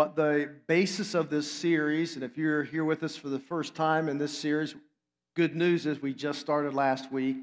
But 0.00 0.16
the 0.16 0.48
basis 0.66 1.12
of 1.12 1.28
this 1.28 1.52
series, 1.52 2.14
and 2.14 2.24
if 2.24 2.38
you're 2.38 2.62
here 2.62 2.86
with 2.86 3.02
us 3.02 3.16
for 3.16 3.28
the 3.28 3.38
first 3.38 3.74
time 3.74 4.08
in 4.08 4.16
this 4.16 4.32
series, 4.32 4.74
good 5.36 5.54
news 5.54 5.84
is 5.84 6.00
we 6.00 6.14
just 6.14 6.40
started 6.40 6.72
last 6.72 7.12
week. 7.12 7.36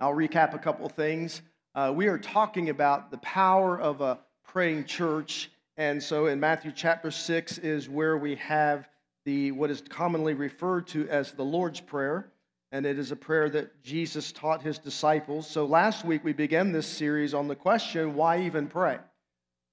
I'll 0.00 0.14
recap 0.14 0.54
a 0.54 0.58
couple 0.58 0.88
things. 0.88 1.42
Uh, 1.74 1.92
we 1.94 2.06
are 2.06 2.16
talking 2.16 2.70
about 2.70 3.10
the 3.10 3.18
power 3.18 3.78
of 3.78 4.00
a 4.00 4.20
praying 4.42 4.86
church. 4.86 5.50
And 5.76 6.02
so 6.02 6.28
in 6.28 6.40
Matthew 6.40 6.72
chapter 6.74 7.10
6 7.10 7.58
is 7.58 7.90
where 7.90 8.16
we 8.16 8.36
have 8.36 8.88
the 9.26 9.52
what 9.52 9.70
is 9.70 9.82
commonly 9.82 10.32
referred 10.32 10.86
to 10.86 11.06
as 11.10 11.32
the 11.32 11.44
Lord's 11.44 11.80
Prayer. 11.80 12.32
And 12.72 12.86
it 12.86 12.98
is 12.98 13.12
a 13.12 13.16
prayer 13.16 13.50
that 13.50 13.82
Jesus 13.82 14.32
taught 14.32 14.62
his 14.62 14.78
disciples. 14.78 15.46
So 15.46 15.66
last 15.66 16.06
week 16.06 16.24
we 16.24 16.32
began 16.32 16.72
this 16.72 16.86
series 16.86 17.34
on 17.34 17.48
the 17.48 17.54
question, 17.54 18.14
why 18.14 18.40
even 18.40 18.66
pray? 18.66 18.96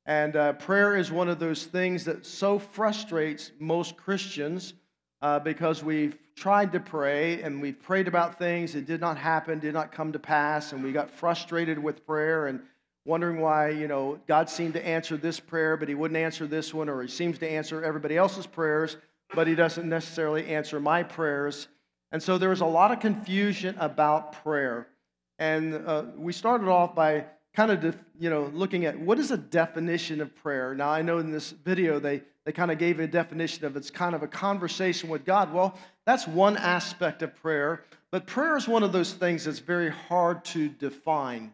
And 0.05 0.35
uh, 0.35 0.53
prayer 0.53 0.95
is 0.95 1.11
one 1.11 1.29
of 1.29 1.39
those 1.39 1.65
things 1.65 2.05
that 2.05 2.25
so 2.25 2.59
frustrates 2.59 3.51
most 3.59 3.97
Christians 3.97 4.73
uh, 5.21 5.39
because 5.39 5.83
we've 5.83 6.17
tried 6.35 6.71
to 6.73 6.79
pray 6.79 7.41
and 7.41 7.61
we've 7.61 7.81
prayed 7.81 8.07
about 8.07 8.37
things 8.37 8.73
that 8.73 8.85
did 8.85 9.01
not 9.01 9.17
happen, 9.17 9.59
did 9.59 9.73
not 9.73 9.91
come 9.91 10.11
to 10.11 10.19
pass, 10.19 10.73
and 10.73 10.83
we 10.83 10.91
got 10.91 11.09
frustrated 11.09 11.79
with 11.79 12.05
prayer 12.05 12.47
and 12.47 12.61
wondering 13.05 13.39
why, 13.39 13.69
you 13.69 13.87
know, 13.87 14.19
God 14.27 14.49
seemed 14.49 14.73
to 14.73 14.85
answer 14.85 15.15
this 15.17 15.39
prayer, 15.39 15.77
but 15.77 15.87
he 15.87 15.95
wouldn't 15.95 16.17
answer 16.17 16.45
this 16.45 16.73
one, 16.73 16.89
or 16.89 17.01
he 17.01 17.07
seems 17.07 17.39
to 17.39 17.49
answer 17.49 17.83
everybody 17.83 18.17
else's 18.17 18.45
prayers, 18.45 18.97
but 19.33 19.47
he 19.47 19.55
doesn't 19.55 19.87
necessarily 19.87 20.47
answer 20.47 20.79
my 20.79 21.01
prayers. 21.01 21.67
And 22.11 22.21
so 22.21 22.37
there 22.37 22.49
was 22.49 22.61
a 22.61 22.65
lot 22.65 22.91
of 22.91 22.99
confusion 22.99 23.75
about 23.79 24.43
prayer. 24.43 24.87
And 25.39 25.75
uh, 25.85 26.03
we 26.15 26.33
started 26.33 26.67
off 26.67 26.95
by 26.95 27.25
kind 27.55 27.71
of, 27.71 27.79
def, 27.79 27.95
you 28.19 28.29
know, 28.29 28.51
looking 28.53 28.85
at 28.85 28.99
what 28.99 29.17
is 29.17 29.31
a 29.31 29.37
definition 29.37 30.21
of 30.21 30.35
prayer. 30.35 30.75
Now, 30.75 30.89
I 30.89 31.01
know 31.01 31.19
in 31.19 31.31
this 31.31 31.51
video 31.51 31.99
they, 31.99 32.21
they 32.43 32.51
kind 32.51 32.69
of 32.69 32.77
gave 32.77 32.99
a 32.99 33.07
definition 33.07 33.65
of 33.65 33.77
it's 33.77 33.89
kind 33.89 34.13
of 34.13 34.23
a 34.23 34.27
conversation 34.27 35.09
with 35.09 35.25
God. 35.25 35.53
Well, 35.53 35.77
that's 36.05 36.27
one 36.27 36.57
aspect 36.57 37.21
of 37.21 37.35
prayer, 37.35 37.83
but 38.11 38.27
prayer 38.27 38.57
is 38.57 38.67
one 38.67 38.83
of 38.83 38.91
those 38.91 39.13
things 39.13 39.45
that's 39.45 39.59
very 39.59 39.89
hard 39.89 40.43
to 40.45 40.69
define. 40.69 41.53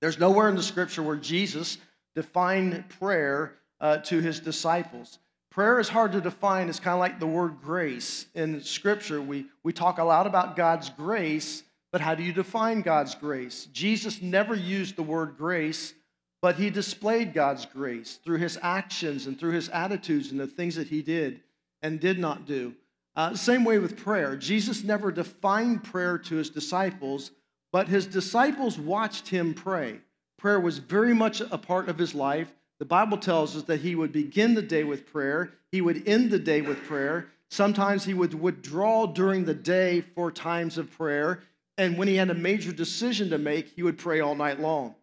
There's 0.00 0.18
nowhere 0.18 0.48
in 0.48 0.56
the 0.56 0.62
scripture 0.62 1.02
where 1.02 1.16
Jesus 1.16 1.78
defined 2.14 2.84
prayer 2.98 3.54
uh, 3.80 3.98
to 3.98 4.20
his 4.20 4.40
disciples. 4.40 5.18
Prayer 5.50 5.78
is 5.78 5.88
hard 5.88 6.12
to 6.12 6.20
define. 6.20 6.68
It's 6.68 6.80
kind 6.80 6.94
of 6.94 7.00
like 7.00 7.20
the 7.20 7.26
word 7.26 7.60
grace. 7.62 8.26
In 8.34 8.62
scripture, 8.62 9.20
we, 9.20 9.46
we 9.62 9.72
talk 9.72 9.98
a 9.98 10.04
lot 10.04 10.26
about 10.26 10.56
God's 10.56 10.88
grace, 10.88 11.62
but 11.92 12.00
how 12.00 12.14
do 12.14 12.22
you 12.22 12.32
define 12.32 12.80
God's 12.80 13.14
grace? 13.14 13.68
Jesus 13.72 14.22
never 14.22 14.54
used 14.54 14.96
the 14.96 15.02
word 15.02 15.36
grace, 15.36 15.94
but 16.40 16.56
he 16.56 16.70
displayed 16.70 17.34
God's 17.34 17.66
grace 17.66 18.18
through 18.24 18.38
his 18.38 18.58
actions 18.62 19.26
and 19.26 19.38
through 19.38 19.52
his 19.52 19.68
attitudes 19.68 20.32
and 20.32 20.40
the 20.40 20.46
things 20.46 20.74
that 20.74 20.88
he 20.88 21.02
did 21.02 21.40
and 21.82 22.00
did 22.00 22.18
not 22.18 22.46
do. 22.46 22.74
Uh, 23.14 23.34
same 23.34 23.64
way 23.64 23.78
with 23.78 23.96
prayer. 23.96 24.36
Jesus 24.36 24.82
never 24.82 25.12
defined 25.12 25.84
prayer 25.84 26.16
to 26.16 26.36
his 26.36 26.48
disciples, 26.48 27.30
but 27.70 27.88
his 27.88 28.06
disciples 28.06 28.78
watched 28.78 29.28
him 29.28 29.52
pray. 29.52 30.00
Prayer 30.38 30.58
was 30.58 30.78
very 30.78 31.14
much 31.14 31.40
a 31.40 31.58
part 31.58 31.88
of 31.88 31.98
his 31.98 32.14
life. 32.14 32.48
The 32.78 32.86
Bible 32.86 33.18
tells 33.18 33.54
us 33.54 33.64
that 33.64 33.80
he 33.80 33.94
would 33.94 34.12
begin 34.12 34.54
the 34.54 34.62
day 34.62 34.82
with 34.82 35.06
prayer, 35.06 35.52
he 35.70 35.82
would 35.82 36.08
end 36.08 36.30
the 36.30 36.38
day 36.38 36.62
with 36.62 36.82
prayer. 36.84 37.28
Sometimes 37.50 38.04
he 38.04 38.14
would 38.14 38.32
withdraw 38.32 39.06
during 39.06 39.44
the 39.44 39.54
day 39.54 40.00
for 40.00 40.32
times 40.32 40.78
of 40.78 40.90
prayer. 40.90 41.42
And 41.78 41.96
when 41.96 42.08
he 42.08 42.16
had 42.16 42.30
a 42.30 42.34
major 42.34 42.72
decision 42.72 43.30
to 43.30 43.38
make, 43.38 43.68
he 43.68 43.82
would 43.82 43.98
pray 43.98 44.20
all 44.20 44.34
night 44.34 44.60
long. 44.60 44.94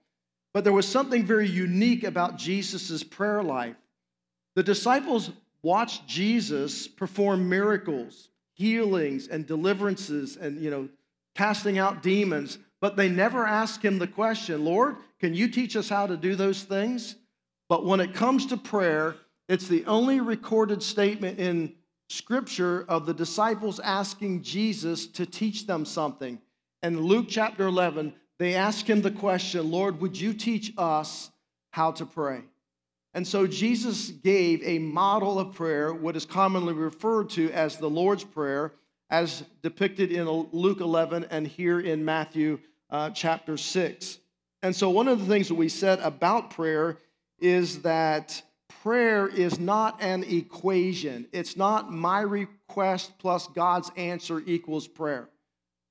But 0.53 0.63
there 0.63 0.73
was 0.73 0.87
something 0.87 1.25
very 1.25 1.47
unique 1.47 2.03
about 2.03 2.37
Jesus' 2.37 3.03
prayer 3.03 3.43
life. 3.43 3.75
The 4.55 4.63
disciples 4.63 5.31
watched 5.61 6.07
Jesus 6.07 6.87
perform 6.87 7.49
miracles, 7.49 8.29
healings, 8.53 9.27
and 9.27 9.45
deliverances, 9.45 10.37
and 10.37 10.61
you 10.61 10.69
know, 10.69 10.89
casting 11.35 11.77
out 11.77 12.03
demons, 12.03 12.57
but 12.81 12.95
they 12.95 13.09
never 13.09 13.45
asked 13.45 13.83
him 13.83 13.99
the 13.99 14.07
question, 14.07 14.63
Lord, 14.63 14.95
can 15.19 15.33
you 15.33 15.49
teach 15.49 15.75
us 15.75 15.89
how 15.89 16.07
to 16.07 16.17
do 16.17 16.35
those 16.35 16.63
things? 16.63 17.15
But 17.67 17.85
when 17.85 17.99
it 17.99 18.13
comes 18.13 18.47
to 18.47 18.57
prayer, 18.57 19.15
it's 19.47 19.67
the 19.67 19.85
only 19.85 20.19
recorded 20.19 20.81
statement 20.81 21.39
in 21.39 21.75
Scripture 22.09 22.85
of 22.89 23.05
the 23.05 23.13
disciples 23.13 23.79
asking 23.79 24.41
Jesus 24.41 25.05
to 25.07 25.25
teach 25.25 25.67
them 25.67 25.85
something. 25.85 26.39
And 26.81 27.01
Luke 27.01 27.25
chapter 27.29 27.67
11, 27.67 28.13
they 28.37 28.55
ask 28.55 28.89
him 28.89 29.01
the 29.01 29.11
question, 29.11 29.69
Lord, 29.69 29.99
would 30.01 30.19
you 30.19 30.33
teach 30.33 30.73
us 30.77 31.29
how 31.71 31.91
to 31.93 32.05
pray? 32.05 32.41
And 33.13 33.27
so 33.27 33.47
Jesus 33.47 34.09
gave 34.09 34.61
a 34.63 34.79
model 34.79 35.39
of 35.39 35.53
prayer, 35.53 35.93
what 35.93 36.15
is 36.15 36.25
commonly 36.25 36.73
referred 36.73 37.29
to 37.31 37.51
as 37.51 37.77
the 37.77 37.89
Lord's 37.89 38.23
Prayer, 38.23 38.73
as 39.09 39.43
depicted 39.63 40.11
in 40.11 40.27
Luke 40.27 40.79
11 40.79 41.25
and 41.31 41.47
here 41.47 41.79
in 41.79 42.05
Matthew 42.05 42.59
uh, 42.91 43.09
chapter 43.09 43.57
6. 43.57 44.19
And 44.61 44.75
so, 44.75 44.89
one 44.89 45.07
of 45.07 45.19
the 45.19 45.25
things 45.25 45.47
that 45.47 45.55
we 45.55 45.69
said 45.69 45.99
about 45.99 46.51
prayer 46.51 46.97
is 47.39 47.81
that 47.81 48.41
prayer 48.83 49.27
is 49.27 49.57
not 49.57 50.01
an 50.01 50.23
equation. 50.25 51.27
It's 51.31 51.57
not 51.57 51.91
my 51.91 52.21
request 52.21 53.17
plus 53.17 53.47
God's 53.47 53.89
answer 53.95 54.43
equals 54.45 54.87
prayer. 54.87 55.29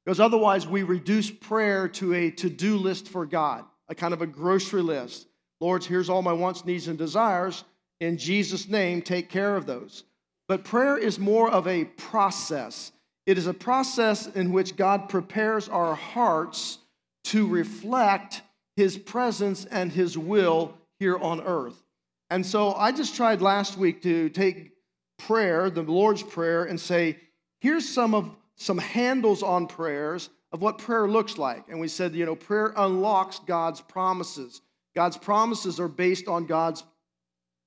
Because 0.09 0.21
otherwise, 0.21 0.67
we 0.67 0.85
reduce 0.85 1.31
prayer 1.31 1.87
to 1.87 2.15
a 2.15 2.31
to 2.31 2.49
do 2.49 2.79
list 2.79 3.09
for 3.09 3.27
God, 3.27 3.67
a 3.91 3.95
kind 3.95 4.15
of 4.15 4.23
a 4.23 4.27
grocery 4.27 4.81
list. 4.81 5.27
Lord, 5.61 5.85
here's 5.85 6.09
all 6.09 6.23
my 6.23 6.33
wants, 6.33 6.65
needs, 6.65 6.89
and 6.89 6.97
desires. 6.97 7.63
In 8.01 8.17
Jesus' 8.17 8.71
name, 8.71 9.03
take 9.03 9.29
care 9.29 9.55
of 9.55 9.67
those. 9.67 10.05
But 10.49 10.65
prayer 10.65 10.97
is 10.97 11.19
more 11.19 11.51
of 11.51 11.67
a 11.67 11.85
process. 11.85 12.91
It 13.27 13.37
is 13.37 13.47
a 13.47 13.53
process 13.53 14.27
in 14.29 14.51
which 14.51 14.77
God 14.77 15.11
prepares 15.11 15.69
our 15.69 15.95
hearts 15.95 16.79
to 17.25 17.47
reflect 17.47 18.41
His 18.77 18.97
presence 18.97 19.67
and 19.67 19.93
His 19.93 20.17
will 20.17 20.73
here 21.01 21.19
on 21.19 21.43
earth. 21.43 21.85
And 22.31 22.47
so 22.47 22.73
I 22.73 22.93
just 22.93 23.15
tried 23.15 23.43
last 23.43 23.77
week 23.77 24.01
to 24.05 24.31
take 24.31 24.73
prayer, 25.19 25.69
the 25.69 25.83
Lord's 25.83 26.23
Prayer, 26.23 26.65
and 26.65 26.81
say, 26.81 27.19
here's 27.61 27.87
some 27.87 28.15
of 28.15 28.35
some 28.59 28.79
handles 28.79 29.43
on 29.43 29.67
prayers 29.67 30.29
of 30.53 30.61
what 30.61 30.79
prayer 30.79 31.09
looks 31.09 31.39
like. 31.39 31.65
And 31.69 31.81
we 31.81 31.89
said, 31.89 32.15
you 32.15 32.27
know, 32.27 32.35
prayer 32.35 32.73
unlocks 32.77 33.39
God's 33.41 33.81
promises. 33.81 34.61
God's 34.95 35.17
promises 35.17 35.81
are 35.81 35.89
based 35.89 36.29
on 36.29 36.47
God's 36.47 36.85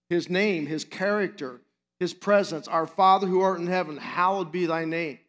his 0.10 0.30
name, 0.30 0.66
his 0.66 0.84
character, 0.84 1.62
his 2.00 2.14
presence. 2.14 2.68
Our 2.68 2.86
Father 2.86 3.28
who 3.28 3.40
art 3.40 3.60
in 3.60 3.68
heaven, 3.68 3.96
hallowed 3.96 4.52
be 4.52 4.66
thy 4.66 4.84
name. 4.84 5.20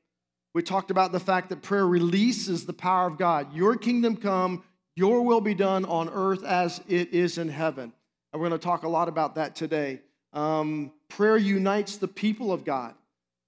We 0.54 0.62
talked 0.62 0.90
about 0.90 1.12
the 1.12 1.20
fact 1.20 1.50
that 1.50 1.62
prayer 1.62 1.86
releases 1.86 2.66
the 2.66 2.72
power 2.72 3.06
of 3.06 3.16
God. 3.16 3.54
Your 3.54 3.76
kingdom 3.76 4.16
come, 4.16 4.64
your 4.96 5.22
will 5.22 5.40
be 5.40 5.54
done 5.54 5.84
on 5.84 6.08
earth 6.08 6.44
as 6.44 6.80
it 6.88 7.14
is 7.14 7.38
in 7.38 7.48
heaven. 7.48 7.92
And 8.32 8.42
we're 8.42 8.48
going 8.48 8.58
to 8.58 8.64
talk 8.64 8.82
a 8.82 8.88
lot 8.88 9.08
about 9.08 9.36
that 9.36 9.54
today. 9.54 10.00
Um, 10.32 10.92
prayer 11.08 11.36
unites 11.36 11.96
the 11.96 12.08
people 12.08 12.52
of 12.52 12.64
God. 12.64 12.94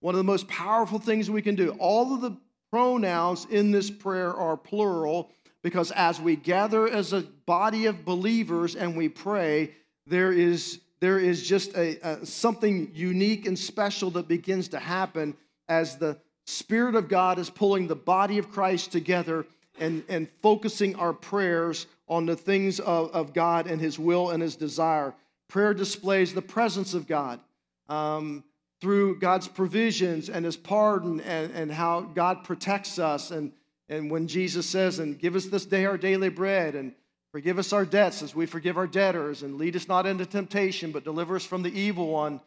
One 0.04 0.14
of 0.14 0.18
the 0.18 0.24
most 0.24 0.48
powerful 0.48 0.98
things 0.98 1.30
we 1.30 1.40
can 1.40 1.54
do. 1.54 1.70
All 1.78 2.12
of 2.12 2.20
the 2.20 2.36
pronouns 2.70 3.46
in 3.48 3.70
this 3.70 3.90
prayer 3.90 4.34
are 4.34 4.54
plural 4.54 5.30
because 5.62 5.90
as 5.92 6.20
we 6.20 6.36
gather 6.36 6.86
as 6.86 7.14
a 7.14 7.22
body 7.46 7.86
of 7.86 8.04
believers 8.04 8.76
and 8.76 8.98
we 8.98 9.08
pray, 9.08 9.70
there 10.06 10.30
is, 10.30 10.82
there 11.00 11.18
is 11.18 11.48
just 11.48 11.74
a, 11.74 11.96
a, 12.06 12.26
something 12.26 12.90
unique 12.92 13.46
and 13.46 13.58
special 13.58 14.10
that 14.10 14.28
begins 14.28 14.68
to 14.68 14.78
happen 14.78 15.34
as 15.70 15.96
the 15.96 16.18
Spirit 16.44 16.96
of 16.96 17.08
God 17.08 17.38
is 17.38 17.48
pulling 17.48 17.86
the 17.86 17.96
body 17.96 18.36
of 18.36 18.50
Christ 18.50 18.92
together 18.92 19.46
and, 19.80 20.04
and 20.10 20.28
focusing 20.42 20.96
our 20.96 21.14
prayers 21.14 21.86
on 22.08 22.26
the 22.26 22.36
things 22.36 22.78
of, 22.78 23.10
of 23.12 23.32
God 23.32 23.66
and 23.66 23.80
His 23.80 23.98
will 23.98 24.32
and 24.32 24.42
His 24.42 24.54
desire. 24.54 25.14
Prayer 25.48 25.72
displays 25.72 26.34
the 26.34 26.42
presence 26.42 26.92
of 26.92 27.06
God. 27.06 27.40
Um, 27.88 28.44
through 28.80 29.18
God's 29.18 29.48
provisions 29.48 30.28
and 30.28 30.44
his 30.44 30.56
pardon 30.56 31.20
and, 31.20 31.52
and 31.52 31.72
how 31.72 32.02
God 32.02 32.44
protects 32.44 32.98
us. 32.98 33.30
And, 33.30 33.52
and 33.88 34.10
when 34.10 34.26
Jesus 34.28 34.66
says, 34.66 34.98
and 34.98 35.18
give 35.18 35.36
us 35.36 35.46
this 35.46 35.64
day 35.64 35.84
our 35.86 35.96
daily 35.96 36.28
bread, 36.28 36.74
and 36.74 36.94
forgive 37.32 37.58
us 37.58 37.72
our 37.72 37.84
debts 37.84 38.22
as 38.22 38.34
we 38.34 38.46
forgive 38.46 38.76
our 38.76 38.86
debtors, 38.86 39.42
and 39.42 39.56
lead 39.56 39.76
us 39.76 39.88
not 39.88 40.06
into 40.06 40.26
temptation, 40.26 40.92
but 40.92 41.04
deliver 41.04 41.36
us 41.36 41.44
from 41.44 41.62
the 41.62 41.72
evil 41.78 42.08
one. 42.08 42.40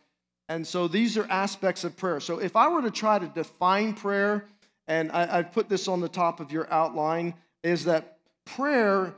And 0.49 0.65
so 0.65 0.87
these 0.87 1.17
are 1.17 1.27
aspects 1.29 1.83
of 1.83 1.97
prayer. 1.97 2.19
So 2.19 2.39
if 2.39 2.55
I 2.55 2.69
were 2.69 2.81
to 2.81 2.91
try 2.91 3.19
to 3.19 3.27
define 3.27 3.93
prayer, 3.93 4.45
and 4.87 5.11
I, 5.11 5.39
I've 5.39 5.51
put 5.51 5.67
this 5.67 5.87
on 5.87 5.99
the 5.99 6.07
top 6.07 6.39
of 6.39 6.51
your 6.51 6.71
outline, 6.71 7.33
is 7.63 7.85
that 7.85 8.19
prayer, 8.45 9.13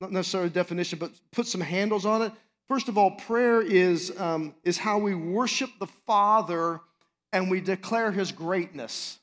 not 0.00 0.12
necessarily 0.12 0.48
a 0.48 0.52
definition, 0.52 0.98
but 0.98 1.10
put 1.30 1.46
some 1.46 1.60
handles 1.60 2.04
on 2.04 2.22
it. 2.22 2.32
First 2.72 2.88
of 2.88 2.96
all, 2.96 3.10
prayer 3.10 3.60
is, 3.60 4.18
um, 4.18 4.54
is 4.64 4.78
how 4.78 4.96
we 4.96 5.14
worship 5.14 5.68
the 5.78 5.88
Father 6.06 6.80
and 7.30 7.50
we 7.50 7.60
declare 7.60 8.10
his 8.10 8.32
greatness. 8.32 9.18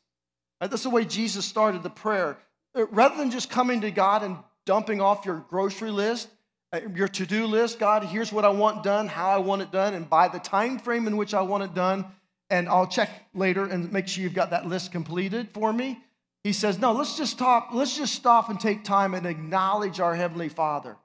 Right? 0.62 0.69
That's 0.69 0.84
the 0.84 0.92
way 0.92 1.04
Jesus 1.04 1.46
started 1.46 1.81
the 1.81 1.90
prayer. 1.90 2.38
Uh, 2.75 2.86
rather 2.90 3.18
than 3.18 3.31
just 3.31 3.50
coming 3.50 3.81
to 3.81 3.90
God 3.90 4.22
and 4.22 4.38
dumping 4.66 5.01
off 5.01 5.25
your 5.25 5.44
grocery 5.50 5.90
list 5.90 6.28
uh, 6.72 6.81
your 6.94 7.07
to-do 7.07 7.48
list 7.48 7.80
god 7.80 8.04
here's 8.04 8.31
what 8.31 8.46
i 8.46 8.50
want 8.50 8.84
done 8.84 9.07
how 9.07 9.30
i 9.31 9.38
want 9.38 9.63
it 9.63 9.72
done 9.72 9.95
and 9.95 10.07
by 10.07 10.28
the 10.28 10.38
time 10.38 10.78
frame 10.78 11.07
in 11.07 11.18
which 11.18 11.34
i 11.34 11.42
want 11.42 11.63
it 11.63 11.74
done 11.74 12.06
and 12.52 12.69
i'll 12.69 12.86
check 12.86 13.10
later 13.34 13.66
and 13.66 13.92
make 13.92 14.07
sure 14.07 14.22
you've 14.22 14.36
got 14.36 14.52
that 14.52 14.68
list 14.68 14.92
completed 14.92 15.50
for 15.56 15.74
me 15.74 15.98
he 16.44 16.54
says 16.54 16.78
no 16.78 16.92
let's 16.92 17.18
just 17.18 17.31
stop 17.31 17.69
let's 17.74 17.98
just 17.98 18.13
stop 18.13 18.52
and 18.52 18.60
take 18.60 18.84
time 18.84 19.16
and 19.16 19.25
acknowledge 19.25 20.00
our 20.00 20.13
heavenly 20.13 20.50
father 20.50 20.95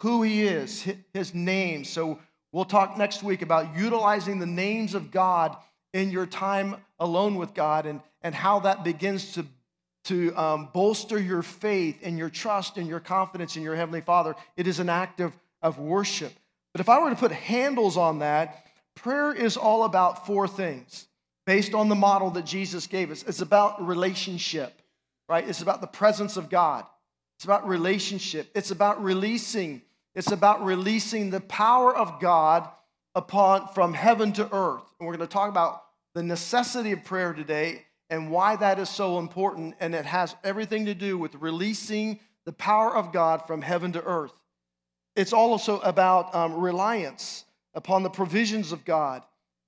who 0.00 0.22
he 0.22 0.42
is 0.42 0.86
his 1.14 1.34
name 1.34 1.84
so 1.84 2.18
we'll 2.52 2.64
talk 2.64 2.96
next 2.98 3.22
week 3.22 3.42
about 3.42 3.76
utilizing 3.76 4.38
the 4.38 4.46
names 4.46 4.94
of 4.94 5.10
god 5.10 5.56
in 5.92 6.10
your 6.10 6.26
time 6.26 6.76
alone 6.98 7.36
with 7.36 7.54
god 7.54 7.86
and, 7.86 8.00
and 8.22 8.34
how 8.34 8.60
that 8.60 8.84
begins 8.84 9.32
to 9.32 9.44
to 10.04 10.34
um, 10.34 10.68
bolster 10.72 11.18
your 11.18 11.42
faith 11.42 11.98
and 12.02 12.16
your 12.16 12.30
trust 12.30 12.76
and 12.76 12.86
your 12.88 13.00
confidence 13.00 13.56
in 13.56 13.62
your 13.62 13.76
Heavenly 13.76 14.00
Father. 14.00 14.34
It 14.56 14.66
is 14.66 14.78
an 14.78 14.88
act 14.88 15.20
of, 15.20 15.32
of 15.62 15.78
worship. 15.78 16.32
But 16.72 16.80
if 16.80 16.88
I 16.88 17.00
were 17.00 17.10
to 17.10 17.16
put 17.16 17.32
handles 17.32 17.96
on 17.96 18.20
that, 18.20 18.66
prayer 18.94 19.32
is 19.32 19.56
all 19.56 19.84
about 19.84 20.26
four 20.26 20.48
things 20.48 21.06
based 21.46 21.74
on 21.74 21.88
the 21.88 21.94
model 21.94 22.30
that 22.30 22.46
Jesus 22.46 22.86
gave 22.86 23.10
us. 23.10 23.24
It's 23.26 23.40
about 23.40 23.86
relationship, 23.86 24.72
right? 25.28 25.46
It's 25.48 25.62
about 25.62 25.80
the 25.80 25.86
presence 25.86 26.36
of 26.36 26.48
God. 26.48 26.84
It's 27.36 27.44
about 27.44 27.66
relationship. 27.66 28.50
It's 28.54 28.70
about 28.70 29.02
releasing. 29.02 29.82
It's 30.14 30.32
about 30.32 30.64
releasing 30.64 31.30
the 31.30 31.40
power 31.40 31.94
of 31.94 32.20
God 32.20 32.68
upon 33.14 33.68
from 33.68 33.94
heaven 33.94 34.32
to 34.34 34.44
earth. 34.54 34.82
And 34.98 35.06
we're 35.06 35.16
going 35.16 35.28
to 35.28 35.32
talk 35.32 35.48
about 35.48 35.82
the 36.14 36.22
necessity 36.22 36.92
of 36.92 37.04
prayer 37.04 37.32
today 37.32 37.84
and 38.08 38.30
why 38.30 38.56
that 38.56 38.78
is 38.78 38.88
so 38.88 39.18
important. 39.18 39.74
And 39.80 39.94
it 39.94 40.04
has 40.04 40.34
everything 40.42 40.86
to 40.86 40.94
do 40.94 41.16
with 41.16 41.34
releasing 41.36 42.18
the 42.44 42.52
power 42.52 42.94
of 42.94 43.12
God 43.12 43.46
from 43.46 43.62
heaven 43.62 43.92
to 43.92 44.02
earth. 44.02 44.32
It's 45.14 45.32
also 45.32 45.80
about 45.80 46.34
um, 46.34 46.54
reliance 46.54 47.44
upon 47.74 48.02
the 48.02 48.10
provisions 48.10 48.72
of 48.72 48.84
God 48.84 49.22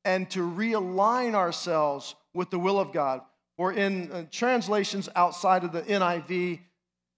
and 0.05 0.29
to 0.31 0.41
realign 0.41 1.35
ourselves 1.35 2.15
with 2.35 2.51
the 2.51 2.59
will 2.59 2.81
of 2.81 2.93
God. 2.93 3.21
Or 3.59 3.73
in 3.73 4.11
uh, 4.11 4.25
translations 4.31 5.09
outside 5.15 5.63
of 5.63 5.73
the 5.73 5.83
NIV, 5.83 6.61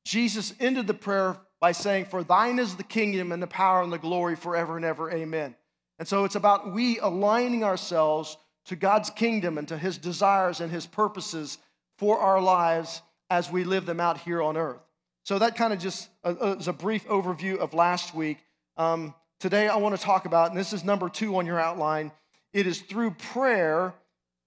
Jesus 0.04 0.52
ended 0.60 0.86
the 0.86 0.94
prayer 0.94 1.38
by 1.60 1.72
saying, 1.72 2.06
For 2.06 2.22
thine 2.22 2.58
is 2.58 2.76
the 2.76 2.82
kingdom 2.82 3.32
and 3.32 3.42
the 3.42 3.46
power 3.46 3.82
and 3.82 3.92
the 3.92 3.98
glory 3.98 4.36
forever 4.36 4.76
and 4.76 4.84
ever. 4.84 5.10
Amen. 5.10 5.54
And 5.98 6.08
so 6.08 6.24
it's 6.24 6.34
about 6.34 6.72
we 6.72 6.98
aligning 6.98 7.64
ourselves 7.64 8.36
to 8.66 8.76
God's 8.76 9.10
kingdom 9.10 9.58
and 9.58 9.68
to 9.68 9.78
his 9.78 9.98
desires 9.98 10.60
and 10.60 10.70
his 10.72 10.86
purposes 10.86 11.58
for 11.98 12.18
our 12.18 12.40
lives 12.40 13.02
as 13.30 13.50
we 13.50 13.64
live 13.64 13.86
them 13.86 14.00
out 14.00 14.18
here 14.18 14.42
on 14.42 14.56
earth. 14.56 14.80
So, 15.24 15.38
that 15.38 15.56
kind 15.56 15.72
of 15.72 15.78
just 15.78 16.08
uh, 16.22 16.34
uh, 16.40 16.56
is 16.58 16.68
a 16.68 16.72
brief 16.72 17.06
overview 17.06 17.56
of 17.56 17.72
last 17.72 18.14
week. 18.14 18.38
Um, 18.76 19.14
today, 19.40 19.68
I 19.68 19.76
want 19.76 19.96
to 19.96 20.02
talk 20.02 20.26
about, 20.26 20.50
and 20.50 20.58
this 20.58 20.74
is 20.74 20.84
number 20.84 21.08
two 21.08 21.36
on 21.36 21.46
your 21.46 21.58
outline 21.58 22.12
it 22.52 22.68
is 22.68 22.80
through 22.80 23.10
prayer 23.10 23.94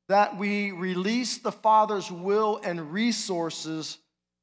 that 0.07 0.37
we 0.37 0.71
release 0.71 1.39
the 1.39 1.51
Father's 1.51 2.09
will 2.09 2.61
and 2.63 2.93
resources 2.93 3.97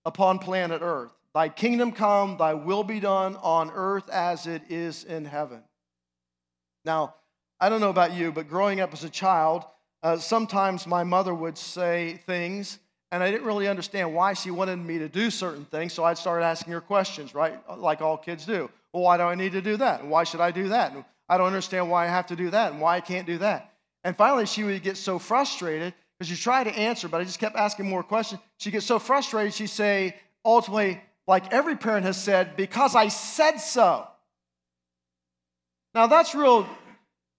upon 0.04 0.38
planet 0.38 0.82
earth. 0.82 1.12
Thy 1.34 1.48
kingdom 1.48 1.90
come, 1.90 2.36
thy 2.36 2.54
will 2.54 2.84
be 2.84 3.00
done 3.00 3.36
on 3.42 3.70
earth 3.74 4.08
as 4.08 4.46
it 4.46 4.62
is 4.68 5.02
in 5.02 5.24
heaven. 5.24 5.62
Now, 6.84 7.16
I 7.58 7.68
don't 7.68 7.80
know 7.80 7.90
about 7.90 8.14
you, 8.14 8.30
but 8.30 8.48
growing 8.48 8.80
up 8.80 8.92
as 8.92 9.02
a 9.02 9.10
child, 9.10 9.64
uh, 10.04 10.16
sometimes 10.18 10.86
my 10.86 11.02
mother 11.02 11.34
would 11.34 11.58
say 11.58 12.20
things, 12.26 12.78
and 13.10 13.22
I 13.22 13.30
didn't 13.30 13.46
really 13.46 13.66
understand 13.66 14.14
why 14.14 14.34
she 14.34 14.52
wanted 14.52 14.76
me 14.76 14.98
to 14.98 15.08
do 15.08 15.28
certain 15.28 15.64
things, 15.64 15.92
so 15.92 16.04
I'd 16.04 16.18
start 16.18 16.42
asking 16.42 16.72
her 16.72 16.80
questions, 16.80 17.34
right? 17.34 17.58
Like 17.78 18.00
all 18.00 18.16
kids 18.16 18.46
do. 18.46 18.70
Well, 18.92 19.02
why 19.02 19.16
do 19.16 19.24
I 19.24 19.34
need 19.34 19.52
to 19.52 19.62
do 19.62 19.76
that? 19.78 20.02
And 20.02 20.10
why 20.10 20.22
should 20.22 20.40
I 20.40 20.52
do 20.52 20.68
that? 20.68 20.92
And 20.92 21.04
I 21.28 21.36
don't 21.36 21.48
understand 21.48 21.90
why 21.90 22.04
I 22.04 22.08
have 22.08 22.26
to 22.28 22.36
do 22.36 22.50
that 22.50 22.72
and 22.72 22.80
why 22.80 22.96
I 22.96 23.00
can't 23.00 23.26
do 23.26 23.38
that. 23.38 23.72
And 24.04 24.16
finally, 24.16 24.46
she 24.46 24.62
would 24.62 24.82
get 24.82 24.96
so 24.96 25.18
frustrated 25.18 25.94
because 26.18 26.28
she 26.28 26.40
tried 26.40 26.64
to 26.64 26.78
answer, 26.78 27.08
but 27.08 27.20
I 27.20 27.24
just 27.24 27.40
kept 27.40 27.56
asking 27.56 27.88
more 27.88 28.04
questions. 28.04 28.40
She'd 28.58 28.70
get 28.70 28.84
so 28.84 29.00
frustrated, 29.00 29.54
she'd 29.54 29.66
say, 29.68 30.14
ultimately, 30.44 31.00
like 31.26 31.52
every 31.52 31.76
parent 31.76 32.04
has 32.04 32.16
said, 32.16 32.56
because 32.56 32.94
I 32.94 33.08
said 33.08 33.58
so. 33.58 34.06
Now, 35.94 36.06
that's 36.06 36.34
real 36.34 36.66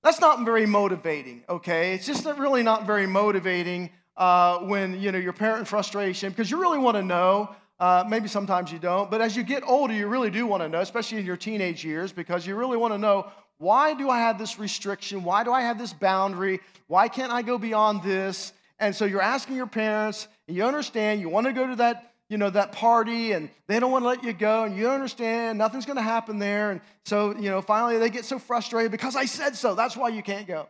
that's 0.06 0.22
not 0.22 0.46
very 0.46 0.68
motivating, 0.68 1.44
okay? 1.50 1.96
It's 1.96 2.06
just 2.06 2.26
really 2.26 2.62
not 2.62 2.86
very 2.86 3.08
motivating 3.08 3.90
uh, 4.16 4.60
when, 4.60 5.02
you 5.02 5.12
know, 5.12 5.18
your 5.18 5.34
parent 5.34 5.68
frustration, 5.68 6.30
because 6.30 6.52
you 6.52 6.62
really 6.62 6.78
want 6.78 6.96
to 6.96 7.02
know. 7.02 7.56
Uh, 7.80 8.06
maybe 8.08 8.28
sometimes 8.28 8.72
you 8.72 8.78
don't, 8.78 9.10
but 9.10 9.20
as 9.20 9.36
you 9.36 9.42
get 9.42 9.64
older, 9.68 9.94
you 9.94 10.08
really 10.08 10.30
do 10.30 10.46
want 10.46 10.62
to 10.62 10.70
know, 10.70 10.80
especially 10.80 11.18
in 11.18 11.26
your 11.26 11.36
teenage 11.36 11.84
years, 11.84 12.12
because 12.14 12.46
you 12.46 12.56
really 12.56 12.78
want 12.78 12.94
to 12.94 13.00
know 13.00 13.30
why 13.58 13.96
do 13.96 14.10
I 14.10 14.20
have 14.20 14.38
this 14.38 14.60
restriction? 14.60 15.24
Why 15.24 15.44
do 15.44 15.52
I 15.52 15.62
have 15.62 15.80
this 15.80 15.92
boundary? 15.92 16.60
Why 16.88 17.08
can't 17.08 17.34
I 17.34 17.42
go 17.42 17.58
beyond 17.58 18.04
this? 18.04 18.54
And 18.80 18.96
so 18.96 19.06
you're 19.06 19.22
asking 19.22 19.56
your 19.56 19.68
parents, 19.68 20.28
and 20.48 20.56
you 20.56 20.64
understand, 20.66 21.20
you 21.20 21.30
want 21.30 21.48
to 21.48 21.54
go 21.54 21.66
to 21.66 21.76
that 21.78 22.14
you 22.30 22.38
know, 22.38 22.50
that 22.50 22.72
party 22.72 23.34
and 23.34 23.50
they 23.68 23.80
don't 23.80 23.92
want 23.92 24.04
to 24.04 24.08
let 24.08 24.24
you 24.24 24.34
go 24.34 24.64
and 24.64 24.76
you 24.76 24.90
understand 24.90 25.58
nothing's 25.58 25.86
going 25.86 25.98
to 25.98 26.02
happen 26.02 26.40
there. 26.40 26.72
And 26.72 26.82
so, 27.04 27.36
you 27.36 27.50
know, 27.50 27.62
finally 27.62 27.98
they 27.98 28.10
get 28.10 28.26
so 28.26 28.40
frustrated 28.40 28.92
because 28.92 29.16
I 29.16 29.26
said 29.26 29.56
so. 29.56 29.76
That's 29.76 29.96
why 29.96 30.10
you 30.10 30.24
can't 30.24 30.48
go. 30.48 30.68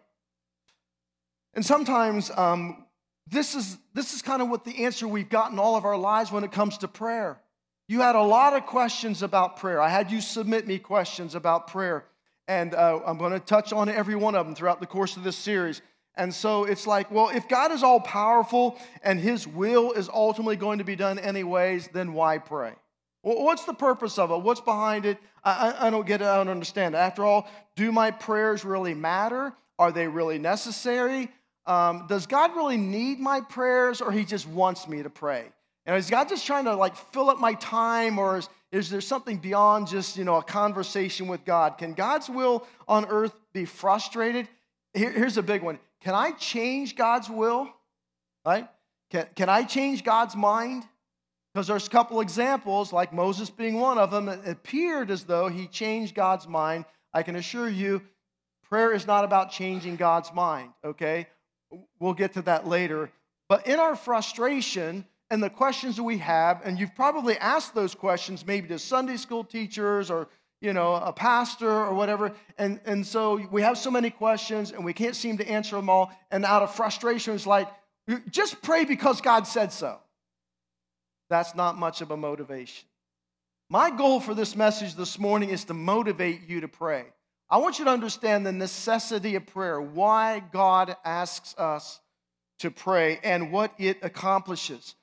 And 1.54 1.66
sometimes 1.66 2.30
um, 2.36 2.86
this, 3.28 3.56
is, 3.56 3.78
this 3.94 4.14
is 4.14 4.22
kind 4.22 4.42
of 4.42 4.50
what 4.50 4.66
the 4.66 4.84
answer 4.84 5.08
we've 5.08 5.30
gotten 5.30 5.58
all 5.58 5.78
of 5.78 5.86
our 5.86 5.98
lives 5.98 6.32
when 6.32 6.44
it 6.44 6.52
comes 6.52 6.78
to 6.80 6.88
prayer. 6.88 7.40
You 7.88 8.02
had 8.02 8.16
a 8.16 8.22
lot 8.22 8.54
of 8.54 8.66
questions 8.66 9.22
about 9.22 9.58
prayer. 9.58 9.82
I 9.82 9.90
had 9.90 10.12
you 10.12 10.20
submit 10.20 10.68
me 10.68 10.80
questions 10.80 11.36
about 11.36 11.68
prayer. 11.68 12.06
And 12.48 12.76
uh, 12.76 13.00
I'm 13.06 13.18
going 13.18 13.32
to 13.32 13.40
touch 13.40 13.72
on 13.72 13.90
every 13.90 14.16
one 14.16 14.36
of 14.36 14.46
them 14.46 14.56
throughout 14.56 14.80
the 14.80 14.86
course 14.86 15.18
of 15.18 15.24
this 15.24 15.38
series. 15.38 15.82
And 16.18 16.34
so 16.34 16.64
it's 16.64 16.88
like, 16.88 17.12
well, 17.12 17.30
if 17.30 17.48
God 17.48 17.72
is 17.72 17.84
all 17.84 18.00
powerful 18.00 18.78
and 19.04 19.20
his 19.20 19.46
will 19.46 19.92
is 19.92 20.10
ultimately 20.10 20.56
going 20.56 20.78
to 20.78 20.86
be 20.86 20.96
done 20.96 21.20
anyways, 21.20 21.90
then 21.90 22.14
why 22.14 22.38
pray? 22.38 22.74
Well, 23.22 23.44
what's 23.44 23.66
the 23.66 23.74
purpose 23.74 24.18
of 24.18 24.32
it? 24.32 24.38
What's 24.38 24.62
behind 24.62 25.06
it? 25.06 25.18
I, 25.44 25.88
I 25.88 25.90
don't 25.90 26.06
get 26.06 26.22
it. 26.22 26.28
I 26.28 26.38
don't 26.38 26.48
understand. 26.48 26.96
After 26.96 27.26
all, 27.26 27.50
do 27.76 27.92
my 27.92 28.12
prayers 28.12 28.64
really 28.64 28.94
matter? 28.94 29.54
Are 29.78 29.92
they 29.92 30.08
really 30.08 30.40
necessary? 30.40 31.30
Um, 31.66 32.06
does 32.08 32.28
God 32.28 32.56
really 32.56 32.78
need 32.78 33.20
my 33.20 33.42
prayers 33.42 34.00
or 34.00 34.12
he 34.12 34.24
just 34.24 34.48
wants 34.48 34.88
me 34.88 35.04
to 35.04 35.10
pray? 35.10 35.46
And 35.86 35.98
is 35.98 36.10
God 36.10 36.30
just 36.30 36.46
trying 36.46 36.66
to 36.66 36.76
like 36.76 36.96
fill 36.96 37.30
up 37.30 37.40
my 37.40 37.56
time 37.56 38.20
or 38.20 38.38
is, 38.38 38.50
is 38.72 38.90
there 38.90 39.02
something 39.02 39.38
beyond 39.38 39.88
just, 39.88 40.18
you 40.18 40.24
know, 40.24 40.38
a 40.38 40.44
conversation 40.44 41.28
with 41.28 41.44
God? 41.46 41.78
Can 41.78 41.94
God's 41.94 42.30
will 42.30 42.66
on 42.88 43.06
earth 43.06 43.34
be 43.54 43.66
frustrated? 43.66 44.48
Here, 44.94 45.12
here's 45.12 45.38
a 45.38 45.44
big 45.44 45.62
one. 45.62 45.80
Can 46.06 46.14
I 46.14 46.32
change 46.32 46.96
God's 46.96 47.32
will? 47.32 47.68
Right? 48.46 48.70
Can, 49.10 49.26
can 49.36 49.50
I 49.50 49.64
change 49.64 50.04
God's 50.04 50.36
mind? 50.36 50.84
Because 51.52 51.66
there's 51.66 51.88
a 51.88 51.90
couple 51.90 52.22
examples, 52.22 52.94
like 52.94 53.12
Moses 53.12 53.50
being 53.50 53.80
one 53.80 53.98
of 53.98 54.12
them, 54.12 54.30
it 54.30 54.48
appeared 54.48 55.10
as 55.10 55.24
though 55.24 55.48
he 55.48 55.66
changed 55.66 56.14
God's 56.14 56.48
mind. 56.48 56.86
I 57.12 57.24
can 57.24 57.36
assure 57.36 57.68
you, 57.68 58.04
prayer 58.70 58.94
is 58.94 59.08
not 59.08 59.26
about 59.26 59.50
changing 59.50 59.96
God's 59.96 60.32
mind, 60.32 60.74
okay? 60.84 61.26
We'll 62.00 62.14
get 62.14 62.34
to 62.34 62.44
that 62.44 62.68
later. 62.68 63.10
But 63.50 63.66
in 63.66 63.80
our 63.80 63.96
frustration 63.96 65.06
and 65.32 65.42
the 65.42 65.50
questions 65.50 65.96
that 65.96 66.04
we 66.04 66.20
have, 66.20 66.62
and 66.64 66.78
you've 66.78 66.94
probably 66.94 67.36
asked 67.40 67.74
those 67.74 67.96
questions 67.96 68.46
maybe 68.46 68.68
to 68.68 68.78
Sunday 68.78 69.18
school 69.18 69.44
teachers 69.44 70.12
or 70.12 70.28
you 70.66 70.74
know, 70.74 70.96
a 70.96 71.14
pastor 71.14 71.70
or 71.70 71.94
whatever. 71.94 72.34
And, 72.58 72.80
and 72.86 73.06
so 73.06 73.40
we 73.52 73.62
have 73.62 73.78
so 73.78 73.92
many 73.92 74.10
questions 74.10 74.72
and 74.72 74.84
we 74.84 74.94
can't 74.94 75.16
seem 75.16 75.38
to 75.38 75.48
answer 75.48 75.76
them 75.76 75.90
all. 75.90 76.12
And 76.32 76.44
out 76.44 76.64
of 76.64 76.74
frustration, 76.74 77.36
it's 77.36 77.46
like, 77.46 77.70
just 78.32 78.62
pray 78.62 78.84
because 78.84 79.22
God 79.22 79.46
said 79.48 79.72
so. 79.72 80.00
That's 81.30 81.56
not 81.56 81.78
much 81.78 82.02
of 82.02 82.12
a 82.12 82.18
motivation. 82.18 82.88
My 83.70 83.90
goal 83.90 84.20
for 84.20 84.34
this 84.34 84.56
message 84.56 84.96
this 84.96 85.18
morning 85.18 85.50
is 85.50 85.66
to 85.66 85.74
motivate 85.74 86.48
you 86.48 86.62
to 86.62 86.68
pray. 86.68 87.06
I 87.50 87.58
want 87.58 87.78
you 87.78 87.86
to 87.86 87.92
understand 87.92 88.46
the 88.46 88.52
necessity 88.52 89.36
of 89.36 89.46
prayer, 89.46 89.80
why 89.80 90.42
God 90.52 90.96
asks 91.06 91.56
us 91.58 92.00
to 92.60 92.72
pray, 92.72 93.20
and 93.24 93.52
what 93.52 93.74
it 93.78 94.00
accomplishes. 94.02 94.96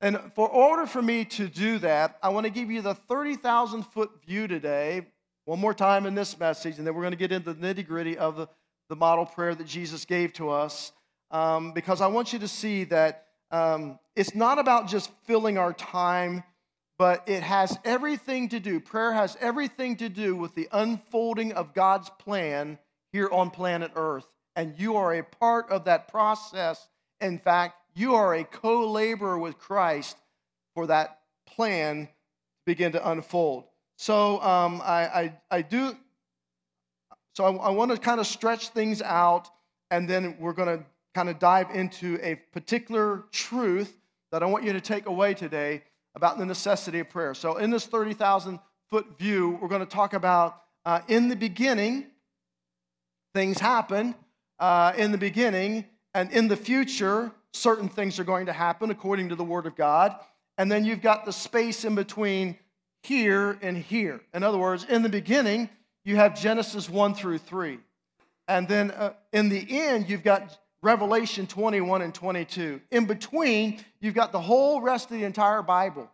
And 0.00 0.18
for 0.34 0.48
order 0.48 0.86
for 0.86 1.02
me 1.02 1.24
to 1.24 1.48
do 1.48 1.78
that, 1.78 2.18
I 2.22 2.28
want 2.28 2.44
to 2.44 2.50
give 2.50 2.70
you 2.70 2.82
the 2.82 2.94
30,000 2.94 3.82
foot 3.82 4.10
view 4.24 4.46
today, 4.46 5.06
one 5.44 5.58
more 5.58 5.74
time 5.74 6.06
in 6.06 6.14
this 6.14 6.38
message, 6.38 6.78
and 6.78 6.86
then 6.86 6.94
we're 6.94 7.02
going 7.02 7.12
to 7.12 7.16
get 7.18 7.32
into 7.32 7.52
the 7.52 7.74
nitty 7.74 7.86
gritty 7.86 8.16
of 8.16 8.36
the, 8.36 8.48
the 8.88 8.96
model 8.96 9.26
prayer 9.26 9.54
that 9.54 9.66
Jesus 9.66 10.04
gave 10.04 10.32
to 10.34 10.50
us. 10.50 10.92
Um, 11.30 11.72
because 11.72 12.00
I 12.00 12.06
want 12.06 12.32
you 12.32 12.38
to 12.38 12.48
see 12.48 12.84
that 12.84 13.26
um, 13.50 13.98
it's 14.14 14.34
not 14.34 14.58
about 14.58 14.88
just 14.88 15.10
filling 15.24 15.58
our 15.58 15.72
time, 15.72 16.44
but 16.96 17.28
it 17.28 17.42
has 17.42 17.76
everything 17.84 18.48
to 18.50 18.60
do, 18.60 18.80
prayer 18.80 19.12
has 19.12 19.36
everything 19.40 19.96
to 19.96 20.08
do 20.08 20.36
with 20.36 20.54
the 20.54 20.68
unfolding 20.72 21.52
of 21.52 21.74
God's 21.74 22.10
plan 22.18 22.78
here 23.12 23.28
on 23.30 23.50
planet 23.50 23.92
Earth. 23.94 24.26
And 24.54 24.78
you 24.78 24.96
are 24.96 25.14
a 25.14 25.22
part 25.22 25.70
of 25.70 25.84
that 25.84 26.08
process. 26.08 26.88
In 27.20 27.38
fact, 27.38 27.76
you 27.98 28.14
are 28.14 28.34
a 28.34 28.44
co 28.44 28.90
laborer 28.90 29.38
with 29.38 29.58
Christ 29.58 30.16
for 30.74 30.86
that 30.86 31.20
plan 31.46 32.06
to 32.06 32.10
begin 32.66 32.92
to 32.92 33.10
unfold. 33.10 33.64
So 33.96 34.40
um, 34.40 34.80
I, 34.84 35.06
I, 35.06 35.38
I, 35.50 35.62
do, 35.62 35.96
so 37.34 37.44
I, 37.44 37.50
I 37.50 37.70
want 37.70 37.90
to 37.90 37.96
kind 37.98 38.20
of 38.20 38.26
stretch 38.26 38.68
things 38.68 39.02
out, 39.02 39.48
and 39.90 40.08
then 40.08 40.36
we're 40.38 40.52
going 40.52 40.78
to 40.78 40.84
kind 41.14 41.28
of 41.28 41.38
dive 41.38 41.70
into 41.74 42.18
a 42.22 42.36
particular 42.52 43.24
truth 43.32 43.96
that 44.30 44.42
I 44.42 44.46
want 44.46 44.64
you 44.64 44.72
to 44.72 44.80
take 44.80 45.06
away 45.06 45.34
today 45.34 45.82
about 46.14 46.38
the 46.38 46.46
necessity 46.46 47.00
of 47.00 47.10
prayer. 47.10 47.34
So, 47.34 47.56
in 47.56 47.70
this 47.70 47.86
30,000 47.86 48.60
foot 48.90 49.18
view, 49.18 49.58
we're 49.60 49.68
going 49.68 49.84
to 49.84 49.86
talk 49.86 50.12
about 50.14 50.62
uh, 50.84 51.00
in 51.08 51.28
the 51.28 51.36
beginning, 51.36 52.06
things 53.34 53.58
happen. 53.58 54.14
Uh, 54.60 54.92
in 54.96 55.12
the 55.12 55.18
beginning, 55.18 55.84
and 56.14 56.32
in 56.32 56.48
the 56.48 56.56
future, 56.56 57.30
certain 57.52 57.88
things 57.88 58.18
are 58.18 58.24
going 58.24 58.46
to 58.46 58.52
happen 58.52 58.90
according 58.90 59.30
to 59.30 59.34
the 59.34 59.44
Word 59.44 59.66
of 59.66 59.76
God. 59.76 60.14
And 60.56 60.70
then 60.70 60.84
you've 60.84 61.02
got 61.02 61.24
the 61.24 61.32
space 61.32 61.84
in 61.84 61.94
between 61.94 62.56
here 63.02 63.58
and 63.62 63.76
here. 63.76 64.20
In 64.34 64.42
other 64.42 64.58
words, 64.58 64.84
in 64.84 65.02
the 65.02 65.08
beginning, 65.08 65.70
you 66.04 66.16
have 66.16 66.38
Genesis 66.38 66.88
1 66.88 67.14
through 67.14 67.38
3. 67.38 67.78
And 68.48 68.66
then 68.66 68.90
uh, 68.90 69.12
in 69.32 69.48
the 69.48 69.66
end, 69.70 70.08
you've 70.08 70.24
got 70.24 70.58
Revelation 70.82 71.46
21 71.46 72.02
and 72.02 72.14
22. 72.14 72.80
In 72.90 73.06
between, 73.06 73.84
you've 74.00 74.14
got 74.14 74.32
the 74.32 74.40
whole 74.40 74.80
rest 74.80 75.10
of 75.10 75.18
the 75.18 75.24
entire 75.24 75.62
Bible 75.62 76.10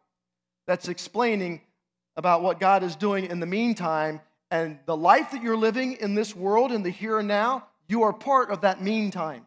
that's 0.66 0.88
explaining 0.88 1.60
about 2.16 2.42
what 2.42 2.60
God 2.60 2.82
is 2.82 2.96
doing 2.96 3.26
in 3.26 3.40
the 3.40 3.46
meantime. 3.46 4.20
And 4.50 4.78
the 4.86 4.96
life 4.96 5.32
that 5.32 5.42
you're 5.42 5.56
living 5.56 5.94
in 5.94 6.14
this 6.14 6.34
world, 6.34 6.72
in 6.72 6.82
the 6.82 6.90
here 6.90 7.18
and 7.18 7.28
now, 7.28 7.66
you 7.88 8.02
are 8.02 8.12
part 8.12 8.50
of 8.50 8.62
that 8.62 8.82
meantime. 8.82 9.46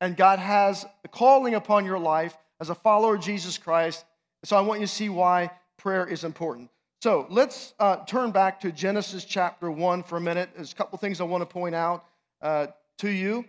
And 0.00 0.16
God 0.16 0.38
has 0.38 0.86
a 1.04 1.08
calling 1.08 1.54
upon 1.54 1.84
your 1.84 1.98
life 1.98 2.36
as 2.60 2.70
a 2.70 2.74
follower 2.74 3.16
of 3.16 3.20
Jesus 3.20 3.58
Christ. 3.58 4.04
So 4.44 4.56
I 4.56 4.60
want 4.60 4.80
you 4.80 4.86
to 4.86 4.92
see 4.92 5.08
why 5.08 5.50
prayer 5.76 6.06
is 6.06 6.24
important. 6.24 6.70
So 7.00 7.26
let's 7.30 7.74
uh, 7.78 8.04
turn 8.04 8.32
back 8.32 8.60
to 8.60 8.72
Genesis 8.72 9.24
chapter 9.24 9.70
1 9.70 10.02
for 10.02 10.16
a 10.16 10.20
minute. 10.20 10.50
There's 10.54 10.72
a 10.72 10.74
couple 10.74 10.98
things 10.98 11.20
I 11.20 11.24
want 11.24 11.42
to 11.42 11.46
point 11.46 11.74
out 11.74 12.04
uh, 12.42 12.68
to 12.98 13.08
you 13.08 13.44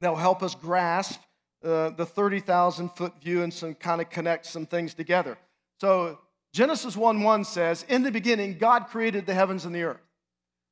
that 0.00 0.08
will 0.10 0.16
help 0.16 0.42
us 0.42 0.54
grasp 0.54 1.20
uh, 1.64 1.90
the 1.90 2.06
30,000 2.06 2.88
foot 2.90 3.14
view 3.22 3.42
and 3.42 3.52
some 3.52 3.74
kind 3.74 4.00
of 4.00 4.10
connect 4.10 4.46
some 4.46 4.66
things 4.66 4.94
together. 4.94 5.38
So 5.80 6.18
Genesis 6.52 6.96
1 6.96 7.22
1 7.22 7.44
says, 7.44 7.84
In 7.88 8.02
the 8.02 8.10
beginning, 8.10 8.58
God 8.58 8.88
created 8.88 9.26
the 9.26 9.34
heavens 9.34 9.64
and 9.64 9.74
the 9.74 9.82
earth. 9.82 10.00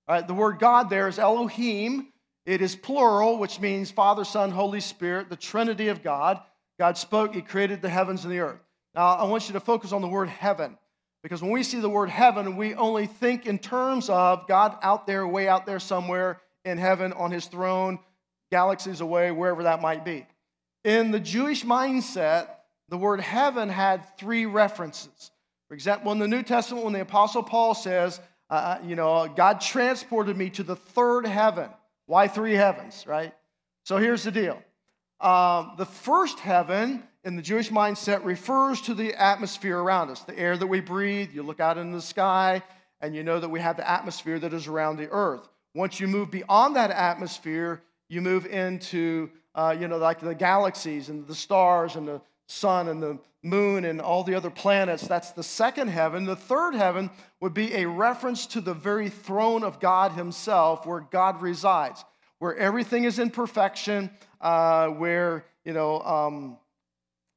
All 0.06 0.16
right, 0.16 0.26
the 0.26 0.34
word 0.34 0.58
God 0.58 0.90
there 0.90 1.08
is 1.08 1.18
Elohim. 1.18 2.08
It 2.46 2.62
is 2.62 2.74
plural, 2.74 3.38
which 3.38 3.60
means 3.60 3.90
Father, 3.90 4.24
Son, 4.24 4.50
Holy 4.50 4.80
Spirit, 4.80 5.28
the 5.28 5.36
Trinity 5.36 5.88
of 5.88 6.02
God. 6.02 6.40
God 6.78 6.96
spoke, 6.96 7.34
He 7.34 7.42
created 7.42 7.82
the 7.82 7.88
heavens 7.88 8.24
and 8.24 8.32
the 8.32 8.40
earth. 8.40 8.60
Now, 8.94 9.08
I 9.08 9.24
want 9.24 9.48
you 9.48 9.52
to 9.52 9.60
focus 9.60 9.92
on 9.92 10.02
the 10.02 10.08
word 10.08 10.28
heaven, 10.28 10.78
because 11.22 11.42
when 11.42 11.50
we 11.50 11.62
see 11.62 11.80
the 11.80 11.88
word 11.90 12.08
heaven, 12.08 12.56
we 12.56 12.74
only 12.74 13.06
think 13.06 13.46
in 13.46 13.58
terms 13.58 14.08
of 14.08 14.48
God 14.48 14.76
out 14.82 15.06
there, 15.06 15.26
way 15.26 15.48
out 15.48 15.66
there 15.66 15.78
somewhere 15.78 16.40
in 16.64 16.78
heaven 16.78 17.12
on 17.12 17.30
His 17.30 17.46
throne, 17.46 17.98
galaxies 18.50 19.00
away, 19.00 19.30
wherever 19.30 19.64
that 19.64 19.80
might 19.80 20.04
be. 20.04 20.26
In 20.82 21.10
the 21.10 21.20
Jewish 21.20 21.64
mindset, 21.64 22.48
the 22.88 22.96
word 22.96 23.20
heaven 23.20 23.68
had 23.68 24.02
three 24.18 24.46
references. 24.46 25.30
For 25.68 25.74
example, 25.74 26.10
in 26.10 26.18
the 26.18 26.26
New 26.26 26.42
Testament, 26.42 26.84
when 26.84 26.94
the 26.94 27.02
Apostle 27.02 27.44
Paul 27.44 27.74
says, 27.74 28.18
uh, 28.48 28.54
uh, 28.54 28.78
you 28.84 28.96
know, 28.96 29.28
God 29.28 29.60
transported 29.60 30.36
me 30.36 30.50
to 30.50 30.64
the 30.64 30.74
third 30.74 31.26
heaven. 31.26 31.70
Why 32.10 32.26
three 32.26 32.54
heavens, 32.54 33.04
right? 33.06 33.32
So 33.84 33.96
here's 33.98 34.24
the 34.24 34.32
deal 34.32 34.60
um, 35.20 35.74
the 35.78 35.86
first 35.86 36.40
heaven 36.40 37.04
in 37.22 37.36
the 37.36 37.42
Jewish 37.42 37.70
mindset 37.70 38.24
refers 38.24 38.80
to 38.82 38.94
the 38.94 39.14
atmosphere 39.14 39.78
around 39.78 40.10
us, 40.10 40.22
the 40.22 40.36
air 40.36 40.56
that 40.56 40.66
we 40.66 40.80
breathe. 40.80 41.30
You 41.32 41.44
look 41.44 41.60
out 41.60 41.78
into 41.78 41.94
the 41.94 42.02
sky, 42.02 42.64
and 43.00 43.14
you 43.14 43.22
know 43.22 43.38
that 43.38 43.48
we 43.48 43.60
have 43.60 43.76
the 43.76 43.88
atmosphere 43.88 44.40
that 44.40 44.52
is 44.52 44.66
around 44.66 44.96
the 44.96 45.08
earth. 45.08 45.48
Once 45.72 46.00
you 46.00 46.08
move 46.08 46.32
beyond 46.32 46.74
that 46.74 46.90
atmosphere, 46.90 47.80
you 48.08 48.20
move 48.20 48.44
into, 48.44 49.30
uh, 49.54 49.76
you 49.78 49.86
know, 49.86 49.98
like 49.98 50.18
the 50.18 50.34
galaxies 50.34 51.10
and 51.10 51.24
the 51.28 51.34
stars 51.36 51.94
and 51.94 52.08
the 52.08 52.20
sun 52.48 52.88
and 52.88 53.00
the 53.00 53.20
moon 53.42 53.84
and 53.84 54.00
all 54.00 54.22
the 54.22 54.34
other 54.34 54.50
planets. 54.50 55.06
That's 55.06 55.30
the 55.32 55.42
second 55.42 55.88
heaven. 55.88 56.24
The 56.24 56.36
third 56.36 56.74
heaven 56.74 57.10
would 57.40 57.54
be 57.54 57.74
a 57.74 57.88
reference 57.88 58.46
to 58.48 58.60
the 58.60 58.74
very 58.74 59.08
throne 59.08 59.64
of 59.64 59.80
God 59.80 60.12
Himself, 60.12 60.86
where 60.86 61.00
God 61.00 61.40
resides, 61.40 62.04
where 62.38 62.56
everything 62.56 63.04
is 63.04 63.18
in 63.18 63.30
perfection, 63.30 64.10
uh, 64.40 64.88
where, 64.88 65.44
you 65.64 65.72
know, 65.72 66.00
um, 66.00 66.58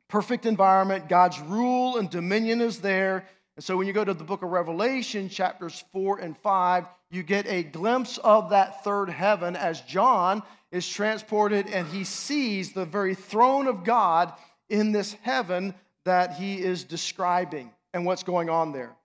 perfect 0.10 0.46
environment, 0.46 1.10
God's 1.10 1.40
rule 1.40 1.98
and 1.98 2.10
dominion 2.10 2.62
is 2.62 2.80
there. 2.80 3.26
And 3.56 3.64
so 3.64 3.78
when 3.78 3.88
you 3.88 3.94
go 3.94 4.04
to 4.04 4.14
the 4.14 4.24
book 4.24 4.44
of 4.44 4.50
Revelation, 4.50 5.30
chapters 5.30 5.84
4 5.92 6.20
and 6.20 6.38
5, 6.38 6.86
you 7.12 7.24
get 7.24 7.46
a 7.48 7.64
glimpse 7.64 8.18
of 8.18 8.50
that 8.50 8.84
third 8.84 9.10
heaven 9.10 9.56
as 9.56 9.82
John 9.82 10.42
is 10.72 10.90
transported 10.90 11.68
and 11.68 11.88
he 11.88 12.04
sees 12.04 12.74
the 12.74 12.86
very 12.86 13.14
throne 13.14 13.68
of 13.68 13.84
God 13.84 14.34
in 14.70 14.92
this 14.92 15.14
heaven 15.22 15.76
that 16.06 16.34
he 16.34 16.60
is 16.60 16.84
describing 16.84 17.72
and 17.94 18.06
what's 18.06 18.24
going 18.24 18.50
on 18.50 18.72
there. 18.72 18.96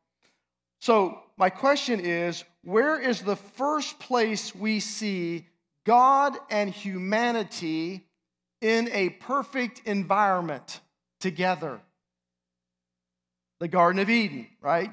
So, 0.81 1.19
my 1.37 1.51
question 1.51 2.01
is 2.01 2.45
where 2.65 3.01
is 3.01 3.23
the 3.23 3.37
first 3.37 3.99
place 3.99 4.55
we 4.55 4.81
see 4.81 5.47
God 5.85 6.37
and 6.51 6.71
humanity 6.71 8.07
in 8.61 8.89
a 8.93 9.11
perfect 9.11 9.83
environment 9.87 10.81
together? 11.21 11.81
The 13.61 13.69
Garden 13.69 14.01
of 14.01 14.11
Eden, 14.11 14.47
right? 14.61 14.93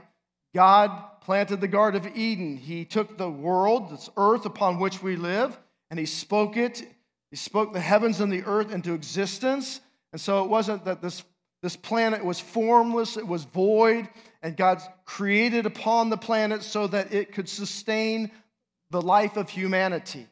God 0.56 1.22
planted 1.22 1.60
the 1.60 1.68
Garden 1.68 2.06
of 2.06 2.16
Eden. 2.16 2.56
He 2.58 2.86
took 2.86 3.18
the 3.18 3.30
world, 3.30 3.92
this 3.92 4.10
earth 4.16 4.46
upon 4.46 4.80
which 4.80 5.04
we 5.04 5.16
live, 5.16 5.58
and 5.90 6.00
He 6.00 6.06
spoke 6.06 6.56
it. 6.56 6.88
He 7.30 7.36
spoke 7.36 7.74
the 7.74 7.80
heavens 7.82 8.22
and 8.22 8.32
the 8.32 8.44
earth 8.44 8.72
into 8.72 8.94
existence. 8.94 9.82
And 10.14 10.22
so 10.22 10.44
it 10.44 10.50
wasn't 10.50 10.86
that 10.86 11.02
this, 11.02 11.24
this 11.66 11.76
planet 11.76 12.24
was 12.24 12.40
formless, 12.40 13.18
it 13.18 13.28
was 13.28 13.46
void, 13.46 14.08
and 14.44 14.56
God 14.56 14.84
created 15.04 15.66
upon 15.66 16.12
the 16.12 16.16
planet 16.16 16.62
so 16.62 16.86
that 16.86 17.12
it 17.12 17.34
could 17.34 17.50
sustain 17.50 18.30
the 18.92 19.02
life 19.02 19.36
of 19.36 19.50
humanity. 19.50 20.28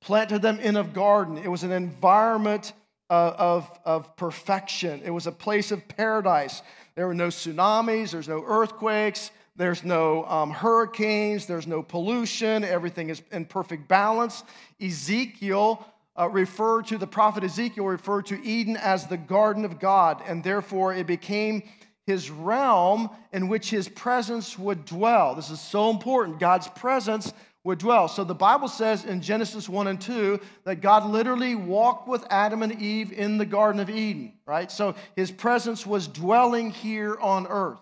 Planted 0.00 0.42
them 0.42 0.58
in 0.58 0.74
a 0.74 0.82
garden. 0.82 1.38
It 1.38 1.46
was 1.46 1.62
an 1.62 1.70
environment 1.70 2.72
of, 3.08 3.34
of, 3.34 3.78
of 3.84 4.16
perfection, 4.16 5.02
it 5.04 5.10
was 5.10 5.28
a 5.28 5.30
place 5.30 5.70
of 5.70 5.86
paradise. 5.86 6.62
There 6.96 7.06
were 7.06 7.14
no 7.14 7.28
tsunamis, 7.28 8.10
there's 8.10 8.26
no 8.26 8.42
earthquakes, 8.44 9.30
there's 9.54 9.84
no 9.84 10.24
um, 10.24 10.50
hurricanes, 10.50 11.46
there's 11.46 11.68
no 11.68 11.84
pollution, 11.84 12.64
everything 12.64 13.08
is 13.08 13.22
in 13.30 13.44
perfect 13.44 13.86
balance. 13.86 14.42
Ezekiel 14.80 15.86
uh, 16.18 16.28
referred 16.28 16.86
to, 16.86 16.98
the 16.98 17.06
prophet 17.06 17.44
Ezekiel 17.44 17.86
referred 17.86 18.26
to 18.26 18.44
Eden 18.44 18.76
as 18.76 19.06
the 19.06 19.16
garden 19.16 19.64
of 19.64 19.80
God, 19.80 20.22
and 20.26 20.44
therefore 20.44 20.94
it 20.94 21.06
became 21.06 21.62
his 22.06 22.30
realm 22.30 23.08
in 23.32 23.48
which 23.48 23.70
his 23.70 23.88
presence 23.88 24.58
would 24.58 24.84
dwell. 24.84 25.34
This 25.34 25.50
is 25.50 25.60
so 25.60 25.90
important. 25.90 26.40
God's 26.40 26.68
presence 26.68 27.32
would 27.64 27.78
dwell. 27.78 28.08
So 28.08 28.24
the 28.24 28.34
Bible 28.34 28.68
says 28.68 29.04
in 29.04 29.22
Genesis 29.22 29.68
1 29.68 29.86
and 29.86 30.00
2 30.00 30.40
that 30.64 30.80
God 30.80 31.08
literally 31.08 31.54
walked 31.54 32.08
with 32.08 32.26
Adam 32.28 32.62
and 32.62 32.80
Eve 32.82 33.12
in 33.12 33.38
the 33.38 33.46
Garden 33.46 33.80
of 33.80 33.88
Eden, 33.88 34.32
right? 34.46 34.70
So 34.70 34.96
his 35.14 35.30
presence 35.30 35.86
was 35.86 36.08
dwelling 36.08 36.70
here 36.70 37.16
on 37.20 37.46
earth 37.46 37.78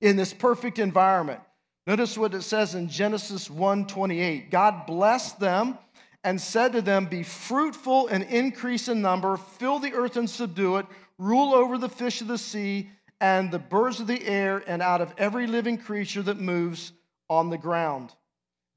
in 0.00 0.16
this 0.16 0.32
perfect 0.32 0.78
environment. 0.78 1.40
Notice 1.86 2.16
what 2.16 2.32
it 2.32 2.42
says 2.42 2.74
in 2.74 2.88
Genesis 2.88 3.50
1:28. 3.50 4.50
God 4.50 4.86
blessed 4.86 5.40
them 5.40 5.76
and 6.24 6.40
said 6.40 6.72
to 6.72 6.82
them, 6.82 7.06
Be 7.06 7.22
fruitful 7.22 8.08
and 8.08 8.24
increase 8.24 8.88
in 8.88 9.02
number, 9.02 9.36
fill 9.36 9.78
the 9.78 9.92
earth 9.92 10.16
and 10.16 10.28
subdue 10.28 10.78
it, 10.78 10.86
rule 11.18 11.54
over 11.54 11.78
the 11.78 11.88
fish 11.88 12.20
of 12.20 12.28
the 12.28 12.38
sea 12.38 12.90
and 13.20 13.52
the 13.52 13.58
birds 13.58 14.00
of 14.00 14.06
the 14.06 14.26
air, 14.26 14.62
and 14.66 14.82
out 14.82 15.00
of 15.00 15.14
every 15.16 15.46
living 15.46 15.78
creature 15.78 16.22
that 16.22 16.40
moves 16.40 16.92
on 17.30 17.50
the 17.50 17.58
ground. 17.58 18.12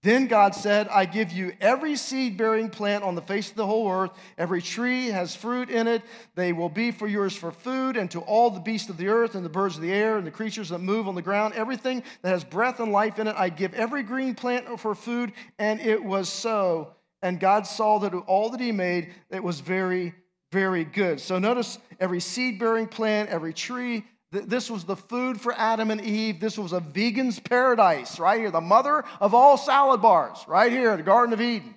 Then 0.03 0.27
God 0.27 0.53
said, 0.53 0.87
I 0.89 1.05
give 1.05 1.31
you 1.31 1.53
every 1.59 1.95
seed 1.95 2.37
bearing 2.37 2.69
plant 2.69 3.03
on 3.03 3.15
the 3.15 3.21
face 3.21 3.49
of 3.49 3.57
the 3.57 3.65
whole 3.65 3.91
earth. 3.91 4.11
Every 4.37 4.61
tree 4.61 5.07
has 5.07 5.35
fruit 5.35 5.69
in 5.69 5.87
it. 5.87 6.03
They 6.35 6.53
will 6.53 6.69
be 6.69 6.91
for 6.91 7.07
yours 7.07 7.35
for 7.35 7.51
food, 7.51 7.97
and 7.97 8.09
to 8.11 8.19
all 8.21 8.51
the 8.51 8.59
beasts 8.59 8.89
of 8.89 8.97
the 8.97 9.07
earth, 9.07 9.33
and 9.35 9.43
the 9.43 9.49
birds 9.49 9.75
of 9.75 9.81
the 9.81 9.91
air, 9.91 10.17
and 10.17 10.25
the 10.25 10.31
creatures 10.31 10.69
that 10.69 10.79
move 10.79 11.07
on 11.07 11.15
the 11.15 11.21
ground, 11.21 11.55
everything 11.55 12.03
that 12.21 12.29
has 12.29 12.43
breath 12.43 12.79
and 12.79 12.91
life 12.91 13.17
in 13.17 13.27
it, 13.27 13.35
I 13.35 13.49
give 13.49 13.73
every 13.73 14.03
green 14.03 14.35
plant 14.35 14.79
for 14.79 14.93
food. 14.93 15.33
And 15.57 15.81
it 15.81 16.03
was 16.03 16.29
so. 16.29 16.93
And 17.21 17.39
God 17.39 17.65
saw 17.65 17.99
that 17.99 18.13
all 18.13 18.49
that 18.51 18.59
He 18.59 18.71
made, 18.71 19.13
it 19.29 19.43
was 19.43 19.59
very, 19.59 20.13
very 20.51 20.83
good. 20.83 21.19
So 21.19 21.39
notice 21.39 21.79
every 21.99 22.19
seed 22.19 22.59
bearing 22.59 22.87
plant, 22.87 23.29
every 23.29 23.53
tree, 23.53 24.03
this 24.31 24.69
was 24.69 24.83
the 24.83 24.95
food 24.95 25.39
for 25.39 25.53
Adam 25.53 25.89
and 25.89 26.01
Eve. 26.01 26.39
This 26.39 26.57
was 26.57 26.73
a 26.73 26.81
vegan's 26.81 27.39
paradise, 27.39 28.19
right 28.19 28.39
here, 28.39 28.51
the 28.51 28.59
mother 28.59 29.05
of 29.21 29.33
all 29.33 29.57
salad 29.57 30.01
bars, 30.01 30.43
right 30.47 30.71
here, 30.71 30.95
the 30.97 31.03
Garden 31.03 31.33
of 31.33 31.39
Eden. 31.39 31.75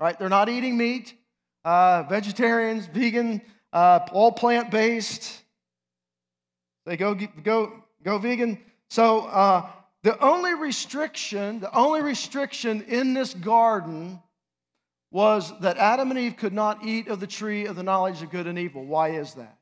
Right? 0.00 0.18
They're 0.18 0.28
not 0.28 0.48
eating 0.48 0.76
meat, 0.76 1.14
uh, 1.64 2.04
vegetarians, 2.08 2.86
vegan, 2.86 3.42
uh, 3.72 4.00
all 4.12 4.32
plant 4.32 4.70
based. 4.70 5.40
They 6.84 6.96
go, 6.96 7.14
go, 7.14 7.72
go 8.02 8.18
vegan. 8.18 8.58
So, 8.90 9.20
uh, 9.26 9.68
the 10.02 10.18
only 10.24 10.54
restriction, 10.54 11.60
the 11.60 11.74
only 11.76 12.02
restriction 12.02 12.82
in 12.82 13.14
this 13.14 13.34
garden 13.34 14.20
was 15.10 15.58
that 15.60 15.76
Adam 15.78 16.10
and 16.10 16.18
Eve 16.18 16.36
could 16.36 16.52
not 16.52 16.84
eat 16.84 17.08
of 17.08 17.20
the 17.20 17.26
tree 17.26 17.66
of 17.66 17.76
the 17.76 17.82
knowledge 17.82 18.22
of 18.22 18.30
good 18.30 18.46
and 18.46 18.58
evil. 18.58 18.84
Why 18.84 19.10
is 19.10 19.34
that? 19.34 19.58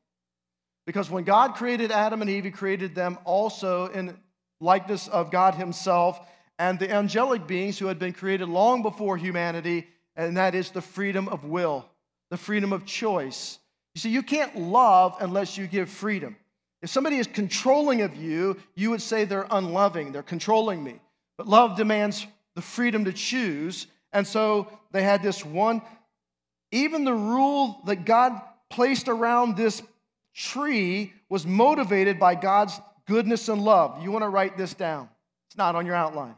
Because 0.86 1.10
when 1.10 1.24
God 1.24 1.54
created 1.54 1.90
Adam 1.90 2.20
and 2.20 2.30
Eve, 2.30 2.44
He 2.44 2.50
created 2.50 2.94
them 2.94 3.18
also 3.24 3.86
in 3.86 4.16
likeness 4.60 5.08
of 5.08 5.30
God 5.30 5.54
Himself 5.54 6.20
and 6.58 6.78
the 6.78 6.90
angelic 6.90 7.46
beings 7.46 7.78
who 7.78 7.86
had 7.86 7.98
been 7.98 8.12
created 8.12 8.48
long 8.48 8.82
before 8.82 9.16
humanity, 9.16 9.86
and 10.16 10.36
that 10.36 10.54
is 10.54 10.70
the 10.70 10.80
freedom 10.80 11.28
of 11.28 11.44
will, 11.44 11.84
the 12.30 12.36
freedom 12.36 12.72
of 12.72 12.86
choice. 12.86 13.58
You 13.94 14.00
see, 14.00 14.10
you 14.10 14.22
can't 14.22 14.56
love 14.56 15.16
unless 15.20 15.58
you 15.58 15.66
give 15.66 15.88
freedom. 15.88 16.36
If 16.82 16.90
somebody 16.90 17.18
is 17.18 17.26
controlling 17.26 18.02
of 18.02 18.16
you, 18.16 18.56
you 18.74 18.90
would 18.90 19.02
say 19.02 19.24
they're 19.24 19.46
unloving, 19.50 20.12
they're 20.12 20.22
controlling 20.22 20.82
me. 20.82 21.00
But 21.36 21.48
love 21.48 21.76
demands 21.76 22.26
the 22.54 22.62
freedom 22.62 23.04
to 23.04 23.12
choose. 23.12 23.86
And 24.12 24.26
so 24.26 24.70
they 24.92 25.02
had 25.02 25.22
this 25.22 25.44
one, 25.44 25.82
even 26.72 27.04
the 27.04 27.14
rule 27.14 27.80
that 27.86 28.04
God 28.04 28.40
placed 28.70 29.08
around 29.08 29.56
this 29.56 29.82
tree 30.34 31.12
was 31.28 31.46
motivated 31.46 32.18
by 32.18 32.34
God's 32.34 32.78
goodness 33.06 33.48
and 33.48 33.62
love. 33.62 34.02
You 34.02 34.10
want 34.10 34.24
to 34.24 34.28
write 34.28 34.56
this 34.56 34.74
down, 34.74 35.08
it's 35.48 35.56
not 35.56 35.74
on 35.74 35.86
your 35.86 35.94
outline. 35.94 36.34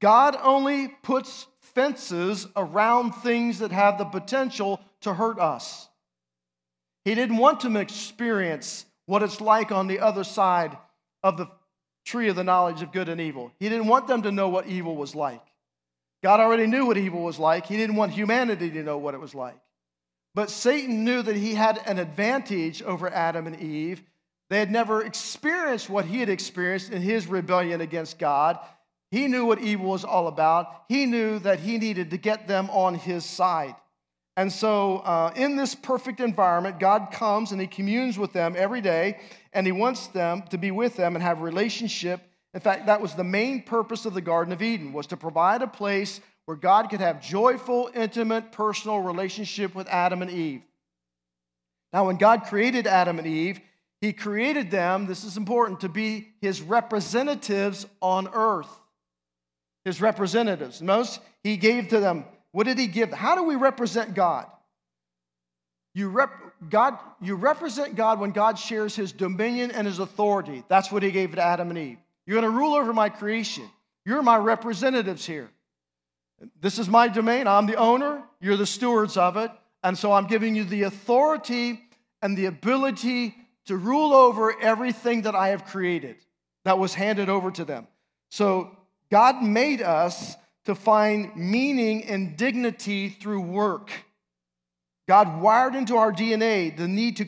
God 0.00 0.36
only 0.40 0.88
puts 0.88 1.46
fences 1.60 2.46
around 2.56 3.12
things 3.12 3.58
that 3.58 3.72
have 3.72 3.98
the 3.98 4.04
potential 4.04 4.80
to 5.00 5.12
hurt 5.12 5.38
us. 5.38 5.88
He 7.04 7.14
didn't 7.14 7.36
want 7.36 7.60
them 7.60 7.74
to 7.74 7.80
experience 7.80 8.84
what 9.06 9.22
it's 9.22 9.40
like 9.40 9.72
on 9.72 9.86
the 9.86 10.00
other 10.00 10.24
side 10.24 10.76
of 11.22 11.36
the 11.36 11.46
tree 12.04 12.28
of 12.28 12.36
the 12.36 12.44
knowledge 12.44 12.82
of 12.82 12.92
good 12.92 13.08
and 13.08 13.20
evil. 13.20 13.52
He 13.58 13.68
didn't 13.68 13.86
want 13.86 14.06
them 14.06 14.22
to 14.22 14.32
know 14.32 14.48
what 14.48 14.66
evil 14.66 14.96
was 14.96 15.14
like. 15.14 15.42
God 16.22 16.40
already 16.40 16.66
knew 16.66 16.86
what 16.86 16.96
evil 16.96 17.22
was 17.22 17.38
like. 17.38 17.66
He 17.66 17.76
didn't 17.76 17.96
want 17.96 18.12
humanity 18.12 18.70
to 18.70 18.82
know 18.82 18.98
what 18.98 19.14
it 19.14 19.20
was 19.20 19.34
like. 19.34 19.58
But 20.34 20.50
Satan 20.50 21.04
knew 21.04 21.22
that 21.22 21.36
he 21.36 21.54
had 21.54 21.80
an 21.86 21.98
advantage 21.98 22.82
over 22.82 23.08
Adam 23.08 23.46
and 23.46 23.60
Eve. 23.60 24.02
They 24.50 24.58
had 24.58 24.70
never 24.70 25.04
experienced 25.04 25.90
what 25.90 26.04
he 26.04 26.20
had 26.20 26.28
experienced 26.28 26.90
in 26.90 27.02
his 27.02 27.26
rebellion 27.26 27.80
against 27.80 28.18
God. 28.18 28.58
He 29.10 29.26
knew 29.26 29.46
what 29.46 29.60
evil 29.60 29.90
was 29.90 30.04
all 30.04 30.28
about. 30.28 30.84
He 30.88 31.06
knew 31.06 31.38
that 31.40 31.60
he 31.60 31.78
needed 31.78 32.10
to 32.10 32.16
get 32.16 32.48
them 32.48 32.68
on 32.70 32.94
his 32.94 33.24
side. 33.24 33.74
And 34.38 34.52
so, 34.52 34.98
uh, 34.98 35.32
in 35.34 35.56
this 35.56 35.74
perfect 35.74 36.20
environment, 36.20 36.78
God 36.78 37.08
comes 37.10 37.50
and 37.50 37.60
He 37.60 37.66
communes 37.66 38.20
with 38.20 38.32
them 38.32 38.54
every 38.56 38.80
day, 38.80 39.18
and 39.52 39.66
He 39.66 39.72
wants 39.72 40.06
them 40.06 40.44
to 40.50 40.56
be 40.56 40.70
with 40.70 40.94
them 40.94 41.16
and 41.16 41.22
have 41.24 41.40
relationship. 41.40 42.20
In 42.54 42.60
fact, 42.60 42.86
that 42.86 43.00
was 43.00 43.14
the 43.14 43.24
main 43.24 43.62
purpose 43.62 44.06
of 44.06 44.14
the 44.14 44.20
Garden 44.20 44.52
of 44.52 44.62
Eden, 44.62 44.92
was 44.92 45.06
to 45.08 45.16
provide 45.16 45.62
a 45.62 45.66
place 45.66 46.20
where 46.46 46.56
God 46.56 46.88
could 46.88 47.00
have 47.00 47.22
joyful, 47.22 47.90
intimate, 47.94 48.52
personal 48.52 49.00
relationship 49.00 49.74
with 49.74 49.86
Adam 49.88 50.22
and 50.22 50.30
Eve. 50.30 50.62
Now, 51.92 52.06
when 52.06 52.16
God 52.16 52.44
created 52.44 52.86
Adam 52.86 53.18
and 53.18 53.26
Eve, 53.26 53.60
He 54.00 54.12
created 54.12 54.70
them, 54.70 55.06
this 55.06 55.24
is 55.24 55.36
important, 55.36 55.80
to 55.80 55.88
be 55.88 56.28
His 56.40 56.62
representatives 56.62 57.86
on 58.00 58.28
earth. 58.32 58.70
His 59.84 60.00
representatives. 60.00 60.80
Most 60.80 61.20
He 61.42 61.56
gave 61.56 61.88
to 61.88 62.00
them 62.00 62.24
what 62.52 62.66
did 62.66 62.78
he 62.78 62.86
give? 62.86 63.12
How 63.12 63.34
do 63.34 63.44
we 63.44 63.56
represent 63.56 64.14
God? 64.14 64.46
You, 65.94 66.08
rep, 66.08 66.30
God, 66.68 66.98
you 67.20 67.34
represent 67.34 67.94
God 67.94 68.20
when 68.20 68.30
God 68.30 68.58
shares 68.58 68.94
his 68.94 69.12
dominion 69.12 69.70
and 69.70 69.86
his 69.86 69.98
authority. 69.98 70.64
That's 70.68 70.90
what 70.90 71.02
he 71.02 71.10
gave 71.10 71.34
to 71.34 71.42
Adam 71.42 71.70
and 71.70 71.78
Eve. 71.78 71.98
You're 72.28 72.38
going 72.38 72.52
to 72.52 72.58
rule 72.58 72.74
over 72.74 72.92
my 72.92 73.08
creation. 73.08 73.64
You're 74.04 74.22
my 74.22 74.36
representatives 74.36 75.24
here. 75.24 75.48
This 76.60 76.78
is 76.78 76.86
my 76.86 77.08
domain. 77.08 77.46
I'm 77.46 77.64
the 77.64 77.76
owner. 77.76 78.22
You're 78.38 78.58
the 78.58 78.66
stewards 78.66 79.16
of 79.16 79.38
it. 79.38 79.50
And 79.82 79.96
so 79.96 80.12
I'm 80.12 80.26
giving 80.26 80.54
you 80.54 80.64
the 80.64 80.82
authority 80.82 81.80
and 82.20 82.36
the 82.36 82.44
ability 82.44 83.34
to 83.64 83.78
rule 83.78 84.12
over 84.12 84.54
everything 84.60 85.22
that 85.22 85.34
I 85.34 85.48
have 85.48 85.64
created 85.64 86.16
that 86.66 86.78
was 86.78 86.92
handed 86.92 87.30
over 87.30 87.50
to 87.50 87.64
them. 87.64 87.86
So 88.30 88.76
God 89.10 89.42
made 89.42 89.80
us 89.80 90.36
to 90.66 90.74
find 90.74 91.34
meaning 91.34 92.04
and 92.04 92.36
dignity 92.36 93.08
through 93.08 93.40
work. 93.40 93.90
God 95.08 95.40
wired 95.40 95.74
into 95.74 95.96
our 95.96 96.12
DNA 96.12 96.76
the 96.76 96.88
need 96.88 97.16
to 97.16 97.26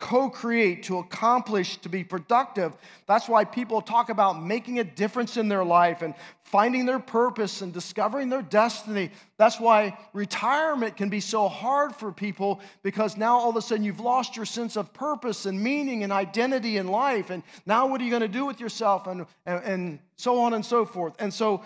co 0.00 0.30
create, 0.30 0.84
to 0.84 0.98
accomplish, 0.98 1.76
to 1.76 1.88
be 1.88 2.02
productive. 2.02 2.72
That's 3.06 3.28
why 3.28 3.44
people 3.44 3.82
talk 3.82 4.08
about 4.08 4.42
making 4.42 4.78
a 4.78 4.84
difference 4.84 5.36
in 5.36 5.48
their 5.48 5.64
life 5.64 6.00
and 6.00 6.14
finding 6.42 6.86
their 6.86 6.98
purpose 6.98 7.60
and 7.60 7.72
discovering 7.72 8.30
their 8.30 8.42
destiny. 8.42 9.10
That's 9.36 9.60
why 9.60 9.96
retirement 10.14 10.96
can 10.96 11.10
be 11.10 11.20
so 11.20 11.48
hard 11.48 11.94
for 11.94 12.10
people 12.10 12.60
because 12.82 13.18
now 13.18 13.38
all 13.38 13.50
of 13.50 13.56
a 13.56 13.62
sudden 13.62 13.84
you've 13.84 14.00
lost 14.00 14.36
your 14.36 14.46
sense 14.46 14.76
of 14.76 14.92
purpose 14.94 15.44
and 15.44 15.62
meaning 15.62 16.02
and 16.02 16.12
identity 16.12 16.78
in 16.78 16.88
life. 16.88 17.28
And 17.28 17.42
now 17.66 17.86
what 17.86 18.00
are 18.00 18.04
you 18.04 18.10
going 18.10 18.22
to 18.22 18.28
do 18.28 18.46
with 18.46 18.58
yourself? 18.58 19.06
And, 19.06 19.26
and, 19.44 19.64
and 19.64 19.98
so 20.16 20.40
on 20.40 20.54
and 20.54 20.64
so 20.64 20.86
forth. 20.86 21.14
And 21.18 21.32
so, 21.32 21.62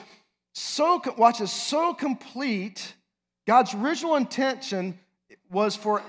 so 0.53 1.01
watch 1.17 1.39
this, 1.39 1.53
so 1.53 1.95
complete. 1.95 2.95
God's 3.47 3.75
original 3.75 4.17
intention 4.17 4.99
was 5.51 5.77
for, 5.77 6.03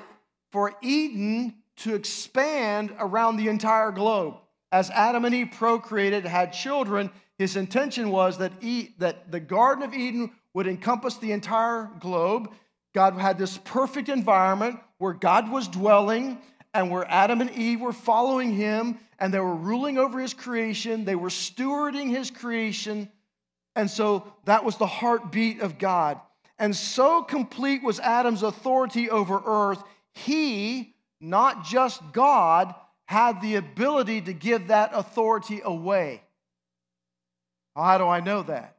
for 0.51 0.73
Eden 0.81 1.53
to 1.77 1.95
expand 1.95 2.93
around 2.99 3.37
the 3.37 3.47
entire 3.47 3.91
globe. 3.91 4.35
As 4.71 4.89
Adam 4.89 5.25
and 5.25 5.35
Eve 5.35 5.51
procreated, 5.57 6.25
had 6.25 6.53
children, 6.53 7.11
his 7.37 7.55
intention 7.55 8.09
was 8.09 8.37
that, 8.37 8.51
e, 8.61 8.89
that 8.97 9.31
the 9.31 9.39
Garden 9.39 9.83
of 9.83 9.93
Eden 9.93 10.31
would 10.53 10.67
encompass 10.67 11.17
the 11.17 11.31
entire 11.31 11.89
globe. 11.99 12.51
God 12.93 13.15
had 13.15 13.37
this 13.37 13.57
perfect 13.57 14.09
environment 14.09 14.79
where 14.97 15.13
God 15.13 15.51
was 15.51 15.67
dwelling 15.67 16.39
and 16.73 16.89
where 16.89 17.05
Adam 17.09 17.41
and 17.41 17.51
Eve 17.51 17.81
were 17.81 17.93
following 17.93 18.53
him 18.53 18.97
and 19.19 19.33
they 19.33 19.39
were 19.39 19.55
ruling 19.55 19.97
over 19.97 20.19
his 20.19 20.33
creation. 20.33 21.05
They 21.05 21.15
were 21.15 21.29
stewarding 21.29 22.09
his 22.09 22.31
creation 22.31 23.09
and 23.75 23.89
so 23.89 24.33
that 24.45 24.63
was 24.63 24.77
the 24.77 24.87
heartbeat 24.87 25.61
of 25.61 25.77
God. 25.77 26.19
And 26.57 26.75
so 26.75 27.21
complete 27.21 27.83
was 27.83 27.99
Adam's 27.99 28.43
authority 28.43 29.09
over 29.09 29.41
earth, 29.45 29.83
he, 30.13 30.94
not 31.29 31.65
just 31.65 32.01
God, 32.13 32.73
had 33.05 33.41
the 33.41 33.55
ability 33.55 34.21
to 34.21 34.33
give 34.33 34.67
that 34.67 34.91
authority 34.93 35.61
away. 35.63 36.21
How 37.75 37.97
do 37.97 38.07
I 38.07 38.19
know 38.19 38.43
that? 38.43 38.77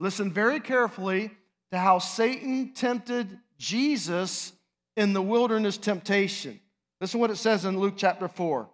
Listen 0.00 0.32
very 0.32 0.60
carefully 0.60 1.30
to 1.72 1.78
how 1.78 1.98
Satan 1.98 2.72
tempted 2.74 3.38
Jesus 3.58 4.52
in 4.96 5.12
the 5.12 5.22
wilderness 5.22 5.76
temptation. 5.76 6.60
Listen 7.00 7.20
what 7.20 7.30
it 7.30 7.36
says 7.36 7.64
in 7.64 7.78
Luke 7.78 7.94
chapter 7.96 8.28
4. 8.28 8.68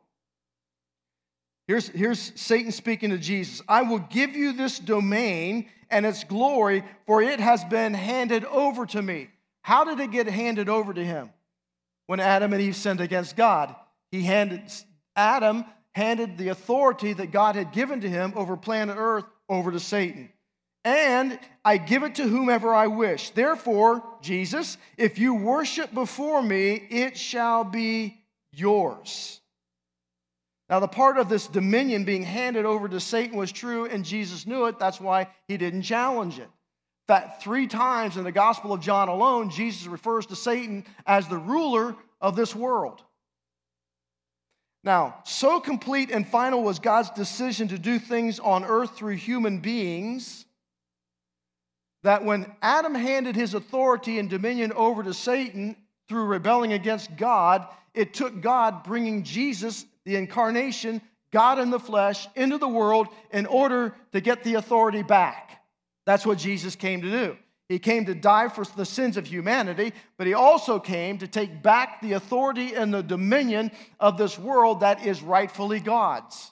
Here's, 1.67 1.89
here's 1.89 2.33
Satan 2.41 2.73
speaking 2.73 3.11
to 3.11 3.19
Jesus 3.19 3.63
I 3.69 3.83
will 3.83 4.01
give 4.01 4.35
you 4.35 4.53
this 4.53 4.79
domain 4.79 5.69
and 5.89 6.05
its 6.05 6.25
glory, 6.25 6.85
for 7.07 7.23
it 7.23 7.41
has 7.41 7.65
been 7.65 7.95
handed 7.95 8.45
over 8.45 8.87
to 8.87 9.01
me. 9.01 9.29
How 9.63 9.85
did 9.85 10.01
it 10.01 10.11
get 10.11 10.27
handed 10.27 10.69
over 10.69 10.93
to 10.93 11.05
him? 11.05 11.31
When 12.11 12.19
Adam 12.19 12.53
and 12.53 12.61
Eve 12.61 12.75
sinned 12.75 13.01
against 13.01 13.37
God, 13.37 13.73
he 14.11 14.23
handed 14.23 14.63
Adam 15.15 15.65
handed 15.93 16.39
the 16.39 16.49
authority 16.49 17.13
that 17.13 17.31
God 17.31 17.55
had 17.55 17.71
given 17.71 18.01
to 18.01 18.09
him 18.09 18.33
over 18.35 18.57
planet 18.57 18.97
Earth 18.99 19.27
over 19.49 19.71
to 19.71 19.79
Satan. 19.79 20.29
And 20.85 21.39
I 21.65 21.77
give 21.77 22.03
it 22.03 22.17
to 22.17 22.25
whomever 22.25 22.75
I 22.75 22.89
wish. 22.89 23.31
Therefore, 23.31 24.03
Jesus, 24.23 24.77
if 24.97 25.21
you 25.21 25.35
worship 25.37 25.95
before 25.95 26.43
me, 26.43 26.73
it 26.91 27.17
shall 27.17 27.63
be 27.63 28.21
yours. 28.53 29.41
Now, 30.69 30.81
the 30.81 30.89
part 30.89 31.17
of 31.17 31.29
this 31.29 31.47
dominion 31.47 32.03
being 32.03 32.25
handed 32.25 32.65
over 32.65 32.89
to 32.89 32.99
Satan 32.99 33.39
was 33.39 33.53
true, 33.53 33.87
and 33.87 34.05
Jesus 34.05 34.49
knew 34.49 34.65
it. 34.65 34.81
That's 34.81 35.01
why 35.01 35.29
he 35.47 35.57
didn't 35.57 35.83
challenge 35.83 36.41
it. 36.41 36.51
Fact, 37.11 37.43
three 37.43 37.67
times 37.67 38.17
in 38.17 38.23
the 38.23 38.31
Gospel 38.31 38.73
of 38.73 38.81
John 38.81 39.09
alone, 39.09 39.51
Jesus 39.51 39.89
refers 39.89 40.27
to 40.27 40.37
Satan 40.37 40.85
as 41.05 41.27
the 41.27 41.39
ruler 41.39 41.97
of 42.21 42.37
this 42.37 42.55
world. 42.55 43.03
Now, 44.85 45.17
so 45.25 45.59
complete 45.59 46.13
and 46.13 46.25
final 46.25 46.63
was 46.63 46.79
God's 46.79 47.11
decision 47.11 47.67
to 47.67 47.81
do 47.81 47.99
things 47.99 48.39
on 48.39 48.65
earth 48.65 48.97
through 48.97 49.17
human 49.17 49.59
beings 49.59 50.45
that 52.05 52.25
when 52.25 52.47
Adam 52.63 52.95
handed 52.95 53.35
his 53.35 53.55
authority 53.55 54.21
and 54.21 54.31
dominion 54.31 54.73
over 54.75 55.03
to 55.03 55.13
Satan 55.13 55.75
through 56.09 56.27
rebelling 56.27 56.75
against 56.75 57.17
God, 57.17 57.67
it 57.93 58.15
took 58.15 58.41
God 58.41 58.85
bringing 58.85 59.25
Jesus 59.25 59.85
the 60.05 60.15
incarnation, 60.15 61.03
God 61.33 61.59
in 61.59 61.71
the 61.71 61.81
flesh, 61.81 62.29
into 62.37 62.59
the 62.59 62.69
world 62.69 63.09
in 63.33 63.47
order 63.47 63.97
to 64.13 64.21
get 64.21 64.45
the 64.45 64.55
authority 64.55 65.03
back. 65.03 65.60
That's 66.11 66.27
what 66.27 66.39
Jesus 66.39 66.75
came 66.75 67.03
to 67.03 67.09
do. 67.09 67.37
He 67.69 67.79
came 67.79 68.07
to 68.07 68.17
die 68.17 68.49
for 68.49 68.65
the 68.65 68.85
sins 68.85 69.17
of 69.17 69.29
humanity, 69.29 69.93
but 70.17 70.27
he 70.27 70.35
also 70.35 70.81
came 70.81 71.19
to 71.19 71.29
take 71.29 71.63
back 71.63 72.03
the 72.03 72.15
authority 72.15 72.75
and 72.75 72.93
the 72.93 73.01
dominion 73.01 73.71
of 74.01 74.19
this 74.19 74.37
world 74.37 74.81
that 74.81 75.07
is 75.07 75.23
rightfully 75.23 75.79
God's. 75.79 76.51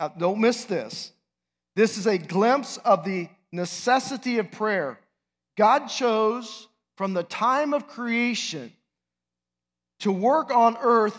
Now, 0.00 0.08
don't 0.08 0.40
miss 0.40 0.64
this. 0.64 1.12
This 1.76 1.96
is 1.96 2.08
a 2.08 2.18
glimpse 2.18 2.76
of 2.78 3.04
the 3.04 3.28
necessity 3.52 4.38
of 4.38 4.50
prayer. 4.50 4.98
God 5.56 5.86
chose 5.86 6.66
from 6.96 7.14
the 7.14 7.22
time 7.22 7.72
of 7.72 7.86
creation 7.86 8.72
to 10.00 10.10
work 10.10 10.52
on 10.52 10.76
earth 10.82 11.16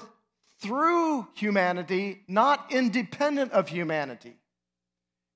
through 0.60 1.30
humanity, 1.34 2.24
not 2.28 2.74
independent 2.74 3.54
of 3.54 3.70
humanity. 3.70 4.36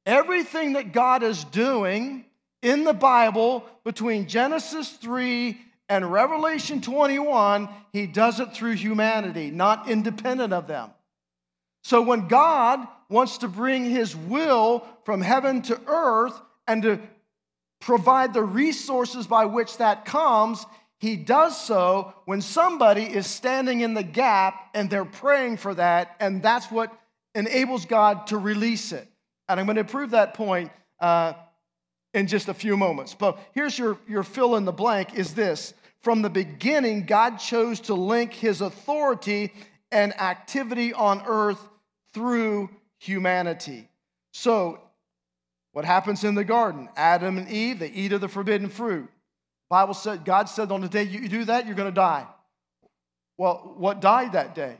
Everything 0.05 0.73
that 0.73 0.91
God 0.91 1.23
is 1.23 1.43
doing 1.45 2.25
in 2.61 2.83
the 2.83 2.93
Bible 2.93 3.63
between 3.83 4.27
Genesis 4.27 4.89
3 4.89 5.59
and 5.89 6.11
Revelation 6.11 6.81
21, 6.81 7.69
he 7.91 8.07
does 8.07 8.39
it 8.39 8.53
through 8.53 8.73
humanity, 8.73 9.51
not 9.51 9.89
independent 9.89 10.53
of 10.53 10.67
them. 10.67 10.91
So 11.83 12.01
when 12.01 12.27
God 12.27 12.87
wants 13.09 13.39
to 13.39 13.47
bring 13.47 13.85
his 13.85 14.15
will 14.15 14.83
from 15.03 15.21
heaven 15.21 15.61
to 15.63 15.79
earth 15.87 16.33
and 16.67 16.81
to 16.83 16.99
provide 17.79 18.33
the 18.33 18.43
resources 18.43 19.27
by 19.27 19.45
which 19.45 19.77
that 19.77 20.05
comes, 20.05 20.65
he 20.99 21.15
does 21.15 21.59
so 21.59 22.13
when 22.25 22.41
somebody 22.41 23.03
is 23.03 23.27
standing 23.27 23.81
in 23.81 23.93
the 23.93 24.03
gap 24.03 24.71
and 24.73 24.89
they're 24.89 25.05
praying 25.05 25.57
for 25.57 25.75
that, 25.75 26.15
and 26.19 26.41
that's 26.41 26.71
what 26.71 26.91
enables 27.35 27.85
God 27.85 28.27
to 28.27 28.37
release 28.37 28.91
it. 28.91 29.07
And 29.47 29.59
I'm 29.59 29.65
going 29.65 29.77
to 29.77 29.83
prove 29.83 30.11
that 30.11 30.33
point 30.33 30.71
uh, 30.99 31.33
in 32.13 32.27
just 32.27 32.47
a 32.47 32.53
few 32.53 32.77
moments. 32.77 33.13
But 33.13 33.39
here's 33.53 33.77
your, 33.77 33.97
your 34.07 34.23
fill 34.23 34.55
in 34.55 34.65
the 34.65 34.71
blank 34.71 35.15
is 35.15 35.33
this. 35.33 35.73
From 36.01 36.21
the 36.21 36.29
beginning, 36.29 37.05
God 37.05 37.37
chose 37.37 37.79
to 37.81 37.95
link 37.95 38.33
his 38.33 38.61
authority 38.61 39.51
and 39.91 40.19
activity 40.19 40.93
on 40.93 41.23
earth 41.25 41.59
through 42.13 42.69
humanity. 42.99 43.89
So, 44.31 44.79
what 45.73 45.83
happens 45.83 46.23
in 46.23 46.35
the 46.35 46.43
garden? 46.43 46.89
Adam 46.95 47.37
and 47.37 47.49
Eve, 47.49 47.79
they 47.79 47.89
eat 47.89 48.13
of 48.13 48.21
the 48.21 48.29
forbidden 48.29 48.69
fruit. 48.69 49.09
Bible 49.69 49.93
said, 49.93 50.23
God 50.23 50.47
said 50.47 50.71
on 50.71 50.81
the 50.81 50.87
day 50.87 51.03
you 51.03 51.27
do 51.27 51.45
that, 51.45 51.65
you're 51.65 51.75
going 51.75 51.91
to 51.91 51.95
die. 51.95 52.25
Well, 53.37 53.73
what 53.77 53.99
died 53.99 54.33
that 54.33 54.55
day? 54.55 54.77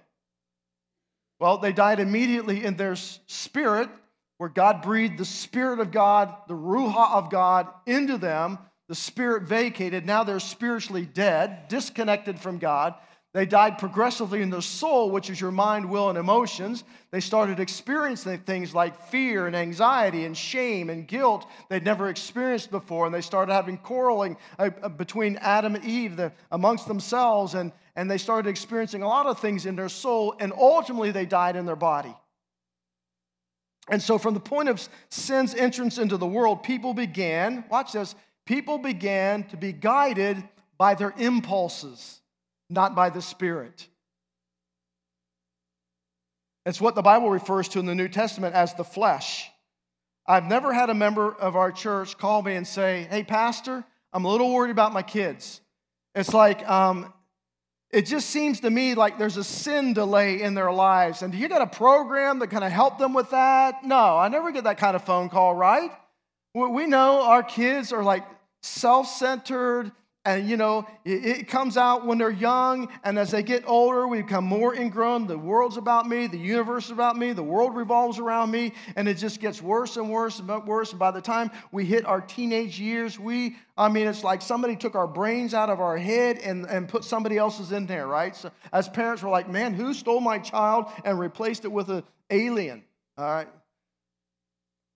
Well, 1.39 1.57
they 1.57 1.73
died 1.73 1.99
immediately 1.99 2.63
in 2.63 2.77
their 2.77 2.95
spirit, 2.95 3.89
where 4.37 4.49
God 4.49 4.81
breathed 4.81 5.17
the 5.17 5.25
Spirit 5.25 5.79
of 5.79 5.91
God, 5.91 6.33
the 6.47 6.55
Ruach 6.55 7.11
of 7.11 7.29
God, 7.29 7.67
into 7.85 8.17
them. 8.17 8.57
The 8.87 8.95
Spirit 8.95 9.43
vacated. 9.43 10.05
Now 10.05 10.23
they're 10.23 10.39
spiritually 10.39 11.05
dead, 11.05 11.67
disconnected 11.69 12.39
from 12.39 12.59
God. 12.59 12.95
They 13.35 13.45
died 13.45 13.79
progressively 13.79 14.41
in 14.41 14.49
their 14.49 14.61
soul, 14.61 15.11
which 15.11 15.29
is 15.29 15.41
your 15.41 15.51
mind, 15.51 15.89
will, 15.89 16.07
and 16.07 16.17
emotions. 16.17 16.85
They 17.11 17.19
started 17.19 17.59
experiencing 17.59 18.37
things 18.39 18.73
like 18.73 19.09
fear 19.09 19.45
and 19.45 19.53
anxiety 19.53 20.23
and 20.23 20.37
shame 20.37 20.89
and 20.89 21.05
guilt 21.05 21.45
they'd 21.67 21.83
never 21.83 22.07
experienced 22.07 22.71
before. 22.71 23.05
And 23.05 23.13
they 23.13 23.19
started 23.19 23.51
having 23.51 23.77
quarreling 23.77 24.37
uh, 24.57 24.69
uh, 24.81 24.87
between 24.87 25.35
Adam 25.41 25.75
and 25.75 25.83
Eve 25.83 26.31
amongst 26.49 26.87
themselves. 26.87 27.55
And, 27.55 27.73
and 27.97 28.09
they 28.09 28.17
started 28.17 28.47
experiencing 28.47 29.01
a 29.01 29.07
lot 29.07 29.25
of 29.25 29.37
things 29.39 29.65
in 29.65 29.75
their 29.75 29.89
soul. 29.89 30.35
And 30.39 30.53
ultimately, 30.53 31.11
they 31.11 31.25
died 31.25 31.57
in 31.57 31.65
their 31.65 31.75
body. 31.75 32.15
And 33.89 34.01
so, 34.01 34.17
from 34.17 34.33
the 34.33 34.39
point 34.39 34.69
of 34.69 34.87
sin's 35.09 35.53
entrance 35.53 35.97
into 35.97 36.17
the 36.17 36.25
world, 36.25 36.63
people 36.63 36.93
began, 36.93 37.65
watch 37.69 37.91
this, 37.91 38.15
people 38.45 38.77
began 38.77 39.43
to 39.45 39.57
be 39.57 39.71
guided 39.71 40.43
by 40.77 40.95
their 40.95 41.13
impulses 41.17 42.21
not 42.69 42.95
by 42.95 43.09
the 43.09 43.21
Spirit. 43.21 43.87
It's 46.65 46.81
what 46.81 46.95
the 46.95 47.01
Bible 47.01 47.29
refers 47.29 47.67
to 47.69 47.79
in 47.79 47.85
the 47.85 47.95
New 47.95 48.07
Testament 48.07 48.55
as 48.55 48.73
the 48.73 48.83
flesh. 48.83 49.49
I've 50.25 50.45
never 50.45 50.73
had 50.73 50.89
a 50.89 50.95
member 50.95 51.31
of 51.31 51.55
our 51.55 51.71
church 51.71 52.17
call 52.17 52.41
me 52.41 52.55
and 52.55 52.65
say, 52.65 53.07
Hey, 53.09 53.23
Pastor, 53.23 53.83
I'm 54.11 54.25
a 54.25 54.29
little 54.29 54.51
worried 54.51 54.71
about 54.71 54.91
my 54.93 55.03
kids. 55.03 55.61
It's 56.15 56.33
like, 56.33 56.67
um, 56.67 57.13
it 57.95 58.05
just 58.05 58.29
seems 58.29 58.59
to 58.59 58.69
me 58.69 58.93
like 58.93 59.17
there's 59.17 59.37
a 59.37 59.43
sin 59.43 59.93
delay 59.93 60.41
in 60.41 60.53
their 60.53 60.69
lives. 60.69 61.21
And 61.21 61.31
do 61.31 61.37
you 61.37 61.47
got 61.47 61.61
a 61.61 61.67
program 61.67 62.39
that 62.39 62.49
kind 62.49 62.65
of 62.65 62.71
help 62.73 62.97
them 62.97 63.13
with 63.13 63.29
that? 63.29 63.85
No, 63.85 64.17
I 64.17 64.27
never 64.27 64.51
get 64.51 64.65
that 64.65 64.77
kind 64.77 64.97
of 64.97 65.03
phone 65.05 65.29
call, 65.29 65.55
right? 65.55 65.89
We 66.53 66.87
know 66.87 67.23
our 67.23 67.41
kids 67.41 67.93
are 67.93 68.03
like 68.03 68.25
self 68.61 69.07
centered, 69.07 69.93
and 70.25 70.49
you 70.49 70.57
know, 70.57 70.87
it, 71.05 71.47
comes 71.47 71.77
out 71.77 72.05
when 72.05 72.17
they're 72.17 72.31
young, 72.31 72.89
and 73.03 73.19
as 73.19 73.29
they 73.29 73.43
get 73.43 73.63
older, 73.67 74.07
we 74.07 74.23
become 74.23 74.43
more 74.43 74.75
ingrown. 74.75 75.27
The 75.27 75.37
world's 75.37 75.77
about 75.77 76.09
me, 76.09 76.25
the 76.25 76.39
universe 76.39 76.85
is 76.85 76.91
about 76.91 77.15
me, 77.15 77.31
the 77.31 77.43
world 77.43 77.75
revolves 77.75 78.17
around 78.17 78.49
me, 78.49 78.73
and 78.95 79.07
it 79.07 79.15
just 79.15 79.39
gets 79.39 79.61
worse 79.61 79.97
and 79.97 80.09
worse 80.09 80.39
and 80.39 80.49
worse. 80.65 80.89
And 80.89 80.99
by 80.99 81.11
the 81.11 81.21
time 81.21 81.51
we 81.71 81.85
hit 81.85 82.05
our 82.05 82.21
teenage 82.21 82.79
years, 82.79 83.19
we, 83.19 83.55
I 83.77 83.87
mean, 83.87 84.07
it's 84.07 84.23
like 84.23 84.41
somebody 84.41 84.75
took 84.75 84.95
our 84.95 85.07
brains 85.07 85.53
out 85.53 85.69
of 85.69 85.79
our 85.79 85.97
head 85.97 86.39
and, 86.39 86.65
and 86.65 86.89
put 86.89 87.03
somebody 87.03 87.37
else's 87.37 87.71
in 87.71 87.85
there, 87.85 88.07
right? 88.07 88.35
So 88.35 88.49
as 88.73 88.89
parents, 88.89 89.21
we're 89.21 89.29
like, 89.29 89.47
man, 89.47 89.75
who 89.75 89.93
stole 89.93 90.21
my 90.21 90.39
child 90.39 90.87
and 91.03 91.19
replaced 91.19 91.65
it 91.65 91.71
with 91.71 91.89
an 91.89 92.03
alien? 92.31 92.83
All 93.17 93.25
right. 93.25 93.47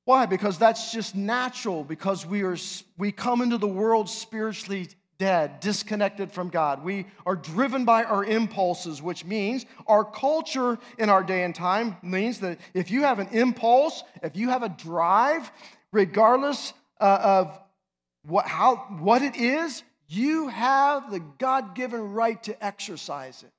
Why? 0.06 0.26
Because 0.26 0.58
that's 0.58 0.92
just 0.92 1.14
natural, 1.14 1.84
because 1.84 2.26
we 2.26 2.42
are 2.42 2.58
we 2.98 3.12
come 3.12 3.44
into 3.44 3.60
the 3.60 3.68
world 3.68 4.10
spiritually 4.10 4.88
dead, 5.20 5.60
disconnected 5.60 6.32
from 6.32 6.50
God. 6.50 6.84
We 6.84 7.06
are 7.26 7.36
driven 7.36 7.86
by 7.86 8.06
our 8.06 8.24
impulses, 8.24 9.02
which 9.02 9.26
means 9.26 9.66
our 9.86 10.04
culture 10.04 10.80
in 10.98 11.10
our 11.10 11.22
day 11.22 11.44
and 11.44 11.54
time 11.54 11.98
means 12.02 12.40
that 12.40 12.58
if 12.74 12.90
you 12.90 13.04
have 13.04 13.20
an 13.20 13.28
impulse, 13.28 14.04
if 14.24 14.36
you 14.36 14.50
have 14.50 14.64
a 14.64 14.70
drive, 14.70 15.52
regardless 15.92 16.74
uh, 17.00 17.20
of 17.22 17.60
what, 18.24 18.48
how, 18.48 18.78
what 19.00 19.22
it 19.22 19.36
is, 19.36 19.84
you 20.08 20.48
have 20.48 21.12
the 21.12 21.20
God 21.20 21.76
given 21.76 22.14
right 22.14 22.42
to 22.44 22.66
exercise 22.66 23.44
it. 23.44 23.52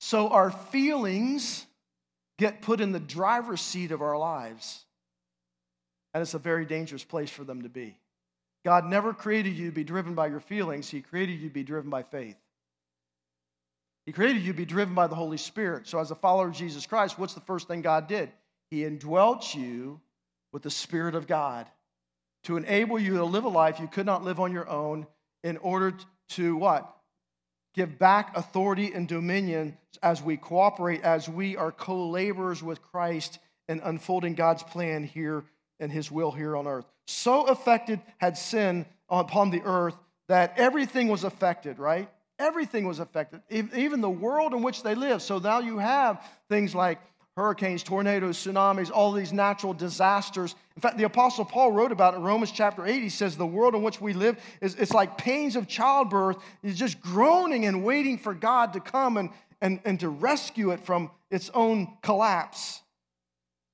So 0.00 0.28
our 0.28 0.50
feelings 0.50 1.66
get 2.38 2.62
put 2.62 2.80
in 2.80 2.92
the 2.92 3.00
driver's 3.00 3.60
seat 3.60 3.90
of 3.90 4.00
our 4.00 4.16
lives. 4.16 4.84
And 6.14 6.22
it's 6.22 6.34
a 6.34 6.38
very 6.38 6.64
dangerous 6.64 7.04
place 7.04 7.30
for 7.30 7.44
them 7.44 7.62
to 7.62 7.68
be. 7.68 7.96
God 8.64 8.86
never 8.86 9.12
created 9.14 9.56
you 9.56 9.66
to 9.66 9.74
be 9.74 9.84
driven 9.84 10.14
by 10.14 10.26
your 10.26 10.40
feelings, 10.40 10.88
He 10.88 11.00
created 11.00 11.40
you 11.40 11.48
to 11.48 11.54
be 11.54 11.62
driven 11.62 11.90
by 11.90 12.02
faith. 12.02 12.36
He 14.06 14.12
created 14.12 14.42
you 14.42 14.52
to 14.52 14.56
be 14.56 14.64
driven 14.64 14.94
by 14.94 15.06
the 15.06 15.14
Holy 15.14 15.36
Spirit. 15.36 15.86
So, 15.86 15.98
as 15.98 16.10
a 16.10 16.16
follower 16.16 16.48
of 16.48 16.54
Jesus 16.54 16.86
Christ, 16.86 17.18
what's 17.18 17.34
the 17.34 17.40
first 17.40 17.68
thing 17.68 17.82
God 17.82 18.08
did? 18.08 18.30
He 18.70 18.84
indwelt 18.84 19.54
you 19.54 20.00
with 20.52 20.62
the 20.62 20.70
Spirit 20.70 21.14
of 21.14 21.26
God 21.26 21.66
to 22.44 22.56
enable 22.56 22.98
you 22.98 23.18
to 23.18 23.24
live 23.24 23.44
a 23.44 23.48
life 23.48 23.80
you 23.80 23.88
could 23.88 24.06
not 24.06 24.24
live 24.24 24.40
on 24.40 24.52
your 24.52 24.68
own 24.68 25.06
in 25.44 25.56
order 25.58 25.94
to 26.30 26.56
what? 26.56 26.94
Give 27.74 27.98
back 27.98 28.36
authority 28.36 28.92
and 28.92 29.06
dominion 29.06 29.76
as 30.02 30.22
we 30.22 30.36
cooperate, 30.36 31.02
as 31.02 31.28
we 31.28 31.56
are 31.56 31.70
co 31.70 32.08
laborers 32.08 32.62
with 32.62 32.82
Christ 32.82 33.38
in 33.68 33.80
unfolding 33.80 34.34
God's 34.34 34.62
plan 34.62 35.04
here 35.04 35.44
and 35.78 35.92
His 35.92 36.10
will 36.10 36.32
here 36.32 36.56
on 36.56 36.66
earth 36.66 36.86
so 37.08 37.44
affected 37.46 38.00
had 38.18 38.36
sin 38.36 38.84
upon 39.08 39.50
the 39.50 39.62
earth 39.62 39.94
that 40.28 40.52
everything 40.58 41.08
was 41.08 41.24
affected, 41.24 41.78
right? 41.78 42.08
Everything 42.38 42.86
was 42.86 42.98
affected, 42.98 43.40
even 43.50 44.00
the 44.00 44.10
world 44.10 44.52
in 44.52 44.62
which 44.62 44.82
they 44.82 44.94
live. 44.94 45.22
So 45.22 45.38
now 45.38 45.60
you 45.60 45.78
have 45.78 46.22
things 46.50 46.74
like 46.74 47.00
hurricanes, 47.34 47.82
tornadoes, 47.82 48.36
tsunamis, 48.36 48.90
all 48.92 49.12
these 49.12 49.32
natural 49.32 49.72
disasters. 49.72 50.54
In 50.76 50.82
fact, 50.82 50.98
the 50.98 51.04
Apostle 51.04 51.44
Paul 51.46 51.72
wrote 51.72 51.92
about 51.92 52.12
it 52.12 52.18
in 52.18 52.24
Romans 52.24 52.52
chapter 52.52 52.84
8. 52.84 53.02
He 53.02 53.08
says, 53.08 53.36
The 53.36 53.46
world 53.46 53.74
in 53.74 53.82
which 53.82 54.00
we 54.00 54.12
live 54.12 54.38
is 54.60 54.74
it's 54.74 54.92
like 54.92 55.16
pains 55.16 55.56
of 55.56 55.66
childbirth. 55.66 56.36
It's 56.62 56.78
just 56.78 57.00
groaning 57.00 57.64
and 57.64 57.82
waiting 57.84 58.18
for 58.18 58.34
God 58.34 58.74
to 58.74 58.80
come 58.80 59.16
and, 59.16 59.30
and, 59.62 59.80
and 59.84 59.98
to 60.00 60.10
rescue 60.10 60.72
it 60.72 60.84
from 60.84 61.10
its 61.30 61.48
own 61.54 61.96
collapse. 62.02 62.82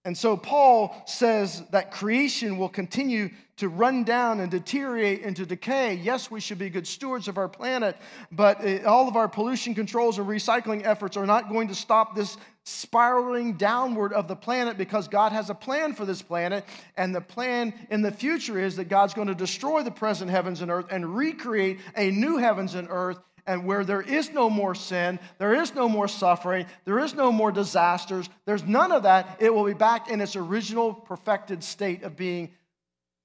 And 0.05 0.17
so 0.17 0.37
Paul 0.37 0.95
says 1.07 1.63
that 1.71 1.91
creation 1.91 2.59
will 2.59 2.69
continue 2.69 3.31
to 3.57 3.69
run 3.69 4.05
down 4.05 4.41
and 4.41 4.51
deteriorate 4.51 5.23
and 5.23 5.35
to 5.37 5.47
decay. 5.47 5.95
Yes, 5.95 6.31
we 6.31 6.41
should 6.41 6.59
be 6.59 6.69
good 6.69 6.87
stewards 6.87 7.29
of 7.29 7.39
our 7.39 7.49
planet, 7.49 7.97
but 8.33 8.63
eh, 8.65 8.83
all 8.83 9.09
of 9.09 9.17
our 9.17 9.29
pollution 9.29 9.75
controls 9.75 10.19
and 10.19 10.27
recycling 10.27 10.85
efforts 10.85 11.17
are 11.17 11.27
not 11.27 11.49
going 11.49 11.69
to 11.69 11.75
stop 11.75 12.15
this 12.15 12.37
spiraling 12.65 13.55
downward 13.55 14.13
of 14.13 14.27
the 14.27 14.35
planet 14.35 14.77
because 14.77 15.07
God 15.07 15.33
has 15.33 15.51
a 15.51 15.55
plan 15.55 15.95
for 15.95 16.05
this 16.05 16.21
planet. 16.21 16.65
And 16.97 17.15
the 17.15 17.21
plan 17.21 17.73
in 17.91 18.03
the 18.03 18.13
future 18.13 18.59
is 18.59 18.77
that 18.77 18.89
God's 18.89 19.15
going 19.15 19.29
to 19.29 19.35
destroy 19.35 19.83
the 19.83 19.91
present 19.91 20.31
heavens 20.31 20.61
and 20.61 20.71
earth 20.71 20.87
and 20.91 21.17
recreate 21.17 21.79
a 21.97 22.11
new 22.11 22.39
heavens 22.39 22.75
and 22.75 22.89
earth 22.91 23.19
and 23.47 23.65
where 23.67 23.85
there 23.85 24.01
is 24.01 24.31
no 24.31 24.49
more 24.49 24.75
sin, 24.75 25.19
there 25.39 25.55
is 25.55 25.75
no 25.75 25.89
more 25.89 26.09
suffering, 26.09 26.67
there 26.85 26.99
is 26.99 27.15
no 27.15 27.31
more 27.31 27.53
disasters, 27.53 28.29
there's 28.47 28.65
none 28.65 28.93
of 28.93 29.03
that, 29.03 29.37
it 29.41 29.53
will 29.53 29.65
be 29.65 29.75
back 29.75 30.09
in 30.09 30.21
its 30.21 30.37
original 30.37 30.95
perfected 30.95 31.63
state 31.63 32.03
of 32.03 32.17
being 32.17 32.51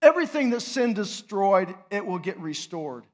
everything 0.02 0.50
that 0.52 0.62
sin 0.62 0.94
destroyed, 0.94 1.74
it 1.90 2.06
will 2.06 2.20
get 2.20 2.38
restored. 2.40 3.06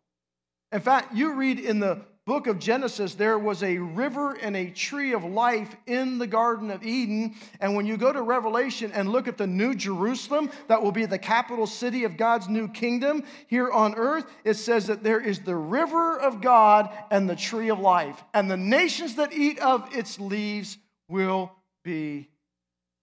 In 0.71 0.81
fact, 0.81 1.15
you 1.15 1.33
read 1.33 1.59
in 1.59 1.79
the 1.79 2.01
book 2.25 2.47
of 2.47 2.57
Genesis, 2.57 3.13
there 3.13 3.37
was 3.37 3.61
a 3.61 3.77
river 3.77 4.33
and 4.33 4.55
a 4.55 4.71
tree 4.71 5.13
of 5.13 5.23
life 5.23 5.75
in 5.85 6.17
the 6.17 6.25
Garden 6.25 6.71
of 6.71 6.83
Eden. 6.83 7.35
And 7.59 7.75
when 7.75 7.85
you 7.85 7.97
go 7.97 8.11
to 8.11 8.21
Revelation 8.21 8.91
and 8.91 9.09
look 9.09 9.27
at 9.27 9.37
the 9.37 9.45
New 9.45 9.75
Jerusalem, 9.75 10.49
that 10.67 10.81
will 10.81 10.91
be 10.91 11.05
the 11.05 11.19
capital 11.19 11.67
city 11.67 12.03
of 12.03 12.17
God's 12.17 12.49
new 12.49 12.67
kingdom 12.67 13.23
here 13.47 13.69
on 13.69 13.93
earth, 13.93 14.25
it 14.43 14.55
says 14.55 14.87
that 14.87 15.03
there 15.03 15.19
is 15.19 15.39
the 15.39 15.55
river 15.55 16.19
of 16.19 16.41
God 16.41 16.89
and 17.11 17.29
the 17.29 17.35
tree 17.35 17.69
of 17.69 17.79
life. 17.79 18.23
And 18.33 18.49
the 18.49 18.57
nations 18.57 19.15
that 19.15 19.31
eat 19.31 19.59
of 19.59 19.95
its 19.95 20.19
leaves 20.19 20.79
will 21.07 21.51
be 21.83 22.27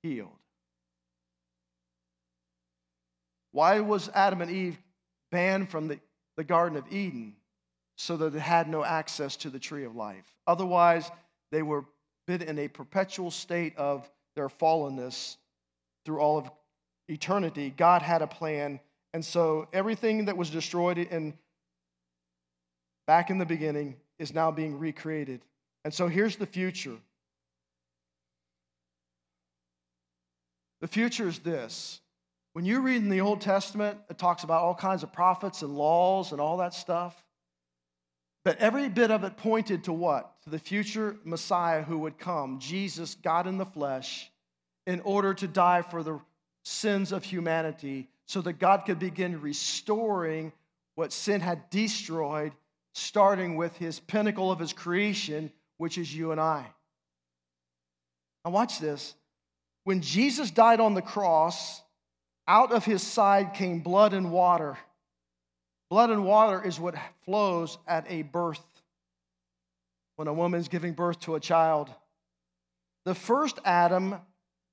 healed. 0.03 0.31
Why 3.53 3.81
was 3.81 4.11
Adam 4.15 4.41
and 4.41 4.51
Eve 4.51 4.79
banned 5.31 5.69
from 5.69 5.87
the, 5.87 6.01
the 6.37 6.45
Garden 6.45 6.77
of 6.77 6.91
Eden? 6.91 7.37
So 7.97 8.17
that 8.17 8.33
they 8.33 8.41
had 8.41 8.69
no 8.69 8.85
access 8.85 9.37
to 9.37 9.51
the 9.51 9.59
tree 9.59 9.85
of 9.85 9.95
life. 9.95 10.25
Otherwise, 10.47 11.11
they 11.51 11.63
were 11.63 11.85
been 12.27 12.43
in 12.43 12.59
a 12.59 12.69
perpetual 12.69 13.31
state 13.31 13.77
of 13.77 14.09
their 14.37 14.49
fallenness 14.49 15.37
through 16.05 16.21
all 16.21 16.39
of 16.39 16.51
eternity. 17.09 17.73
God 17.77 18.03
had 18.03 18.23
a 18.23 18.27
plan, 18.27 18.81
and 19.13 19.25
so 19.25 19.69
everything 19.73 20.27
that 20.27 20.37
was 20.37 20.51
destroyed 20.51 20.99
in 20.99 21.35
back 23.07 23.31
in 23.31 23.39
the 23.39 23.47
beginning 23.47 23.97
is 24.19 24.33
now 24.33 24.51
being 24.51 24.79
recreated. 24.79 25.41
And 25.85 25.93
so 25.93 26.07
here's 26.07 26.37
the 26.37 26.47
future. 26.47 26.97
The 30.81 30.89
future 30.89 31.27
is 31.29 31.41
this. 31.41 32.01
When 32.55 32.65
you 32.65 32.81
read 32.81 32.97
in 32.97 33.09
the 33.09 33.21
Old 33.21 33.41
Testament, 33.41 33.99
it 34.11 34.19
talks 34.19 34.45
about 34.45 34.63
all 34.63 34.75
kinds 34.75 35.03
of 35.03 35.13
prophets 35.13 35.63
and 35.63 35.75
laws 35.77 36.33
and 36.33 36.41
all 36.41 36.59
that 36.59 36.75
stuff. 36.75 37.22
But 38.45 38.59
every 38.59 38.89
bit 38.89 39.11
of 39.11 39.25
it 39.25 39.37
pointed 39.37 39.85
to 39.85 39.93
what? 39.93 40.43
To 40.43 40.51
the 40.51 40.59
future 40.59 41.17
Messiah 41.25 41.83
who 41.83 41.99
would 41.99 42.19
come, 42.19 42.59
Jesus, 42.59 43.15
God 43.15 43.47
in 43.47 43.59
the 43.59 43.67
flesh, 43.67 44.31
in 44.87 45.01
order 45.01 45.33
to 45.35 45.47
die 45.47 45.83
for 45.83 46.03
the 46.03 46.21
sins 46.65 47.13
of 47.13 47.25
humanity 47.25 48.09
so 48.27 48.41
that 48.43 48.55
God 48.55 48.85
could 48.87 48.99
begin 48.99 49.41
restoring 49.41 50.53
what 50.95 51.13
sin 51.13 51.41
had 51.41 51.71
destroyed, 51.71 52.53
starting 52.95 53.57
with 53.57 53.77
his 53.77 54.01
pinnacle 54.01 54.51
of 54.51 54.59
his 54.59 54.73
creation, 54.73 55.53
which 55.77 55.97
is 55.97 56.15
you 56.15 56.33
and 56.33 56.41
I. 56.41 56.67
Now, 58.45 58.51
watch 58.51 58.79
this. 58.79 59.15
When 59.85 60.01
Jesus 60.01 60.51
died 60.51 60.81
on 60.81 60.95
the 60.95 61.03
cross, 61.03 61.81
out 62.47 62.73
of 62.73 62.85
his 62.85 63.03
side 63.03 63.55
came 63.55 63.81
blood 63.81 64.15
and 64.15 64.33
water. 64.33 64.77
Blood 65.93 66.09
and 66.09 66.25
water 66.25 66.67
is 66.67 66.81
what 66.81 66.95
flows 67.27 67.77
at 67.87 68.11
a 68.11 68.23
birth 68.23 68.65
when 70.17 70.27
a 70.27 70.33
woman 70.33 70.59
is 70.59 70.69
giving 70.69 70.95
birth 70.95 71.21
to 71.21 71.35
a 71.35 71.41
child. 71.41 71.91
The 73.05 73.15
first 73.15 73.59
Adam, 73.63 74.15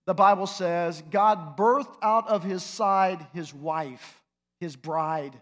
the 0.08 0.13
Bible 0.13 0.47
says, 0.47 1.03
God 1.12 1.58
birthed 1.58 1.93
out 2.01 2.29
of 2.29 2.45
his 2.45 2.63
side 2.63 3.27
his 3.34 3.53
wife, 3.53 4.21
his 4.62 4.77
bride. 4.77 5.38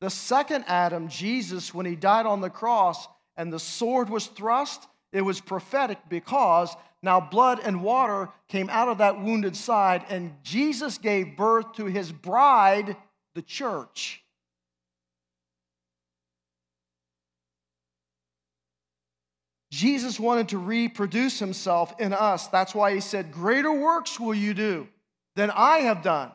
The 0.00 0.08
second 0.08 0.66
Adam, 0.68 1.08
Jesus, 1.08 1.74
when 1.74 1.84
he 1.84 1.96
died 1.96 2.26
on 2.26 2.40
the 2.40 2.48
cross 2.48 3.08
and 3.36 3.52
the 3.52 3.58
sword 3.58 4.08
was 4.08 4.26
thrust, 4.28 4.86
it 5.12 5.22
was 5.22 5.40
prophetic 5.40 5.98
because 6.08 6.76
now 7.02 7.20
blood 7.20 7.58
and 7.64 7.82
water 7.82 8.28
came 8.46 8.70
out 8.70 8.86
of 8.86 8.98
that 8.98 9.20
wounded 9.20 9.56
side, 9.56 10.04
and 10.08 10.32
Jesus 10.44 10.96
gave 10.96 11.36
birth 11.36 11.72
to 11.72 11.86
his 11.86 12.12
bride, 12.12 12.96
the 13.34 13.42
church. 13.42 14.22
Jesus 19.70 20.18
wanted 20.18 20.48
to 20.48 20.58
reproduce 20.58 21.38
himself 21.38 21.94
in 22.00 22.12
us. 22.12 22.48
That's 22.48 22.74
why 22.74 22.94
he 22.94 23.00
said, 23.00 23.32
Greater 23.32 23.72
works 23.72 24.18
will 24.18 24.34
you 24.34 24.52
do 24.52 24.88
than 25.36 25.50
I 25.50 25.78
have 25.78 26.02
done. 26.02 26.32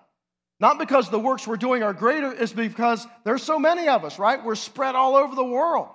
Not 0.59 0.79
because 0.79 1.09
the 1.09 1.19
works 1.19 1.45
we're 1.45 1.57
doing 1.57 1.83
are 1.83 1.93
greater, 1.93 2.31
it's 2.31 2.53
because 2.53 3.05
there's 3.25 3.43
so 3.43 3.59
many 3.59 3.89
of 3.89 4.05
us, 4.05 4.17
right? 4.17 4.43
We're 4.43 4.55
spread 4.55 4.95
all 4.95 5.17
over 5.17 5.35
the 5.35 5.43
world. 5.43 5.89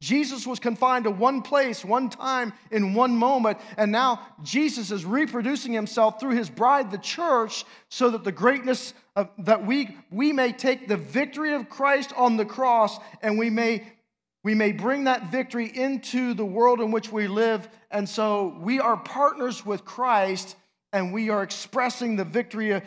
Jesus 0.00 0.46
was 0.46 0.58
confined 0.58 1.04
to 1.04 1.10
one 1.10 1.42
place, 1.42 1.84
one 1.84 2.08
time, 2.08 2.54
in 2.70 2.94
one 2.94 3.14
moment, 3.14 3.58
and 3.76 3.92
now 3.92 4.26
Jesus 4.42 4.90
is 4.90 5.04
reproducing 5.04 5.74
himself 5.74 6.18
through 6.18 6.36
his 6.36 6.48
bride, 6.48 6.90
the 6.90 6.96
church, 6.96 7.66
so 7.90 8.08
that 8.08 8.24
the 8.24 8.32
greatness 8.32 8.94
of, 9.14 9.28
that 9.40 9.66
we, 9.66 9.94
we 10.10 10.32
may 10.32 10.52
take 10.52 10.88
the 10.88 10.96
victory 10.96 11.52
of 11.52 11.68
Christ 11.68 12.14
on 12.16 12.38
the 12.38 12.46
cross 12.46 12.98
and 13.20 13.38
we 13.38 13.50
may 13.50 13.92
we 14.42 14.54
may 14.54 14.72
bring 14.72 15.04
that 15.04 15.30
victory 15.30 15.66
into 15.66 16.34
the 16.34 16.44
world 16.44 16.80
in 16.80 16.90
which 16.90 17.12
we 17.12 17.28
live. 17.28 17.68
And 17.90 18.08
so 18.08 18.56
we 18.60 18.80
are 18.80 18.96
partners 18.96 19.66
with 19.66 19.84
Christ 19.84 20.56
and 20.92 21.12
we 21.12 21.30
are 21.30 21.42
expressing 21.42 22.16
the 22.16 22.24
victory 22.24 22.80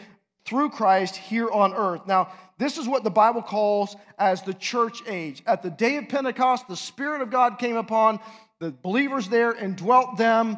through 0.46 0.70
Christ 0.72 1.16
here 1.16 1.50
on 1.50 1.74
earth. 1.74 2.02
Now, 2.06 2.32
this 2.58 2.78
is 2.78 2.88
what 2.88 3.04
the 3.04 3.10
Bible 3.10 3.42
calls 3.42 3.96
as 4.18 4.42
the 4.42 4.54
church 4.54 5.02
age. 5.08 5.42
At 5.46 5.64
the 5.64 5.70
day 5.70 5.98
of 5.98 6.10
Pentecost, 6.10 6.68
the 6.68 6.76
Spirit 6.76 7.22
of 7.22 7.30
God 7.30 7.60
came 7.60 7.78
upon 7.78 8.20
the 8.60 8.72
believers 8.72 9.30
there 9.30 9.52
and 9.52 9.76
dwelt 9.76 10.18
them, 10.18 10.58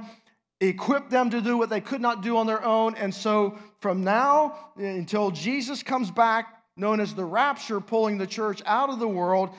equipped 0.59 1.09
them 1.11 1.29
to 1.29 1.41
do 1.41 1.57
what 1.57 1.69
they 1.69 1.81
could 1.81 2.01
not 2.01 2.23
do 2.23 2.37
on 2.37 2.47
their 2.47 2.63
own. 2.63 2.95
And 2.95 3.13
so 3.13 3.57
from 3.79 4.03
now 4.03 4.71
until 4.77 5.29
Jesus 5.29 5.83
comes 5.83 6.09
back, 6.09 6.63
known 6.77 6.99
as 6.99 7.13
the 7.13 7.25
rapture, 7.25 7.79
pulling 7.79 8.17
the 8.17 8.27
church 8.27 8.61
out 8.65 8.89
of 8.89 8.99
the 8.99 9.07
world, 9.07 9.51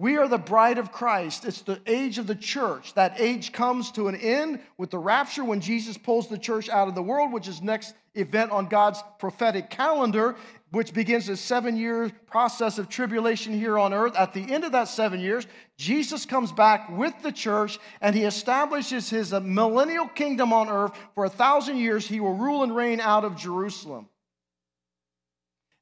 we 0.00 0.16
are 0.16 0.28
the 0.28 0.38
bride 0.38 0.78
of 0.78 0.92
Christ. 0.92 1.44
It's 1.44 1.62
the 1.62 1.80
age 1.84 2.18
of 2.18 2.28
the 2.28 2.36
church. 2.36 2.94
That 2.94 3.20
age 3.20 3.52
comes 3.52 3.90
to 3.92 4.06
an 4.06 4.14
end 4.14 4.60
with 4.76 4.90
the 4.90 4.98
rapture 4.98 5.42
when 5.42 5.60
Jesus 5.60 5.98
pulls 5.98 6.28
the 6.28 6.38
church 6.38 6.68
out 6.68 6.86
of 6.86 6.94
the 6.94 7.02
world, 7.02 7.32
which 7.32 7.48
is 7.48 7.60
next 7.60 7.94
event 8.14 8.52
on 8.52 8.68
God's 8.68 9.02
prophetic 9.18 9.70
calendar, 9.70 10.36
which 10.70 10.94
begins 10.94 11.28
a 11.28 11.36
seven 11.36 11.76
year 11.76 12.12
process 12.28 12.78
of 12.78 12.88
tribulation 12.88 13.52
here 13.52 13.76
on 13.76 13.92
earth. 13.92 14.14
At 14.14 14.34
the 14.34 14.52
end 14.52 14.62
of 14.62 14.70
that 14.70 14.86
seven 14.86 15.18
years, 15.18 15.48
Jesus 15.76 16.24
comes 16.26 16.52
back 16.52 16.88
with 16.90 17.14
the 17.24 17.32
church 17.32 17.80
and 18.00 18.14
he 18.14 18.22
establishes 18.22 19.10
his 19.10 19.32
millennial 19.32 20.06
kingdom 20.06 20.52
on 20.52 20.68
earth. 20.68 20.92
For 21.16 21.24
a 21.24 21.30
thousand 21.30 21.78
years, 21.78 22.06
he 22.06 22.20
will 22.20 22.34
rule 22.34 22.62
and 22.62 22.74
reign 22.74 23.00
out 23.00 23.24
of 23.24 23.36
Jerusalem. 23.36 24.08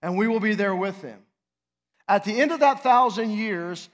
And 0.00 0.16
we 0.16 0.26
will 0.26 0.40
be 0.40 0.55
there 0.55 0.74
with 0.74 1.02
him. 1.02 1.18
At 2.09 2.24
the 2.24 2.40
end 2.40 2.52
of 2.52 2.61
that 2.61 2.83
thousand 2.83 3.33
years, 3.33 3.90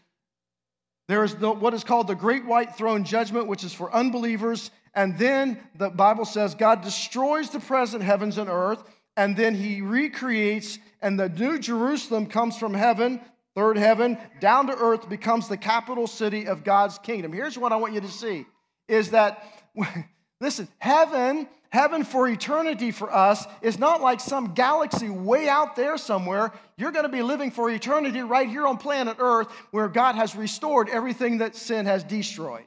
there 1.09 1.25
is 1.25 1.35
the, 1.35 1.51
what 1.51 1.75
is 1.75 1.85
called 1.85 2.07
the 2.07 2.15
great 2.15 2.45
white 2.45 2.77
throne 2.77 3.05
judgment, 3.05 3.47
which 3.47 3.65
is 3.65 3.73
for 3.73 3.93
unbelievers. 3.93 4.71
And 4.95 5.19
then 5.19 5.59
the 5.77 5.91
Bible 5.91 6.25
says 6.25 6.55
God 6.55 6.83
destroys 6.83 7.51
the 7.51 7.61
present 7.61 8.03
heavens 8.03 8.39
and 8.39 8.49
earth, 8.49 8.83
and 9.17 9.37
then 9.37 9.55
he 9.55 9.81
recreates, 9.81 10.79
and 11.01 11.19
the 11.19 11.29
new 11.29 11.59
Jerusalem 11.59 12.27
comes 12.27 12.57
from 12.57 12.75
heaven, 12.75 13.21
third 13.55 13.77
heaven, 13.77 14.19
down 14.41 14.67
to 14.69 14.77
earth, 14.77 15.09
becomes 15.09 15.49
the 15.49 15.57
capital 15.57 16.07
city 16.07 16.47
of 16.47 16.65
God's 16.65 16.99
kingdom. 16.99 17.33
Here's 17.33 17.59
what 17.59 17.73
I 17.73 17.77
want 17.77 17.95
you 17.95 18.01
to 18.01 18.09
see 18.09 18.47
is 18.89 19.11
that, 19.11 19.45
listen, 20.41 20.69
heaven 20.79 21.49
Heaven 21.73 22.05
for 22.05 22.29
eternity 22.29 22.91
for 22.91 23.11
us 23.11 23.47
is 23.63 23.79
not 23.79 24.03
like 24.03 24.21
some 24.21 24.53
galaxy 24.53 25.09
way 25.09 25.49
out 25.49 25.75
there 25.75 25.97
somewhere. 25.97 26.53
You're 26.77 26.93
going 26.93 27.07
to 27.07 27.09
be 27.09 27.23
living 27.23 27.51
for 27.51 27.71
eternity 27.71 28.21
right 28.21 28.47
here 28.47 28.67
on 28.67 28.77
planet 28.77 29.17
Earth 29.19 29.51
where 29.71 29.89
God 29.89 30.15
has 30.15 30.37
restored 30.37 30.91
everything 30.91 31.39
that 31.39 31.57
sin 31.57 31.87
has 31.87 32.05
destroyed. 32.05 32.67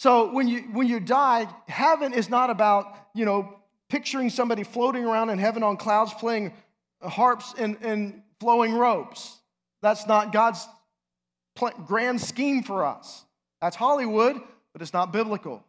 So 0.00 0.32
when 0.32 0.48
you 0.48 0.62
when 0.72 0.88
you 0.88 0.98
die, 0.98 1.46
heaven 1.68 2.12
is 2.12 2.28
not 2.28 2.50
about, 2.50 2.92
you 3.14 3.24
know, 3.24 3.54
picturing 3.88 4.30
somebody 4.30 4.64
floating 4.64 5.04
around 5.04 5.30
in 5.30 5.38
heaven 5.38 5.62
on 5.62 5.76
clouds 5.76 6.12
playing 6.14 6.52
harps 7.00 7.54
and, 7.56 7.78
and 7.82 8.20
flowing 8.40 8.74
ropes. 8.74 9.38
That's 9.80 10.08
not 10.08 10.32
God's 10.32 10.66
grand 11.86 12.20
scheme 12.20 12.64
for 12.64 12.84
us. 12.84 13.24
That's 13.60 13.76
Hollywood, 13.76 14.40
but 14.72 14.82
it's 14.82 14.92
not 14.92 15.12
biblical. 15.12 15.62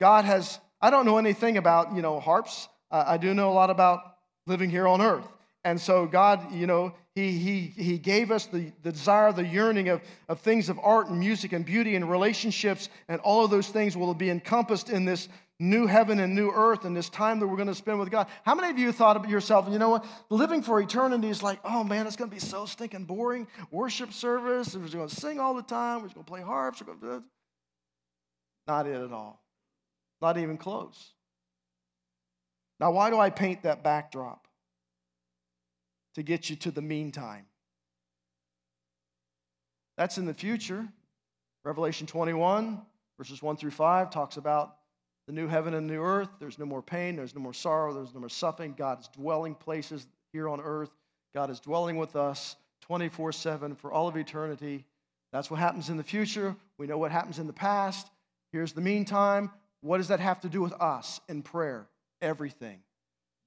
God 0.00 0.24
has 0.24 0.58
I 0.80 0.90
don't 0.90 1.04
know 1.04 1.18
anything 1.18 1.56
about, 1.56 1.94
you 1.94 2.02
know, 2.02 2.20
harps. 2.20 2.68
Uh, 2.90 3.04
I 3.06 3.16
do 3.16 3.34
know 3.34 3.50
a 3.50 3.52
lot 3.52 3.70
about 3.70 4.00
living 4.46 4.70
here 4.70 4.88
on 4.88 5.00
earth. 5.00 5.26
And 5.64 5.80
so 5.80 6.06
God, 6.06 6.52
you 6.52 6.66
know, 6.66 6.94
he, 7.14 7.32
he, 7.32 7.60
he 7.76 7.98
gave 7.98 8.30
us 8.30 8.46
the, 8.46 8.72
the 8.82 8.92
desire, 8.92 9.32
the 9.32 9.46
yearning 9.46 9.88
of, 9.88 10.00
of 10.28 10.40
things 10.40 10.68
of 10.68 10.78
art 10.82 11.08
and 11.08 11.18
music 11.20 11.52
and 11.52 11.66
beauty 11.66 11.96
and 11.96 12.10
relationships, 12.10 12.88
and 13.08 13.20
all 13.20 13.44
of 13.44 13.50
those 13.50 13.68
things 13.68 13.96
will 13.96 14.14
be 14.14 14.30
encompassed 14.30 14.88
in 14.88 15.04
this 15.04 15.28
new 15.58 15.86
heaven 15.86 16.20
and 16.20 16.34
new 16.34 16.50
earth 16.50 16.86
and 16.86 16.96
this 16.96 17.10
time 17.10 17.38
that 17.38 17.46
we're 17.46 17.56
going 17.56 17.68
to 17.68 17.74
spend 17.74 17.98
with 17.98 18.10
God. 18.10 18.28
How 18.44 18.54
many 18.54 18.70
of 18.70 18.78
you 18.78 18.92
thought 18.92 19.16
of 19.16 19.28
yourself, 19.28 19.68
you 19.70 19.78
know 19.78 19.90
what, 19.90 20.06
living 20.30 20.62
for 20.62 20.80
eternity 20.80 21.28
is 21.28 21.42
like, 21.42 21.60
oh 21.64 21.84
man, 21.84 22.06
it's 22.06 22.16
going 22.16 22.30
to 22.30 22.34
be 22.34 22.40
so 22.40 22.64
stinking 22.64 23.04
boring. 23.04 23.46
Worship 23.70 24.14
service, 24.14 24.74
we're 24.74 24.82
just 24.82 24.94
going 24.94 25.08
to 25.08 25.14
sing 25.14 25.38
all 25.38 25.52
the 25.52 25.62
time, 25.62 26.00
we're 26.00 26.06
just 26.06 26.14
going 26.14 26.24
to 26.24 26.30
play 26.30 26.40
harps. 26.40 26.82
Not 28.66 28.86
it 28.86 28.94
at 28.94 29.12
all. 29.12 29.42
Not 30.20 30.38
even 30.38 30.56
close. 30.56 31.12
Now, 32.78 32.92
why 32.92 33.10
do 33.10 33.18
I 33.18 33.30
paint 33.30 33.62
that 33.62 33.82
backdrop? 33.82 34.46
To 36.16 36.22
get 36.22 36.50
you 36.50 36.56
to 36.56 36.70
the 36.70 36.82
meantime. 36.82 37.46
That's 39.96 40.18
in 40.18 40.26
the 40.26 40.34
future. 40.34 40.88
Revelation 41.64 42.06
21, 42.06 42.80
verses 43.18 43.42
1 43.42 43.56
through 43.56 43.70
5, 43.70 44.10
talks 44.10 44.38
about 44.38 44.76
the 45.26 45.32
new 45.32 45.46
heaven 45.46 45.74
and 45.74 45.86
new 45.86 46.00
earth. 46.00 46.30
There's 46.40 46.58
no 46.58 46.64
more 46.64 46.82
pain, 46.82 47.16
there's 47.16 47.34
no 47.34 47.40
more 47.40 47.52
sorrow, 47.52 47.92
there's 47.92 48.14
no 48.14 48.20
more 48.20 48.28
suffering. 48.28 48.74
God 48.76 49.00
is 49.00 49.08
dwelling 49.08 49.54
places 49.54 50.06
here 50.32 50.48
on 50.48 50.60
earth. 50.60 50.90
God 51.34 51.50
is 51.50 51.60
dwelling 51.60 51.96
with 51.96 52.16
us 52.16 52.56
24 52.80 53.32
7 53.32 53.76
for 53.76 53.92
all 53.92 54.08
of 54.08 54.16
eternity. 54.16 54.84
That's 55.32 55.50
what 55.50 55.60
happens 55.60 55.90
in 55.90 55.96
the 55.96 56.02
future. 56.02 56.56
We 56.78 56.86
know 56.86 56.98
what 56.98 57.12
happens 57.12 57.38
in 57.38 57.46
the 57.46 57.52
past. 57.52 58.08
Here's 58.52 58.72
the 58.72 58.80
meantime. 58.80 59.50
What 59.80 59.98
does 59.98 60.08
that 60.08 60.20
have 60.20 60.40
to 60.40 60.48
do 60.48 60.60
with 60.62 60.72
us 60.74 61.20
in 61.28 61.42
prayer? 61.42 61.86
Everything. 62.20 62.80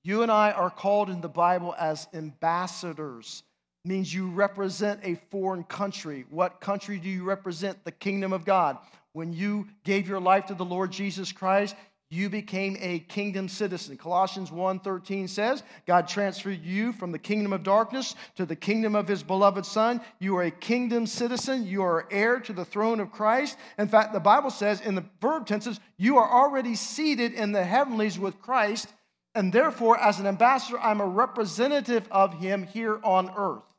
You 0.04 0.24
and 0.24 0.32
I 0.32 0.52
are 0.52 0.69
called 0.69 1.10
in 1.10 1.22
the 1.22 1.30
Bible 1.30 1.76
as 1.78 2.08
ambassadors. 2.13 3.43
Means 3.86 4.13
you 4.13 4.30
represent 4.30 5.02
a 5.04 5.15
foreign 5.30 5.63
country. 5.63 6.26
What 6.30 6.62
country 6.62 7.00
do 7.00 7.10
you 7.10 7.24
represent? 7.24 7.84
The 7.84 7.91
kingdom 7.91 8.34
of 8.34 8.46
God. 8.46 8.78
When 9.12 9.34
you 9.34 9.67
gave 9.84 10.08
your 10.08 10.19
life 10.19 10.48
to 10.48 10.56
the 10.56 10.65
Lord 10.65 10.91
Jesus 10.91 11.32
Christ, 11.32 11.76
you 12.13 12.30
became 12.30 12.78
a 12.80 12.99
kingdom 12.99 13.49
citizen. 13.49 13.97
Colossians 13.97 14.52
1:13 14.52 15.28
says, 15.28 15.63
God 15.88 16.08
transferred 16.08 16.63
you 16.63 16.93
from 16.93 17.12
the 17.12 17.17
kingdom 17.17 17.52
of 17.54 17.63
darkness 17.63 18.13
to 18.36 18.45
the 18.45 18.56
kingdom 18.56 18.95
of 18.95 19.08
his 19.08 19.23
beloved 19.23 19.65
son. 19.65 19.99
You 20.19 20.38
are 20.38 20.43
a 20.43 20.52
kingdom 20.52 21.08
citizen, 21.08 21.65
you 21.65 21.82
are 21.82 22.08
heir 22.12 22.39
to 22.41 22.54
the 22.54 22.65
throne 22.65 22.99
of 22.99 23.12
Christ. 23.12 23.58
In 23.80 23.88
fact, 23.88 24.13
the 24.13 24.19
Bible 24.19 24.52
says 24.52 24.80
in 24.80 24.93
the 24.93 25.06
verb 25.21 25.47
tenses, 25.47 25.80
you 25.97 26.17
are 26.17 26.30
already 26.30 26.76
seated 26.76 27.34
in 27.34 27.52
the 27.52 27.63
heavenlies 27.63 28.19
with 28.19 28.39
Christ, 28.39 28.93
and 29.34 29.52
therefore 29.52 29.99
as 29.99 30.19
an 30.19 30.28
ambassador 30.28 30.80
I'm 30.80 31.02
a 31.02 31.08
representative 31.08 32.08
of 32.12 32.36
him 32.36 32.63
here 32.63 32.99
on 33.04 33.32
earth. 33.36 33.73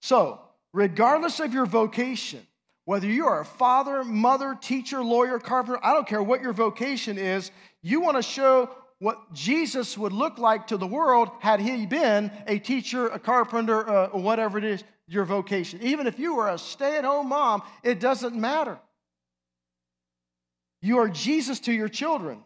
So, 0.00 0.40
regardless 0.72 1.40
of 1.40 1.52
your 1.52 1.66
vocation, 1.66 2.46
whether 2.84 3.06
you 3.06 3.26
are 3.26 3.40
a 3.40 3.44
father, 3.44 4.04
mother, 4.04 4.56
teacher, 4.60 5.02
lawyer, 5.02 5.38
carpenter, 5.38 5.78
I 5.82 5.92
don't 5.92 6.06
care 6.06 6.22
what 6.22 6.42
your 6.42 6.52
vocation 6.52 7.18
is, 7.18 7.50
you 7.82 8.00
want 8.00 8.16
to 8.16 8.22
show 8.22 8.70
what 8.98 9.32
Jesus 9.32 9.96
would 9.96 10.12
look 10.12 10.38
like 10.38 10.66
to 10.68 10.76
the 10.76 10.86
world 10.86 11.30
had 11.40 11.60
he 11.60 11.86
been 11.86 12.30
a 12.46 12.58
teacher, 12.58 13.08
a 13.08 13.18
carpenter, 13.18 13.88
uh, 13.88 14.08
whatever 14.08 14.58
it 14.58 14.64
is, 14.64 14.84
your 15.08 15.24
vocation. 15.24 15.80
Even 15.82 16.06
if 16.06 16.18
you 16.18 16.36
were 16.36 16.48
a 16.48 16.58
stay 16.58 16.98
at 16.98 17.04
home 17.04 17.30
mom, 17.30 17.62
it 17.82 17.98
doesn't 17.98 18.34
matter. 18.34 18.78
You 20.82 20.98
are 20.98 21.08
Jesus 21.08 21.60
to 21.60 21.72
your 21.72 21.88
children. 21.88 22.42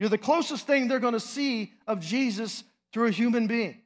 You're 0.00 0.08
the 0.08 0.18
closest 0.18 0.66
thing 0.66 0.88
they're 0.88 1.00
going 1.00 1.14
to 1.14 1.20
see 1.20 1.72
of 1.86 2.00
Jesus 2.00 2.64
through 2.92 3.08
a 3.08 3.10
human 3.10 3.46
being. 3.46 3.80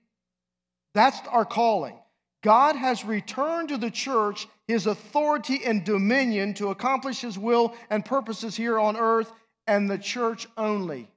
That's 0.94 1.18
our 1.28 1.44
calling. 1.44 1.98
God 2.42 2.74
has 2.76 3.04
returned 3.04 3.68
to 3.68 3.78
the 3.78 3.90
church 3.90 4.48
his 4.66 4.86
authority 4.86 5.60
and 5.64 5.84
dominion 5.84 6.54
to 6.54 6.68
accomplish 6.68 7.20
his 7.20 7.38
will 7.38 7.74
and 7.88 8.04
purposes 8.04 8.56
here 8.56 8.78
on 8.78 8.96
earth 8.96 9.32
and 9.66 9.88
the 9.88 9.98
church 9.98 10.46
only. 10.58 11.08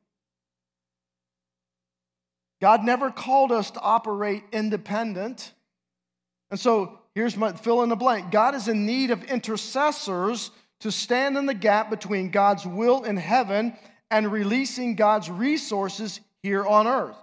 God 2.62 2.84
never 2.84 3.12
called 3.12 3.52
us 3.52 3.72
to 3.72 3.80
operate 3.80 4.44
independent. 4.52 5.52
And 6.52 6.60
so 6.60 7.00
here's 7.16 7.36
my 7.36 7.54
fill 7.54 7.82
in 7.84 7.90
the 7.90 7.96
blank 7.96 8.32
God 8.32 8.56
is 8.56 8.68
in 8.68 8.86
need 8.86 9.12
of 9.12 9.24
intercessors 9.24 10.52
to 10.82 10.92
stand 10.92 11.38
in 11.38 11.48
the 11.48 11.54
gap 11.54 11.90
between 11.90 12.30
God's 12.30 12.66
will 12.66 13.04
in 13.04 13.18
heaven 13.18 13.74
and 14.12 14.32
releasing 14.32 14.96
God's 14.96 15.30
resources 15.30 16.20
here 16.44 16.66
on 16.66 16.86
earth. 16.86 17.18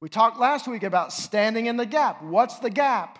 We 0.00 0.08
talked 0.08 0.38
last 0.38 0.68
week 0.68 0.84
about 0.84 1.12
standing 1.12 1.66
in 1.66 1.76
the 1.76 1.86
gap. 1.86 2.22
What's 2.22 2.60
the 2.60 2.70
gap? 2.70 3.18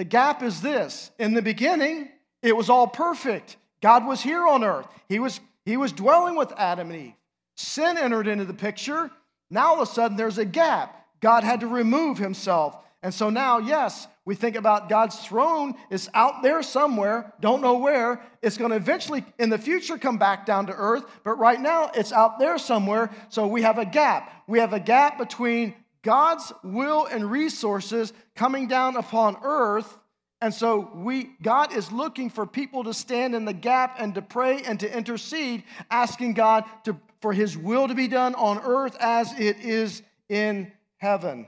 The 0.00 0.04
gap 0.04 0.42
is 0.42 0.62
this 0.62 1.10
in 1.18 1.34
the 1.34 1.42
beginning, 1.42 2.08
it 2.42 2.56
was 2.56 2.70
all 2.70 2.86
perfect. 2.86 3.58
God 3.82 4.06
was 4.06 4.22
here 4.22 4.48
on 4.48 4.64
earth, 4.64 4.86
He 5.10 5.18
was, 5.18 5.40
he 5.66 5.76
was 5.76 5.92
dwelling 5.92 6.36
with 6.36 6.54
Adam 6.56 6.90
and 6.90 7.08
Eve. 7.08 7.12
Sin 7.54 7.98
entered 7.98 8.26
into 8.26 8.46
the 8.46 8.54
picture. 8.54 9.10
Now 9.50 9.66
all 9.66 9.82
of 9.82 9.86
a 9.86 9.92
sudden 9.92 10.16
there's 10.16 10.38
a 10.38 10.46
gap. 10.46 11.06
God 11.20 11.44
had 11.44 11.60
to 11.60 11.66
remove 11.66 12.16
Himself. 12.16 12.78
And 13.02 13.12
so 13.12 13.28
now, 13.28 13.58
yes, 13.58 14.06
we 14.24 14.34
think 14.34 14.56
about 14.56 14.88
God's 14.88 15.18
throne 15.18 15.74
is 15.90 16.08
out 16.14 16.42
there 16.42 16.62
somewhere, 16.62 17.34
don't 17.40 17.60
know 17.60 17.76
where. 17.76 18.22
It's 18.40 18.56
going 18.56 18.70
to 18.70 18.76
eventually, 18.76 19.22
in 19.38 19.50
the 19.50 19.58
future, 19.58 19.98
come 19.98 20.16
back 20.16 20.46
down 20.46 20.64
to 20.68 20.72
earth, 20.72 21.04
but 21.24 21.34
right 21.34 21.60
now 21.60 21.90
it's 21.94 22.12
out 22.12 22.38
there 22.38 22.56
somewhere. 22.56 23.10
So 23.28 23.46
we 23.46 23.60
have 23.62 23.76
a 23.76 23.84
gap. 23.84 24.32
We 24.46 24.60
have 24.60 24.72
a 24.72 24.80
gap 24.80 25.18
between 25.18 25.74
God's 26.02 26.52
will 26.64 27.06
and 27.06 27.30
resources 27.30 28.12
coming 28.34 28.68
down 28.68 28.96
upon 28.96 29.36
earth. 29.42 29.98
And 30.40 30.54
so 30.54 30.90
we 30.94 31.30
God 31.42 31.74
is 31.74 31.92
looking 31.92 32.30
for 32.30 32.46
people 32.46 32.84
to 32.84 32.94
stand 32.94 33.34
in 33.34 33.44
the 33.44 33.52
gap 33.52 33.96
and 33.98 34.14
to 34.14 34.22
pray 34.22 34.62
and 34.62 34.80
to 34.80 34.96
intercede, 34.96 35.64
asking 35.90 36.34
God 36.34 36.64
to, 36.84 36.98
for 37.20 37.32
his 37.32 37.58
will 37.58 37.88
to 37.88 37.94
be 37.94 38.08
done 38.08 38.34
on 38.34 38.58
earth 38.58 38.96
as 39.00 39.38
it 39.38 39.60
is 39.60 40.02
in 40.30 40.72
heaven. 40.96 41.46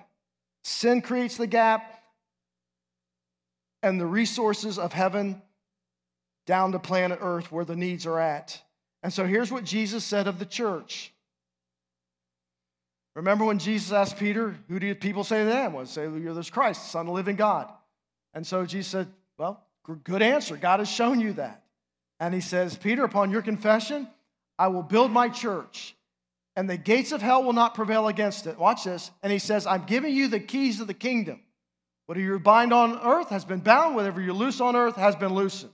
Sin 0.62 1.00
creates 1.00 1.36
the 1.36 1.46
gap 1.46 2.02
and 3.82 3.98
the 3.98 4.06
resources 4.06 4.78
of 4.78 4.92
heaven 4.92 5.40
down 6.46 6.72
to 6.72 6.78
planet 6.78 7.18
earth 7.22 7.50
where 7.50 7.64
the 7.64 7.76
needs 7.76 8.06
are 8.06 8.18
at. 8.18 8.60
And 9.02 9.12
so 9.12 9.26
here's 9.26 9.50
what 9.50 9.64
Jesus 9.64 10.04
said 10.04 10.26
of 10.26 10.38
the 10.38 10.46
church. 10.46 11.12
Remember 13.14 13.44
when 13.44 13.58
Jesus 13.58 13.92
asked 13.92 14.16
Peter, 14.16 14.56
Who 14.68 14.78
do 14.78 14.94
people 14.94 15.24
say 15.24 15.44
that 15.44 15.56
I 15.56 15.60
am? 15.62 15.74
Well, 15.74 15.86
say, 15.86 16.02
You're 16.02 16.34
this 16.34 16.50
Christ, 16.50 16.90
Son 16.90 17.02
of 17.02 17.06
the 17.08 17.12
living 17.12 17.36
God. 17.36 17.70
And 18.34 18.46
so 18.46 18.64
Jesus 18.64 18.88
said, 18.88 19.08
Well, 19.38 19.62
good 20.04 20.22
answer. 20.22 20.56
God 20.56 20.80
has 20.80 20.88
shown 20.88 21.20
you 21.20 21.34
that. 21.34 21.62
And 22.20 22.32
he 22.32 22.40
says, 22.40 22.76
Peter, 22.76 23.04
upon 23.04 23.30
your 23.30 23.42
confession, 23.42 24.08
I 24.58 24.68
will 24.68 24.82
build 24.82 25.10
my 25.10 25.28
church, 25.28 25.96
and 26.54 26.70
the 26.70 26.76
gates 26.76 27.12
of 27.12 27.20
hell 27.20 27.42
will 27.42 27.52
not 27.52 27.74
prevail 27.74 28.08
against 28.08 28.46
it. 28.46 28.58
Watch 28.58 28.84
this. 28.84 29.10
And 29.22 29.32
he 29.32 29.38
says, 29.38 29.66
I'm 29.66 29.84
giving 29.84 30.14
you 30.14 30.28
the 30.28 30.40
keys 30.40 30.80
of 30.80 30.86
the 30.86 30.94
kingdom. 30.94 31.40
Whatever 32.06 32.26
you 32.26 32.38
bind 32.38 32.72
on 32.72 32.98
earth 33.02 33.30
has 33.30 33.44
been 33.44 33.60
bound, 33.60 33.96
whatever 33.96 34.20
you 34.20 34.32
loose 34.32 34.60
on 34.60 34.76
earth 34.76 34.96
has 34.96 35.16
been 35.16 35.34
loosened. 35.34 35.72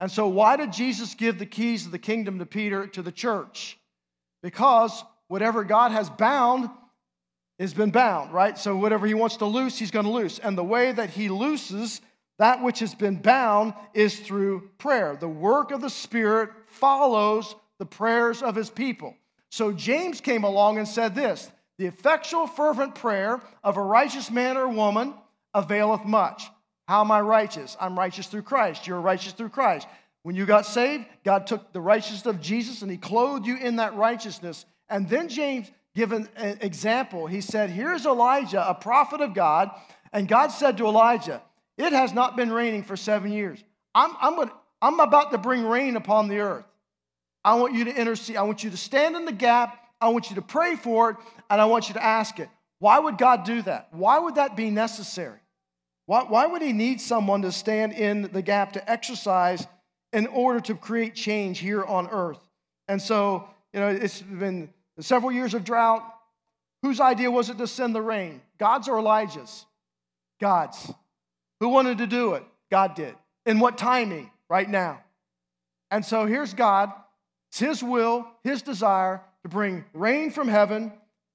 And 0.00 0.10
so, 0.10 0.28
why 0.28 0.56
did 0.56 0.72
Jesus 0.72 1.14
give 1.14 1.38
the 1.38 1.46
keys 1.46 1.86
of 1.86 1.92
the 1.92 1.98
kingdom 1.98 2.38
to 2.38 2.46
Peter, 2.46 2.86
to 2.88 3.02
the 3.02 3.12
church? 3.12 3.78
Because 4.42 5.04
whatever 5.28 5.64
God 5.64 5.92
has 5.92 6.10
bound 6.10 6.68
has 7.58 7.74
been 7.74 7.90
bound, 7.90 8.32
right? 8.32 8.56
So 8.58 8.76
whatever 8.76 9.06
he 9.06 9.14
wants 9.14 9.36
to 9.38 9.46
loose, 9.46 9.78
he's 9.78 9.90
going 9.90 10.04
to 10.04 10.12
loose. 10.12 10.38
And 10.38 10.56
the 10.56 10.64
way 10.64 10.92
that 10.92 11.10
he 11.10 11.28
looses 11.28 12.00
that 12.38 12.62
which 12.62 12.78
has 12.78 12.94
been 12.94 13.16
bound 13.16 13.74
is 13.94 14.18
through 14.20 14.70
prayer. 14.78 15.16
The 15.16 15.28
work 15.28 15.72
of 15.72 15.80
the 15.80 15.90
Spirit 15.90 16.50
follows 16.66 17.54
the 17.78 17.86
prayers 17.86 18.42
of 18.42 18.54
his 18.54 18.70
people. 18.70 19.16
So 19.50 19.72
James 19.72 20.20
came 20.20 20.44
along 20.44 20.78
and 20.78 20.86
said 20.86 21.14
this 21.14 21.50
The 21.78 21.86
effectual, 21.86 22.46
fervent 22.46 22.94
prayer 22.94 23.40
of 23.64 23.76
a 23.76 23.82
righteous 23.82 24.30
man 24.30 24.56
or 24.56 24.68
woman 24.68 25.14
availeth 25.52 26.04
much. 26.04 26.44
How 26.86 27.00
am 27.00 27.10
I 27.10 27.20
righteous? 27.20 27.76
I'm 27.80 27.98
righteous 27.98 28.28
through 28.28 28.42
Christ. 28.42 28.86
You're 28.86 29.00
righteous 29.00 29.32
through 29.32 29.50
Christ. 29.50 29.86
When 30.22 30.36
you 30.36 30.46
got 30.46 30.64
saved, 30.64 31.06
God 31.24 31.46
took 31.46 31.72
the 31.72 31.80
righteousness 31.80 32.26
of 32.26 32.40
Jesus 32.40 32.82
and 32.82 32.90
he 32.90 32.96
clothed 32.96 33.46
you 33.46 33.56
in 33.56 33.76
that 33.76 33.94
righteousness 33.94 34.64
and 34.88 35.08
then 35.08 35.28
James 35.28 35.70
give 35.94 36.12
an 36.12 36.28
example. 36.36 37.26
He 37.26 37.40
said, 37.40 37.70
Here's 37.70 38.06
Elijah, 38.06 38.68
a 38.68 38.74
prophet 38.74 39.20
of 39.20 39.34
God. 39.34 39.70
And 40.12 40.26
God 40.26 40.48
said 40.48 40.78
to 40.78 40.86
Elijah, 40.86 41.42
It 41.76 41.92
has 41.92 42.12
not 42.12 42.36
been 42.36 42.52
raining 42.52 42.84
for 42.84 42.96
seven 42.96 43.32
years. 43.32 43.62
I'm, 43.94 44.12
I'm, 44.20 44.50
I'm 44.80 45.00
about 45.00 45.32
to 45.32 45.38
bring 45.38 45.64
rain 45.64 45.96
upon 45.96 46.28
the 46.28 46.38
earth. 46.38 46.64
I 47.44 47.54
want 47.54 47.74
you 47.74 47.84
to 47.84 47.94
intercede. 47.94 48.36
I 48.36 48.42
want 48.42 48.62
you 48.64 48.70
to 48.70 48.76
stand 48.76 49.16
in 49.16 49.24
the 49.24 49.32
gap. 49.32 49.78
I 50.00 50.08
want 50.10 50.30
you 50.30 50.36
to 50.36 50.42
pray 50.42 50.76
for 50.76 51.10
it. 51.10 51.16
And 51.50 51.60
I 51.60 51.64
want 51.64 51.88
you 51.88 51.94
to 51.94 52.04
ask 52.04 52.38
it. 52.38 52.48
Why 52.78 52.98
would 52.98 53.18
God 53.18 53.44
do 53.44 53.62
that? 53.62 53.88
Why 53.90 54.18
would 54.18 54.36
that 54.36 54.56
be 54.56 54.70
necessary? 54.70 55.40
Why, 56.06 56.22
why 56.22 56.46
would 56.46 56.62
He 56.62 56.72
need 56.72 57.00
someone 57.00 57.42
to 57.42 57.52
stand 57.52 57.92
in 57.92 58.22
the 58.32 58.42
gap 58.42 58.72
to 58.74 58.90
exercise 58.90 59.66
in 60.12 60.26
order 60.28 60.60
to 60.60 60.74
create 60.74 61.14
change 61.14 61.58
here 61.58 61.84
on 61.84 62.08
earth? 62.08 62.38
And 62.86 63.02
so, 63.02 63.48
you 63.72 63.80
know, 63.80 63.88
it's 63.88 64.22
been 64.22 64.70
several 65.02 65.32
years 65.32 65.54
of 65.54 65.64
drought, 65.64 66.02
whose 66.82 67.00
idea 67.00 67.30
was 67.30 67.50
it 67.50 67.58
to 67.58 67.66
send 67.66 67.94
the 67.94 68.02
rain? 68.02 68.40
God's 68.58 68.88
or 68.88 68.98
Elijah's? 68.98 69.64
God's. 70.40 70.92
Who 71.60 71.68
wanted 71.68 71.98
to 71.98 72.06
do 72.06 72.34
it? 72.34 72.44
God 72.70 72.94
did. 72.94 73.14
In 73.46 73.58
what 73.58 73.78
timing? 73.78 74.30
Right 74.48 74.68
now. 74.68 75.00
And 75.90 76.04
so 76.04 76.26
here's 76.26 76.54
God. 76.54 76.92
It's 77.50 77.58
His 77.58 77.82
will, 77.82 78.26
His 78.44 78.62
desire 78.62 79.22
to 79.42 79.48
bring 79.48 79.84
rain 79.92 80.30
from 80.30 80.48
heaven 80.48 80.92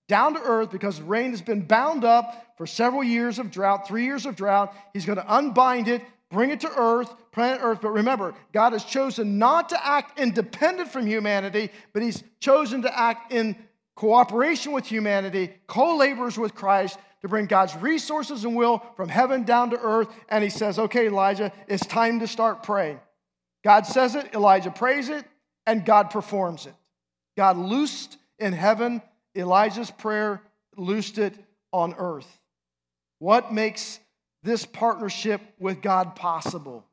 down 0.08 0.34
to 0.34 0.42
earth 0.42 0.72
because 0.72 1.02
rain 1.02 1.32
has 1.32 1.42
been 1.42 1.62
bound 1.62 2.04
up 2.04 2.54
for 2.58 2.68
several 2.68 3.04
years 3.04 3.40
of 3.40 3.52
drought, 3.52 3.88
three 3.88 4.06
years 4.06 4.26
of 4.26 4.36
drought. 4.36 4.74
He's 4.94 5.06
going 5.06 5.18
to 5.18 5.34
unbind 5.34 5.88
it, 5.88 6.02
bring 6.34 6.50
it 6.50 6.60
to 6.62 6.72
earth, 6.76 7.14
planet 7.32 7.60
earth. 7.62 7.80
But 7.82 7.92
remember, 7.92 8.36
God 8.52 8.74
has 8.74 8.84
chosen 8.84 9.38
not 9.38 9.70
to 9.70 9.88
act 9.88 10.20
independent 10.20 10.92
from 10.92 11.08
humanity, 11.08 11.70
but 11.94 12.02
He's 12.02 12.24
chosen 12.40 12.82
to 12.82 13.00
act 13.00 13.32
in 13.32 13.56
cooperation 13.96 14.74
with 14.74 14.86
humanity, 14.86 15.54
co 15.68 15.96
laborers 15.96 16.38
with 16.38 16.56
Christ, 16.56 17.00
to 17.22 17.30
bring 17.30 17.46
God's 17.46 17.76
resources 17.78 18.44
and 18.44 18.56
will 18.56 18.84
from 18.96 19.08
heaven 19.08 19.44
down 19.44 19.70
to 19.70 19.80
earth. 19.80 20.10
And 20.28 20.44
he 20.44 20.50
says, 20.50 20.78
Okay, 20.78 21.08
Elijah, 21.08 21.54
it's 21.68 21.86
time 21.86 22.20
to 22.20 22.28
start 22.28 22.64
praying. 22.64 23.00
God 23.64 23.86
says 23.86 24.16
it, 24.16 24.34
Elijah 24.34 24.72
prays 24.72 25.08
it, 25.08 25.24
and 25.66 25.86
God 25.86 26.10
performs 26.10 26.66
it. 26.66 26.74
God 27.38 27.58
loosed 27.58 28.18
in 28.40 28.52
heaven 28.52 29.02
Elijah's 29.36 29.90
prayer, 29.90 30.42
loosed 30.78 31.18
it 31.18 31.34
on 31.72 31.96
earth. 31.98 32.40
What 33.20 33.54
makes 33.54 34.00
this 34.44 34.66
partnership 34.66 35.42
with 35.60 35.82
God 35.82 36.16
possible? 36.16 36.86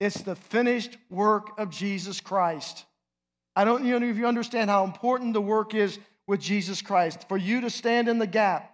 It's 0.00 0.22
the 0.22 0.36
finished 0.36 0.96
work 1.10 1.58
of 1.58 1.70
Jesus 1.70 2.20
Christ. 2.20 2.84
I 3.56 3.64
don't 3.64 3.84
know 3.84 3.96
if 3.96 4.16
you 4.16 4.26
understand 4.26 4.70
how 4.70 4.84
important 4.84 5.32
the 5.32 5.40
work 5.40 5.74
is 5.74 5.98
with 6.26 6.40
Jesus 6.40 6.82
Christ. 6.82 7.28
For 7.28 7.36
you 7.36 7.62
to 7.62 7.70
stand 7.70 8.08
in 8.08 8.18
the 8.18 8.26
gap, 8.26 8.72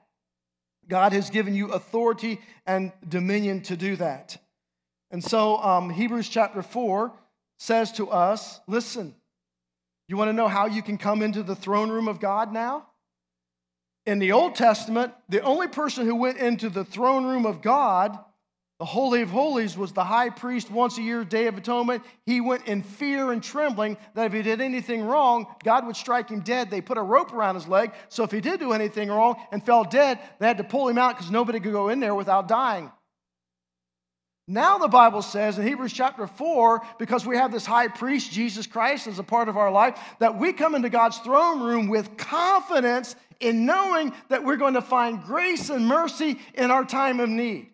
God 0.89 1.13
has 1.13 1.31
given 1.31 1.55
you 1.55 1.73
authority 1.73 2.41
and 2.67 2.93
dominion 3.09 3.63
to 3.63 3.77
do 3.77 3.97
that. 3.97 4.37
And 5.11 5.23
so, 5.23 5.57
um, 5.59 5.91
Hebrews 5.91 6.29
chapter 6.29 6.63
4 6.63 7.13
says 7.59 7.93
to 7.93 8.11
us 8.11 8.61
listen, 8.67 9.15
you 10.09 10.17
want 10.17 10.29
to 10.29 10.35
know 10.35 10.49
how 10.49 10.67
you 10.67 10.83
can 10.83 10.99
come 10.99 11.23
into 11.23 11.43
the 11.43 11.55
throne 11.55 11.91
room 11.91 12.09
of 12.09 12.21
God 12.21 12.53
now? 12.53 12.87
In 14.07 14.19
the 14.19 14.33
Old 14.33 14.55
Testament, 14.55 15.15
the 15.29 15.41
only 15.41 15.67
person 15.69 16.05
who 16.07 16.15
went 16.15 16.39
into 16.39 16.69
the 16.69 16.85
throne 16.85 17.25
room 17.25 17.47
of 17.47 17.63
God, 17.63 18.19
the 18.79 18.85
Holy 18.85 19.23
of 19.23 19.31
Holies, 19.31 19.79
was 19.79 19.93
the 19.93 20.05
high 20.05 20.29
priest 20.29 20.71
once 20.71 20.99
a 20.99 21.03
year, 21.03 21.25
Day 21.25 21.47
of 21.47 21.57
Atonement. 21.57 22.03
He 22.27 22.43
went 22.43 22.67
in 22.67 22.83
fear 22.83 23.33
and 23.33 23.43
trembling 23.43 23.97
that 24.15 24.27
if 24.27 24.33
he 24.35 24.43
did 24.43 24.61
anything 24.61 25.05
wrong, 25.05 25.47
God 25.63 25.87
would 25.87 25.97
strike 25.97 26.29
him 26.29 26.41
dead. 26.41 26.71
They 26.71 26.83
put 26.83 26.99
a 26.99 27.03
rope 27.03 27.33
around 27.33 27.55
his 27.55 27.67
leg, 27.67 27.93
so 28.11 28.25
if 28.25 28.31
he 28.31 28.43
did 28.43 28.61
do 28.61 28.73
anything 28.73 29.09
wrong 29.09 29.37
and 29.51 29.65
fell 29.65 29.85
dead, 29.85 30.19
they 30.39 30.47
had 30.47 30.59
to 30.59 30.65
pull 30.65 30.87
him 30.89 30.99
out 30.99 31.17
because 31.17 31.31
nobody 31.31 31.61
could 31.61 31.73
go 31.73 31.89
in 31.89 32.01
there 32.01 32.15
without 32.15 32.47
dying. 32.47 32.91
Now, 34.47 34.77
the 34.77 34.89
Bible 34.89 35.23
says 35.23 35.59
in 35.59 35.67
Hebrews 35.67 35.93
chapter 35.93 36.27
4, 36.27 36.83
because 36.99 37.25
we 37.25 37.37
have 37.37 37.51
this 37.51 37.65
high 37.65 37.89
priest, 37.89 38.31
Jesus 38.31 38.67
Christ, 38.67 39.07
as 39.07 39.19
a 39.19 39.23
part 39.23 39.49
of 39.49 39.57
our 39.57 39.71
life, 39.71 39.99
that 40.19 40.39
we 40.39 40.53
come 40.53 40.75
into 40.75 40.91
God's 40.91 41.17
throne 41.19 41.63
room 41.63 41.89
with 41.89 42.19
confidence 42.19 43.17
in 43.41 43.65
knowing 43.65 44.13
that 44.29 44.45
we're 44.45 44.57
going 44.57 44.75
to 44.75 44.83
find 44.83 45.23
grace 45.23 45.71
and 45.71 45.87
mercy 45.87 46.39
in 46.55 46.71
our 46.71 46.85
time 46.85 47.21
of 47.21 47.31
need. 47.31 47.71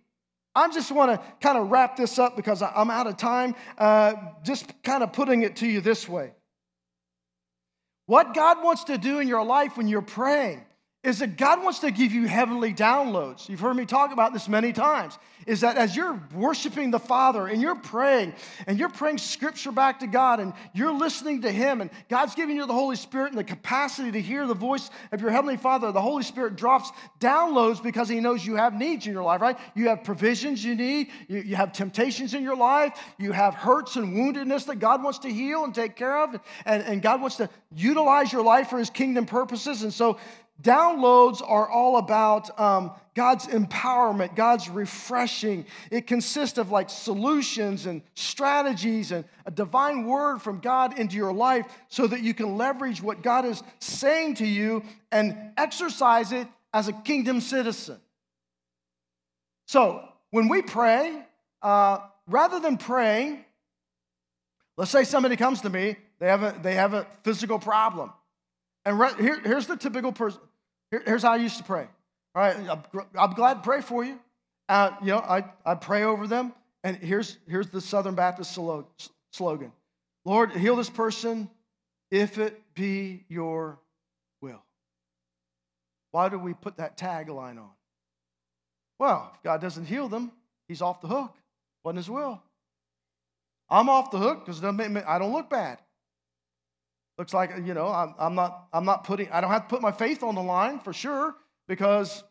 I 0.55 0.69
just 0.71 0.93
want 0.93 1.13
to 1.13 1.27
kind 1.41 1.59
of 1.59 1.71
wrap 1.71 1.97
this 1.97 2.19
up 2.19 2.37
because 2.37 2.63
I'm 2.63 2.91
out 2.91 3.09
of 3.09 3.17
time. 3.17 3.57
Uh, 3.77 4.15
just 4.45 4.81
kind 4.83 5.03
of 5.03 5.13
putting 5.13 5.43
it 5.43 5.57
to 5.57 5.67
you 5.67 5.81
this 5.81 6.09
way. 6.09 6.33
What 8.07 8.35
God 8.35 8.63
wants 8.63 8.85
to 8.85 8.99
do 8.99 9.19
in 9.19 9.29
your 9.29 9.45
life 9.45 9.77
when 9.77 9.89
you're 9.89 10.03
praying 10.03 10.65
is 11.03 11.21
that 11.21 11.39
God 11.39 11.63
wants 11.63 11.79
to 11.79 11.91
give 11.91 12.13
you 12.13 12.27
heavenly 12.27 12.75
downloads. 12.75 13.49
You've 13.49 13.61
heard 13.61 13.75
me 13.75 13.87
talk 13.87 14.13
about 14.13 14.35
this 14.35 14.49
many 14.49 14.71
times. 14.75 15.19
Is 15.47 15.63
that 15.63 15.79
as 15.79 15.97
you're 15.97 16.21
worshiping 16.35 16.91
the 16.91 16.99
Father 16.99 17.47
and 17.47 17.63
you're 17.63 17.75
praying 17.75 18.35
and 18.67 18.79
you're 18.79 18.91
praying 18.91 19.17
scripture 19.17 19.73
back 19.73 20.01
to 20.01 20.07
God 20.07 20.41
and 20.41 20.53
you're 20.75 20.93
listening 20.93 21.41
to 21.43 21.51
Him 21.51 21.81
and 21.81 21.89
God's 22.11 22.35
giving 22.35 22.55
you 22.55 22.67
the 22.67 22.75
Holy 22.75 22.97
Spirit 22.97 23.31
and 23.31 23.39
the 23.39 23.45
capacity 23.45 24.13
to 24.13 24.21
hear 24.21 24.47
the 24.47 24.53
voice 24.53 24.91
of 25.11 25.23
your 25.23 25.31
Heavenly 25.31 25.57
Father, 25.57 25.91
the 25.91 26.03
Holy 26.03 26.23
Spirit 26.23 26.57
drops 26.57 26.93
downloads 27.19 27.83
because 27.83 28.11
He 28.11 28.21
knows 28.21 28.45
you 28.45 28.57
have 28.57 28.75
needs 28.75 29.07
in 29.07 29.15
your 29.15 29.23
life, 29.23 29.41
right? 29.41 29.59
You 29.75 29.89
have 29.89 30.05
provisions 30.05 30.63
you 30.63 30.75
need, 30.75 31.09
you, 31.29 31.39
you 31.39 31.57
have 31.57 31.73
temptations 31.73 32.35
in 32.35 32.43
your 32.43 32.57
life, 32.57 32.93
you 33.19 33.33
have 33.33 33.55
hurts 33.55 33.97
and 33.97 34.15
woundedness 34.15 34.67
that 34.67 34.77
God 34.79 35.03
wants 35.03 35.21
to 35.21 35.33
heal 35.33 35.65
and 35.65 35.75
take 35.75 35.97
care 35.97 36.23
of, 36.23 36.39
and, 36.67 36.83
and 36.83 37.01
God 37.01 37.23
wants 37.23 37.37
to 37.37 37.49
utilize 37.75 38.31
your 38.31 38.45
life 38.45 38.69
for 38.69 38.79
His 38.79 38.91
kingdom 38.91 39.25
purposes. 39.25 39.83
And 39.83 39.93
so 39.93 40.19
Downloads 40.63 41.41
are 41.47 41.69
all 41.69 41.97
about 41.97 42.59
um, 42.61 42.91
God's 43.15 43.47
empowerment, 43.47 44.37
God's 44.37 44.69
refreshing. 44.69 45.65
It 45.91 46.07
consists 46.07 46.59
of 46.59 46.71
like 46.71 46.91
solutions 46.91 47.87
and 47.87 48.03
strategies 48.15 49.13
and 49.13 49.25
a 49.47 49.51
divine 49.51 50.05
word 50.05 50.43
from 50.43 50.61
God 50.61 50.99
into 50.99 51.17
your 51.17 51.33
life 51.33 51.67
so 51.89 52.07
that 52.07 52.23
you 52.23 52.35
can 52.35 52.57
leverage 52.57 53.03
what 53.03 53.23
God 53.23 53.45
is 53.45 53.63
saying 53.79 54.35
to 54.37 54.47
you 54.47 54.83
and 55.11 55.37
exercise 55.57 56.33
it 56.33 56.47
as 56.75 56.89
a 56.89 56.93
kingdom 56.93 57.41
citizen. 57.41 57.99
So 59.67 60.05
when 60.31 60.49
we 60.49 60.63
pray, 60.63 61.25
uh, 61.63 61.99
rather 62.27 62.61
than 62.61 62.77
praying, 62.77 63.45
let's 64.77 64.91
say 64.91 65.05
somebody 65.05 65.37
comes 65.37 65.63
to 65.63 65.71
me, 65.71 65.97
they 66.19 66.27
have 66.27 66.43
a, 66.43 66.59
they 66.63 66.75
have 66.75 66.93
a 66.93 67.07
physical 67.23 67.59
problem. 67.59 68.13
And 68.85 68.99
here, 69.19 69.41
here's 69.41 69.67
the 69.67 69.77
typical 69.77 70.13
person 70.13 70.41
here, 70.91 71.03
here's 71.07 71.23
how 71.23 71.33
I 71.33 71.37
used 71.37 71.59
to 71.59 71.65
pray. 71.65 71.87
All 72.35 72.43
right, 72.43 72.57
I'm, 72.57 72.83
I'm 73.19 73.33
glad 73.33 73.55
to 73.55 73.61
pray 73.61 73.81
for 73.81 74.05
you. 74.05 74.19
Uh, 74.69 74.93
you 75.01 75.09
know, 75.09 75.19
I, 75.19 75.45
I 75.65 75.75
pray 75.75 76.05
over 76.05 76.27
them. 76.27 76.53
And 76.85 76.97
here's, 76.97 77.37
here's 77.49 77.69
the 77.69 77.81
Southern 77.81 78.15
Baptist 78.15 78.55
slogan 79.33 79.73
Lord, 80.25 80.53
heal 80.53 80.77
this 80.77 80.91
person 80.91 81.51
if 82.11 82.39
it 82.39 82.61
be 82.75 83.25
your 83.29 83.79
will. 84.41 84.63
Why 86.13 86.29
do 86.29 86.39
we 86.39 86.55
put 86.55 86.77
that 86.79 86.97
tagline 86.97 87.59
on? 87.59 87.71
Well, 88.99 89.33
if 89.35 89.43
God 89.43 89.61
doesn't 89.61 89.87
heal 89.87 90.09
them, 90.09 90.33
he's 90.69 90.83
off 90.83 91.01
the 91.01 91.09
hook. 91.09 91.35
Wasn't 91.85 91.99
his 91.99 92.11
will. 92.11 92.43
I'm 93.69 93.89
off 93.89 94.11
the 94.11 94.19
hook 94.19 94.45
because 94.45 94.63
I 94.63 95.19
don't 95.19 95.33
look 95.33 95.49
bad. 95.49 95.79
Looks 97.21 97.35
like, 97.35 97.51
you 97.67 97.75
know, 97.75 97.89
I'm, 97.89 98.15
I'm, 98.19 98.35
not, 98.35 98.69
I'm 98.73 98.87
not 98.87 99.05
putting, 99.05 99.31
I 99.31 99.43
don't 99.43 99.51
have 99.51 99.65
to 99.65 99.69
put 99.69 99.83
my 99.83 99.93
faith 99.93 100.23
on 100.23 100.37
the 100.37 100.43
line 100.43 100.79
for 100.79 100.95
sure 100.95 101.35
because 101.69 102.25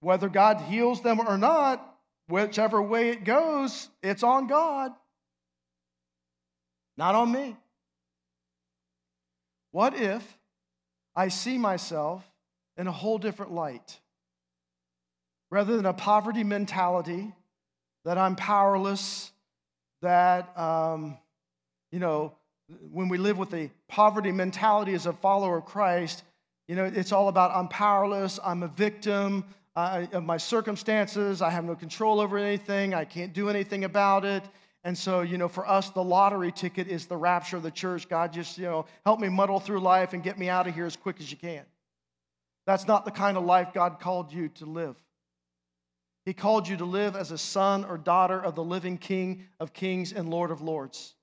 whether 0.00 0.28
God 0.28 0.60
heals 0.60 1.00
them 1.00 1.18
or 1.18 1.38
not, 1.38 1.82
whichever 2.28 2.82
way 2.82 3.08
it 3.08 3.24
goes, 3.24 3.88
it's 4.02 4.22
on 4.22 4.48
God, 4.48 4.92
not 6.98 7.14
on 7.14 7.32
me. 7.32 7.56
What 9.70 9.98
if 9.98 10.22
I 11.16 11.28
see 11.28 11.56
myself 11.56 12.22
in 12.76 12.86
a 12.86 12.92
whole 12.92 13.16
different 13.16 13.52
light? 13.52 13.98
Rather 15.50 15.74
than 15.74 15.86
a 15.86 15.94
poverty 15.94 16.44
mentality 16.44 17.32
that 18.04 18.18
I'm 18.18 18.36
powerless, 18.36 19.32
that, 20.02 20.52
um, 20.58 21.16
you 21.90 21.98
know, 21.98 22.34
when 22.90 23.08
we 23.08 23.18
live 23.18 23.38
with 23.38 23.52
a 23.54 23.70
poverty 23.88 24.32
mentality 24.32 24.94
as 24.94 25.06
a 25.06 25.12
follower 25.12 25.58
of 25.58 25.64
Christ, 25.64 26.22
you 26.68 26.76
know, 26.76 26.84
it's 26.84 27.12
all 27.12 27.28
about 27.28 27.50
I'm 27.54 27.68
powerless, 27.68 28.40
I'm 28.42 28.62
a 28.62 28.68
victim 28.68 29.44
of 29.76 30.24
my 30.24 30.36
circumstances, 30.36 31.42
I 31.42 31.50
have 31.50 31.64
no 31.64 31.74
control 31.74 32.20
over 32.20 32.38
anything, 32.38 32.94
I 32.94 33.04
can't 33.04 33.32
do 33.32 33.48
anything 33.48 33.84
about 33.84 34.24
it. 34.24 34.44
And 34.84 34.96
so, 34.96 35.22
you 35.22 35.38
know, 35.38 35.48
for 35.48 35.66
us, 35.66 35.90
the 35.90 36.04
lottery 36.04 36.52
ticket 36.52 36.88
is 36.88 37.06
the 37.06 37.16
rapture 37.16 37.56
of 37.56 37.62
the 37.62 37.70
church. 37.70 38.06
God, 38.08 38.32
just, 38.32 38.58
you 38.58 38.64
know, 38.64 38.84
help 39.04 39.18
me 39.18 39.30
muddle 39.30 39.58
through 39.58 39.80
life 39.80 40.12
and 40.12 40.22
get 40.22 40.38
me 40.38 40.50
out 40.50 40.66
of 40.66 40.74
here 40.74 40.84
as 40.84 40.94
quick 40.94 41.20
as 41.20 41.30
you 41.30 41.38
can. 41.38 41.64
That's 42.66 42.86
not 42.86 43.06
the 43.06 43.10
kind 43.10 43.36
of 43.36 43.44
life 43.44 43.72
God 43.72 43.98
called 43.98 44.32
you 44.32 44.48
to 44.50 44.66
live. 44.66 44.96
He 46.26 46.32
called 46.34 46.68
you 46.68 46.76
to 46.78 46.84
live 46.84 47.16
as 47.16 47.30
a 47.30 47.38
son 47.38 47.84
or 47.84 47.98
daughter 47.98 48.38
of 48.38 48.54
the 48.54 48.64
living 48.64 48.96
King 48.96 49.44
of 49.58 49.72
kings 49.72 50.12
and 50.12 50.28
Lord 50.28 50.50
of 50.50 50.60
lords. 50.60 51.14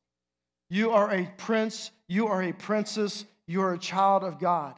You 0.72 0.92
are 0.92 1.14
a 1.14 1.30
prince, 1.36 1.92
you 2.08 2.28
are 2.28 2.42
a 2.42 2.54
princess, 2.54 3.26
you 3.46 3.62
are 3.62 3.74
a 3.74 3.78
child 3.78 4.24
of 4.24 4.40
God. 4.40 4.74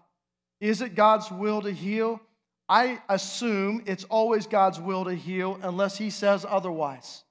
Is 0.59 0.81
it 0.81 0.95
God's 0.95 1.29
will 1.29 1.61
to 1.61 1.71
heal? 1.71 2.19
I 2.67 2.99
assume 3.07 3.83
it's 3.85 4.03
always 4.05 4.47
God's 4.47 4.79
will 4.79 5.05
to 5.05 5.13
heal 5.13 5.59
unless 5.61 5.95
He 5.95 6.09
says 6.09 6.47
otherwise. 6.49 7.23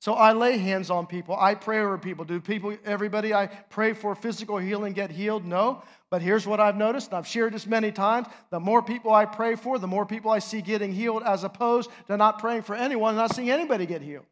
So 0.00 0.14
I 0.14 0.32
lay 0.32 0.56
hands 0.56 0.88
on 0.88 1.06
people. 1.06 1.36
I 1.38 1.56
pray 1.56 1.80
over 1.80 1.98
people. 1.98 2.24
Do 2.24 2.40
people, 2.40 2.74
everybody 2.86 3.34
I 3.34 3.48
pray 3.48 3.92
for 3.92 4.14
physical 4.14 4.56
healing 4.56 4.94
get 4.94 5.10
healed? 5.10 5.44
No. 5.44 5.82
But 6.08 6.22
here's 6.22 6.46
what 6.46 6.58
I've 6.58 6.76
noticed, 6.76 7.08
and 7.08 7.18
I've 7.18 7.26
shared 7.26 7.52
this 7.52 7.66
many 7.66 7.92
times 7.92 8.28
the 8.48 8.60
more 8.60 8.82
people 8.82 9.12
I 9.12 9.26
pray 9.26 9.56
for, 9.56 9.78
the 9.78 9.86
more 9.86 10.06
people 10.06 10.30
I 10.30 10.38
see 10.38 10.62
getting 10.62 10.94
healed, 10.94 11.22
as 11.22 11.44
opposed 11.44 11.90
to 12.06 12.16
not 12.16 12.38
praying 12.38 12.62
for 12.62 12.74
anyone 12.74 13.10
and 13.10 13.18
not 13.18 13.34
seeing 13.34 13.50
anybody 13.50 13.84
get 13.84 14.00
healed. 14.00 14.24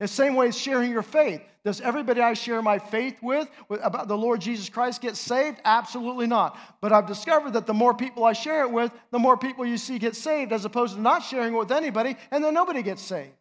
The 0.00 0.08
same 0.08 0.34
way 0.34 0.48
as 0.48 0.58
sharing 0.58 0.90
your 0.90 1.02
faith. 1.02 1.42
Does 1.62 1.82
everybody 1.82 2.22
I 2.22 2.32
share 2.32 2.62
my 2.62 2.78
faith 2.78 3.18
with, 3.22 3.46
with 3.68 3.80
about 3.84 4.08
the 4.08 4.16
Lord 4.16 4.40
Jesus 4.40 4.70
Christ 4.70 5.02
get 5.02 5.14
saved? 5.14 5.60
Absolutely 5.62 6.26
not. 6.26 6.58
But 6.80 6.90
I've 6.90 7.06
discovered 7.06 7.52
that 7.52 7.66
the 7.66 7.74
more 7.74 7.92
people 7.92 8.24
I 8.24 8.32
share 8.32 8.62
it 8.62 8.72
with, 8.72 8.90
the 9.10 9.18
more 9.18 9.36
people 9.36 9.66
you 9.66 9.76
see 9.76 9.98
get 9.98 10.16
saved, 10.16 10.52
as 10.52 10.64
opposed 10.64 10.94
to 10.94 11.00
not 11.02 11.22
sharing 11.22 11.52
it 11.54 11.58
with 11.58 11.70
anybody, 11.70 12.16
and 12.30 12.42
then 12.42 12.54
nobody 12.54 12.82
gets 12.82 13.02
saved. 13.02 13.34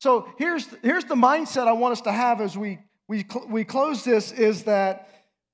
So 0.00 0.28
here's, 0.36 0.66
here's 0.82 1.04
the 1.04 1.14
mindset 1.14 1.68
I 1.68 1.72
want 1.72 1.92
us 1.92 2.00
to 2.02 2.12
have 2.12 2.40
as 2.40 2.58
we, 2.58 2.80
we, 3.06 3.24
we 3.48 3.64
close 3.64 4.02
this 4.02 4.32
is 4.32 4.64
that 4.64 5.08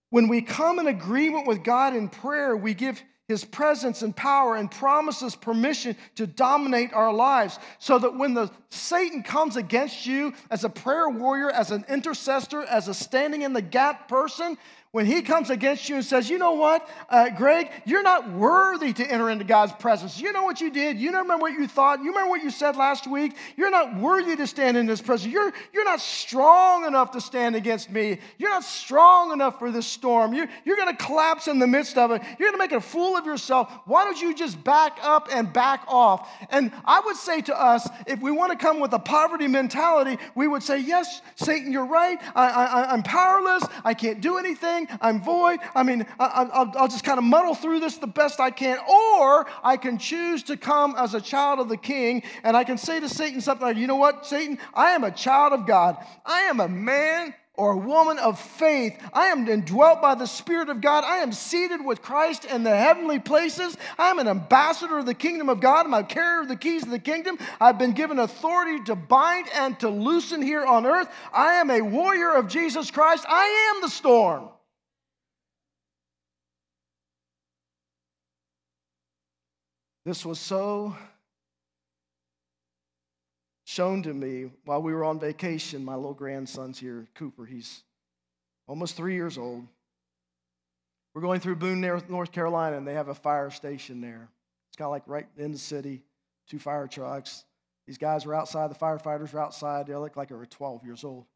when 0.09 0.29
we 0.29 0.41
come 0.41 0.79
in 0.79 0.87
agreement 0.87 1.47
with 1.47 1.63
God 1.63 1.95
in 1.95 2.09
prayer, 2.09 2.57
we 2.57 2.73
give 2.73 3.03
his 3.29 3.45
presence 3.45 4.03
and 4.03 4.15
power 4.15 4.57
and 4.57 4.71
promises 4.71 5.35
permission 5.35 5.97
to 6.15 6.27
dominate 6.27 6.93
our 6.93 7.13
lives 7.13 7.59
so 7.79 7.99
that 7.99 8.17
when 8.17 8.35
the 8.35 8.51
satan 8.71 9.23
comes 9.23 9.57
against 9.57 10.07
you 10.07 10.33
as 10.51 10.65
a 10.65 10.69
prayer 10.69 11.09
warrior 11.09 11.51
as 11.51 11.71
an 11.71 11.85
intercessor 11.89 12.63
as 12.63 12.89
a 12.89 12.95
standing 12.95 13.43
in 13.43 13.53
the 13.53 13.63
gap 13.63 14.09
person 14.09 14.57
when 14.97 15.05
he 15.05 15.21
comes 15.21 15.51
against 15.51 15.91
you 15.91 15.97
and 15.97 16.05
says, 16.07 16.31
You 16.31 16.39
know 16.39 16.53
what, 16.53 16.89
uh, 17.11 17.29
Greg, 17.29 17.71
you're 17.85 18.03
not 18.03 18.33
worthy 18.33 18.95
to 18.95 19.05
enter 19.05 19.29
into 19.29 19.45
God's 19.45 19.75
presence. 19.75 20.19
You 20.19 20.33
know 20.33 20.45
what 20.45 20.63
you 20.63 20.71
did. 20.71 20.97
You 20.97 21.09
remember 21.09 21.37
what 21.37 21.53
you 21.53 21.69
thought. 21.69 21.99
You 21.99 22.13
remember 22.13 22.31
what 22.31 22.43
you 22.43 22.49
said 22.49 22.77
last 22.77 23.07
week. 23.07 23.37
You're 23.59 23.71
not 23.71 23.95
worthy 24.01 24.35
to 24.37 24.47
stand 24.47 24.79
in 24.79 24.87
this 24.87 25.03
presence. 25.03 25.31
You're, 25.31 25.53
you're 25.75 25.85
not 25.85 26.01
strong 26.01 26.87
enough 26.87 27.11
to 27.11 27.21
stand 27.21 27.57
against 27.57 27.91
me. 27.91 28.21
You're 28.39 28.49
not 28.49 28.65
strong 28.65 29.35
enough 29.35 29.59
for 29.59 29.71
this 29.71 29.87
storm. 29.87 30.33
You're, 30.33 30.49
you're 30.65 30.79
going 30.79 30.97
to 30.97 31.05
collapse 31.05 31.47
in 31.47 31.59
the 31.59 31.67
midst 31.67 31.99
of 31.99 32.11
it. 32.13 32.23
You're 32.39 32.51
going 32.51 32.59
to 32.59 32.65
make 32.65 32.73
a 32.73 32.81
fool 32.81 33.19
of 33.19 33.27
yourself. 33.27 33.71
Why 33.85 34.03
don't 34.05 34.19
you 34.19 34.35
just 34.35 34.65
back 34.65 34.97
up 35.03 35.29
and 35.31 35.53
back 35.53 35.85
off? 35.89 36.27
And 36.49 36.73
I 36.87 37.01
would 37.01 37.17
say 37.17 37.43
to 37.43 37.63
us, 37.63 37.87
if 38.07 38.23
we 38.23 38.31
want 38.31 38.53
to 38.53 38.57
come 38.57 38.81
with 38.81 38.95
a 38.95 38.99
poverty 38.99 39.47
mentality, 39.47 40.17
we 40.35 40.49
would 40.49 40.63
say, 40.63 40.79
Yes, 40.79 41.21
Satan, 41.35 41.71
you're 41.71 41.85
right. 41.85 42.19
I, 42.35 42.49
I, 42.49 42.93
I'm 42.95 43.03
powerless. 43.03 43.63
I 43.85 43.93
can't 43.93 44.23
do 44.23 44.39
anything. 44.39 44.86
I'm 45.01 45.23
void. 45.23 45.61
I 45.75 45.83
mean, 45.83 46.07
I, 46.19 46.71
will 46.75 46.89
just 46.89 47.05
kind 47.05 47.19
of 47.19 47.25
muddle 47.25 47.55
through 47.55 47.81
this 47.81 47.97
the 47.99 48.07
best 48.07 48.41
I 48.41 48.51
can. 48.51 48.79
Or 48.79 49.47
I 49.63 49.77
can 49.77 49.99
choose 49.99 50.43
to 50.45 50.57
come 50.57 50.95
as 50.97 51.15
a 51.15 51.21
child 51.21 51.61
of 51.61 51.69
the 51.69 51.77
king 51.77 52.23
and 52.43 52.57
I 52.57 52.65
can 52.65 52.79
say 52.79 53.01
to 53.01 53.09
Satan 53.09 53.41
something 53.41 53.67
like, 53.67 53.77
you 53.77 53.87
know 53.87 53.97
what, 53.97 54.27
Satan, 54.27 54.59
I 54.75 54.91
am 54.91 55.05
a 55.05 55.11
child 55.11 55.53
of 55.53 55.67
God. 55.67 55.97
I 56.25 56.43
am 56.43 56.61
a 56.61 56.69
man 56.69 57.35
or 57.57 57.73
a 57.73 57.77
woman 57.77 58.19
of 58.19 58.39
faith. 58.39 59.01
I 59.13 59.27
am 59.27 59.49
indwelt 59.49 60.03
by 60.03 60.15
the 60.15 60.27
Spirit 60.27 60.69
of 60.69 60.81
God. 60.81 61.05
I 61.05 61.19
am 61.19 61.33
seated 61.33 61.85
with 61.85 62.03
Christ 62.03 62.45
in 62.45 62.63
the 62.63 62.77
heavenly 62.77 63.19
places. 63.19 63.77
I 63.99 64.11
am 64.11 64.19
an 64.19 64.29
ambassador 64.29 64.99
of 64.99 65.07
the 65.07 65.15
kingdom 65.15 65.49
of 65.49 65.61
God. 65.61 65.87
I'm 65.87 65.95
a 65.95 66.05
carrier 66.05 66.43
of 66.43 66.49
the 66.49 66.57
keys 66.57 66.83
of 66.83 66.91
the 66.91 66.99
kingdom. 66.99 67.39
I've 67.61 67.79
been 67.79 67.93
given 67.93 68.19
authority 68.19 68.85
to 68.85 68.95
bind 68.95 69.49
and 69.55 69.79
to 69.81 69.89
loosen 69.89 70.43
here 70.43 70.65
on 70.65 70.87
earth. 70.87 71.09
I 71.33 71.55
am 71.55 71.71
a 71.71 71.81
warrior 71.81 72.35
of 72.35 72.49
Jesus 72.49 72.91
Christ. 72.91 73.25
I 73.29 73.73
am 73.75 73.83
the 73.83 73.89
storm. 73.89 74.51
This 80.07 80.25
was 80.25 80.39
so 80.39 80.95
shown 83.65 84.05
to 84.05 84.15
me 84.15 84.53
while 84.65 84.81
we 84.81 84.95
were 84.95 85.03
on 85.03 85.19
vacation. 85.19 85.85
My 85.85 85.97
little 85.97 86.15
grandson's 86.15 86.79
here, 86.79 87.09
Cooper. 87.17 87.45
He's 87.45 87.83
almost 88.69 88.97
three 88.97 89.15
years 89.15 89.37
old. 89.37 89.67
We're 91.13 91.23
going 91.23 91.41
through 91.41 91.57
Boone, 91.57 91.81
North 91.81 92.31
Carolina, 92.31 92.77
and 92.77 92.87
they 92.87 92.95
have 92.95 93.09
a 93.09 93.17
fire 93.17 93.51
station 93.51 94.01
there. 94.01 94.29
It's 94.69 94.77
kind 94.77 94.87
of 94.87 94.93
like 94.93 95.03
right 95.09 95.27
in 95.39 95.51
the 95.51 95.59
city, 95.59 96.05
two 96.49 96.61
fire 96.61 96.87
trucks. 96.87 97.45
These 97.89 97.99
guys 97.99 98.25
were 98.27 98.35
outside, 98.35 98.71
the 98.71 98.77
firefighters 98.77 99.33
were 99.33 99.41
outside. 99.41 99.89
They 99.89 99.97
look 99.97 100.17
like 100.17 100.29
they 100.29 100.37
were 100.37 100.47
12 100.47 100.85
years 100.85 101.03
old. 101.03 101.27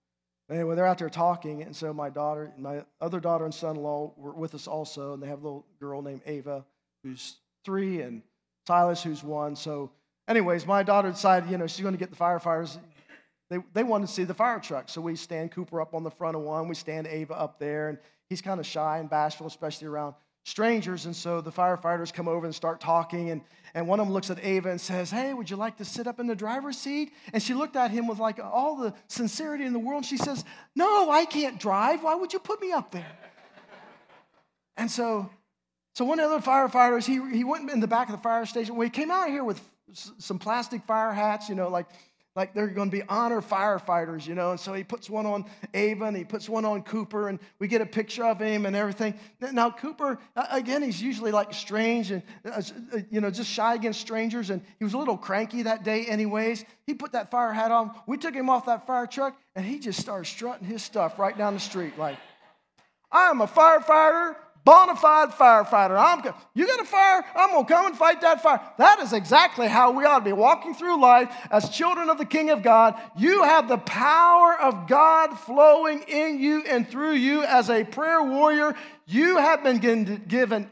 Anyway, 0.49 0.77
they're 0.77 0.87
out 0.87 0.99
there 0.99 1.11
talking, 1.11 1.65
and 1.65 1.75
so 1.75 1.93
my 1.93 2.09
daughter, 2.09 2.53
my 2.57 2.85
other 3.01 3.19
daughter 3.19 3.47
and 3.47 3.53
son-in-law 3.53 4.15
were 4.17 4.33
with 4.33 4.55
us 4.55 4.69
also, 4.69 5.13
and 5.13 5.21
they 5.21 5.27
have 5.27 5.41
a 5.41 5.43
little 5.43 5.67
girl 5.81 6.03
named 6.03 6.23
Ava 6.25 6.65
who's 7.03 7.39
three, 7.65 8.03
and 8.03 8.23
Silas, 8.71 9.03
who's 9.03 9.25
one. 9.25 9.57
So, 9.57 9.91
anyways, 10.29 10.65
my 10.65 10.85
daughter 10.85 11.11
decided, 11.11 11.51
you 11.51 11.59
know, 11.59 11.67
she's 11.67 11.81
going 11.81 11.93
to 11.93 11.99
get 11.99 12.11
the 12.11 12.17
firefighters. 12.17 12.79
They, 13.49 13.59
they 13.75 13.83
wanted 13.83 14.07
to 14.07 14.13
see 14.13 14.23
the 14.23 14.33
fire 14.33 14.61
truck. 14.61 14.89
So 14.89 15.01
we 15.01 15.17
stand 15.17 15.51
Cooper 15.51 15.81
up 15.81 15.93
on 15.93 16.05
the 16.05 16.11
front 16.13 16.37
of 16.37 16.43
one. 16.43 16.69
We 16.69 16.77
stand 16.77 17.09
Ava 17.09 17.35
up 17.35 17.59
there. 17.59 17.89
And 17.89 17.99
he's 18.29 18.41
kind 18.41 18.61
of 18.61 18.67
shy 18.67 18.99
and 18.99 19.11
bashful, 19.11 19.49
especially 19.49 19.89
around 19.89 20.15
strangers. 20.45 21.07
And 21.07 21.17
so 21.17 21.41
the 21.41 21.51
firefighters 21.51 22.15
come 22.15 22.29
over 22.29 22.47
and 22.47 22.55
start 22.55 22.81
talking. 22.81 23.31
And, 23.31 23.41
and 23.75 23.89
one 23.89 23.99
of 23.99 24.07
them 24.07 24.15
looks 24.15 24.31
at 24.31 24.39
Ava 24.41 24.71
and 24.71 24.81
says, 24.81 25.11
Hey, 25.11 25.35
would 25.35 25.51
you 25.51 25.57
like 25.57 25.77
to 25.79 25.85
sit 25.85 26.07
up 26.07 26.21
in 26.21 26.29
the 26.29 26.37
driver's 26.37 26.79
seat? 26.79 27.13
And 27.33 27.43
she 27.43 27.55
looked 27.55 27.75
at 27.75 27.91
him 27.91 28.07
with 28.07 28.21
like 28.21 28.39
all 28.39 28.77
the 28.77 28.95
sincerity 29.09 29.65
in 29.65 29.73
the 29.73 29.81
world. 29.81 30.05
She 30.05 30.17
says, 30.17 30.45
No, 30.77 31.11
I 31.11 31.25
can't 31.25 31.59
drive. 31.59 32.05
Why 32.05 32.15
would 32.15 32.33
you 32.33 32.39
put 32.39 32.61
me 32.61 32.71
up 32.71 32.93
there? 32.93 33.19
and 34.77 34.89
so 34.89 35.29
so 36.01 36.07
one 36.07 36.19
of 36.19 36.31
the 36.31 36.37
other 36.37 36.43
firefighters, 36.43 37.05
he, 37.05 37.21
he 37.37 37.45
went 37.45 37.69
in 37.69 37.79
the 37.79 37.87
back 37.87 38.09
of 38.09 38.13
the 38.13 38.23
fire 38.23 38.47
station. 38.47 38.75
Well, 38.75 38.85
he 38.85 38.91
came 38.91 39.11
out 39.11 39.29
here 39.29 39.45
with 39.45 39.61
some 39.93 40.39
plastic 40.39 40.83
fire 40.85 41.13
hats, 41.13 41.51
you 41.51 41.55
know, 41.55 41.69
like, 41.69 41.89
like 42.35 42.55
they're 42.55 42.69
going 42.69 42.91
to 42.91 42.97
be 42.97 43.03
honor 43.07 43.43
firefighters, 43.43 44.27
you 44.27 44.35
know. 44.35 44.53
And 44.53 44.59
so 44.59 44.73
he 44.73 44.83
puts 44.83 45.11
one 45.11 45.27
on 45.27 45.45
Ava 45.75 46.07
and 46.07 46.17
he 46.17 46.25
puts 46.25 46.49
one 46.49 46.65
on 46.65 46.85
Cooper, 46.85 47.29
and 47.29 47.39
we 47.59 47.69
get 47.69 47.83
a 47.83 47.87
picture 47.87 48.25
of 48.25 48.41
him 48.41 48.65
and 48.65 48.75
everything. 48.75 49.13
Now, 49.53 49.71
Cooper, 49.71 50.19
again, 50.51 50.83
he's 50.83 51.03
usually 51.03 51.33
like 51.33 51.53
strange 51.53 52.11
and, 52.13 52.23
uh, 52.47 52.63
uh, 52.95 53.01
you 53.11 53.21
know, 53.21 53.31
just 53.31 53.51
shy 53.51 53.75
against 53.75 54.01
strangers. 54.01 54.49
And 54.49 54.63
he 54.79 54.85
was 54.85 54.95
a 54.95 54.99
little 54.99 55.19
cranky 55.19 55.65
that 55.65 55.85
day, 55.85 56.07
anyways. 56.07 56.65
He 56.87 56.95
put 56.95 57.13
that 57.13 57.31
fire 57.31 57.53
hat 57.53 57.73
on. 57.73 57.91
We 58.07 58.17
took 58.17 58.35
him 58.35 58.49
off 58.49 58.65
that 58.65 58.87
fire 58.87 59.07
truck, 59.07 59.39
and 59.55 59.67
he 59.67 59.79
just 59.79 60.01
started 60.01 60.25
strutting 60.25 60.67
his 60.67 60.83
stuff 60.83 61.19
right 61.19 61.37
down 61.37 61.53
the 61.53 61.61
street, 61.61 61.99
like, 61.99 62.17
I'm 63.13 63.43
a 63.43 63.47
firefighter 63.47 64.37
bona 64.65 64.95
fide 64.97 65.31
firefighter. 65.31 65.99
I'm, 65.99 66.23
you 66.55 66.67
got 66.67 66.81
a 66.81 66.85
fire? 66.85 67.25
I'm 67.35 67.51
going 67.51 67.67
to 67.67 67.73
come 67.73 67.87
and 67.87 67.97
fight 67.97 68.21
that 68.21 68.43
fire. 68.43 68.61
That 68.79 69.01
is 69.01 69.13
exactly 69.13 69.69
how 69.69 69.93
we 69.93 70.05
ought 70.05 70.19
to 70.21 70.25
be 70.25 70.33
walking 70.33 70.75
through 70.75 71.01
life 71.01 71.35
as 71.51 71.71
children 71.71 72.11
of 72.11 72.19
the 72.19 72.25
King 72.25 72.51
of 72.51 72.63
God. 72.63 73.01
You 73.17 73.45
have 73.45 73.69
the 73.69 73.79
power 73.79 74.59
of 74.61 74.87
God 74.87 75.39
flowing 75.39 76.03
in 76.09 76.41
you 76.41 76.63
and 76.69 76.89
through 76.89 77.15
you 77.15 77.43
as 77.45 77.71
a 77.71 77.85
prayer 77.85 78.23
warrior. 78.23 78.75
You 79.07 79.39
have 79.39 79.63
been 79.63 79.79
given 80.29 80.71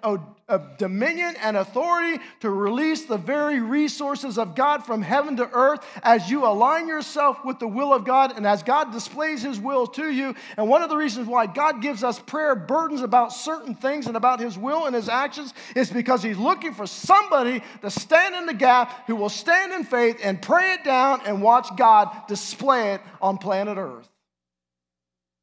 of 0.48 0.78
dominion 0.78 1.34
and 1.42 1.56
authority 1.56 2.22
to 2.40 2.48
release 2.48 3.04
the 3.04 3.18
very 3.18 3.60
resources 3.60 4.38
of 4.38 4.54
God 4.54 4.84
from 4.84 5.02
heaven 5.02 5.36
to 5.36 5.48
earth 5.52 5.84
as 6.02 6.30
you 6.30 6.46
align 6.46 6.88
yourself 6.88 7.44
with 7.44 7.58
the 7.58 7.68
will 7.68 7.92
of 7.92 8.04
God 8.04 8.34
and 8.34 8.46
as 8.46 8.62
God 8.62 8.90
displays 8.90 9.42
His 9.42 9.60
will 9.60 9.86
to 9.88 10.10
you. 10.10 10.34
And 10.56 10.68
one 10.68 10.82
of 10.82 10.88
the 10.88 10.96
reasons 10.96 11.26
why 11.26 11.46
God 11.46 11.82
gives 11.82 12.02
us 12.02 12.18
prayer 12.18 12.54
burdens 12.54 13.02
about 13.02 13.32
certain 13.32 13.74
things 13.74 14.06
and 14.06 14.16
about 14.16 14.40
His 14.40 14.56
will 14.56 14.86
and 14.86 14.94
His 14.94 15.10
actions 15.10 15.52
is 15.76 15.90
because 15.90 16.22
He's 16.22 16.38
looking 16.38 16.72
for 16.72 16.86
somebody 16.86 17.62
to 17.82 17.90
stand 17.90 18.34
in 18.34 18.46
the 18.46 18.54
gap 18.54 19.06
who 19.06 19.16
will 19.16 19.28
stand 19.28 19.74
in 19.74 19.84
faith 19.84 20.18
and 20.22 20.40
pray 20.40 20.72
it 20.72 20.84
down 20.84 21.20
and 21.26 21.42
watch 21.42 21.68
God 21.76 22.08
display 22.26 22.94
it 22.94 23.02
on 23.20 23.36
planet 23.36 23.76
earth. 23.76 24.08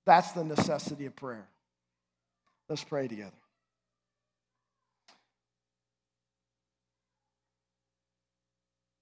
That's 0.07 0.31
the 0.31 0.43
necessity 0.43 1.05
of 1.05 1.15
prayer. 1.15 1.47
Let's 2.69 2.83
pray 2.83 3.07
together. 3.07 3.31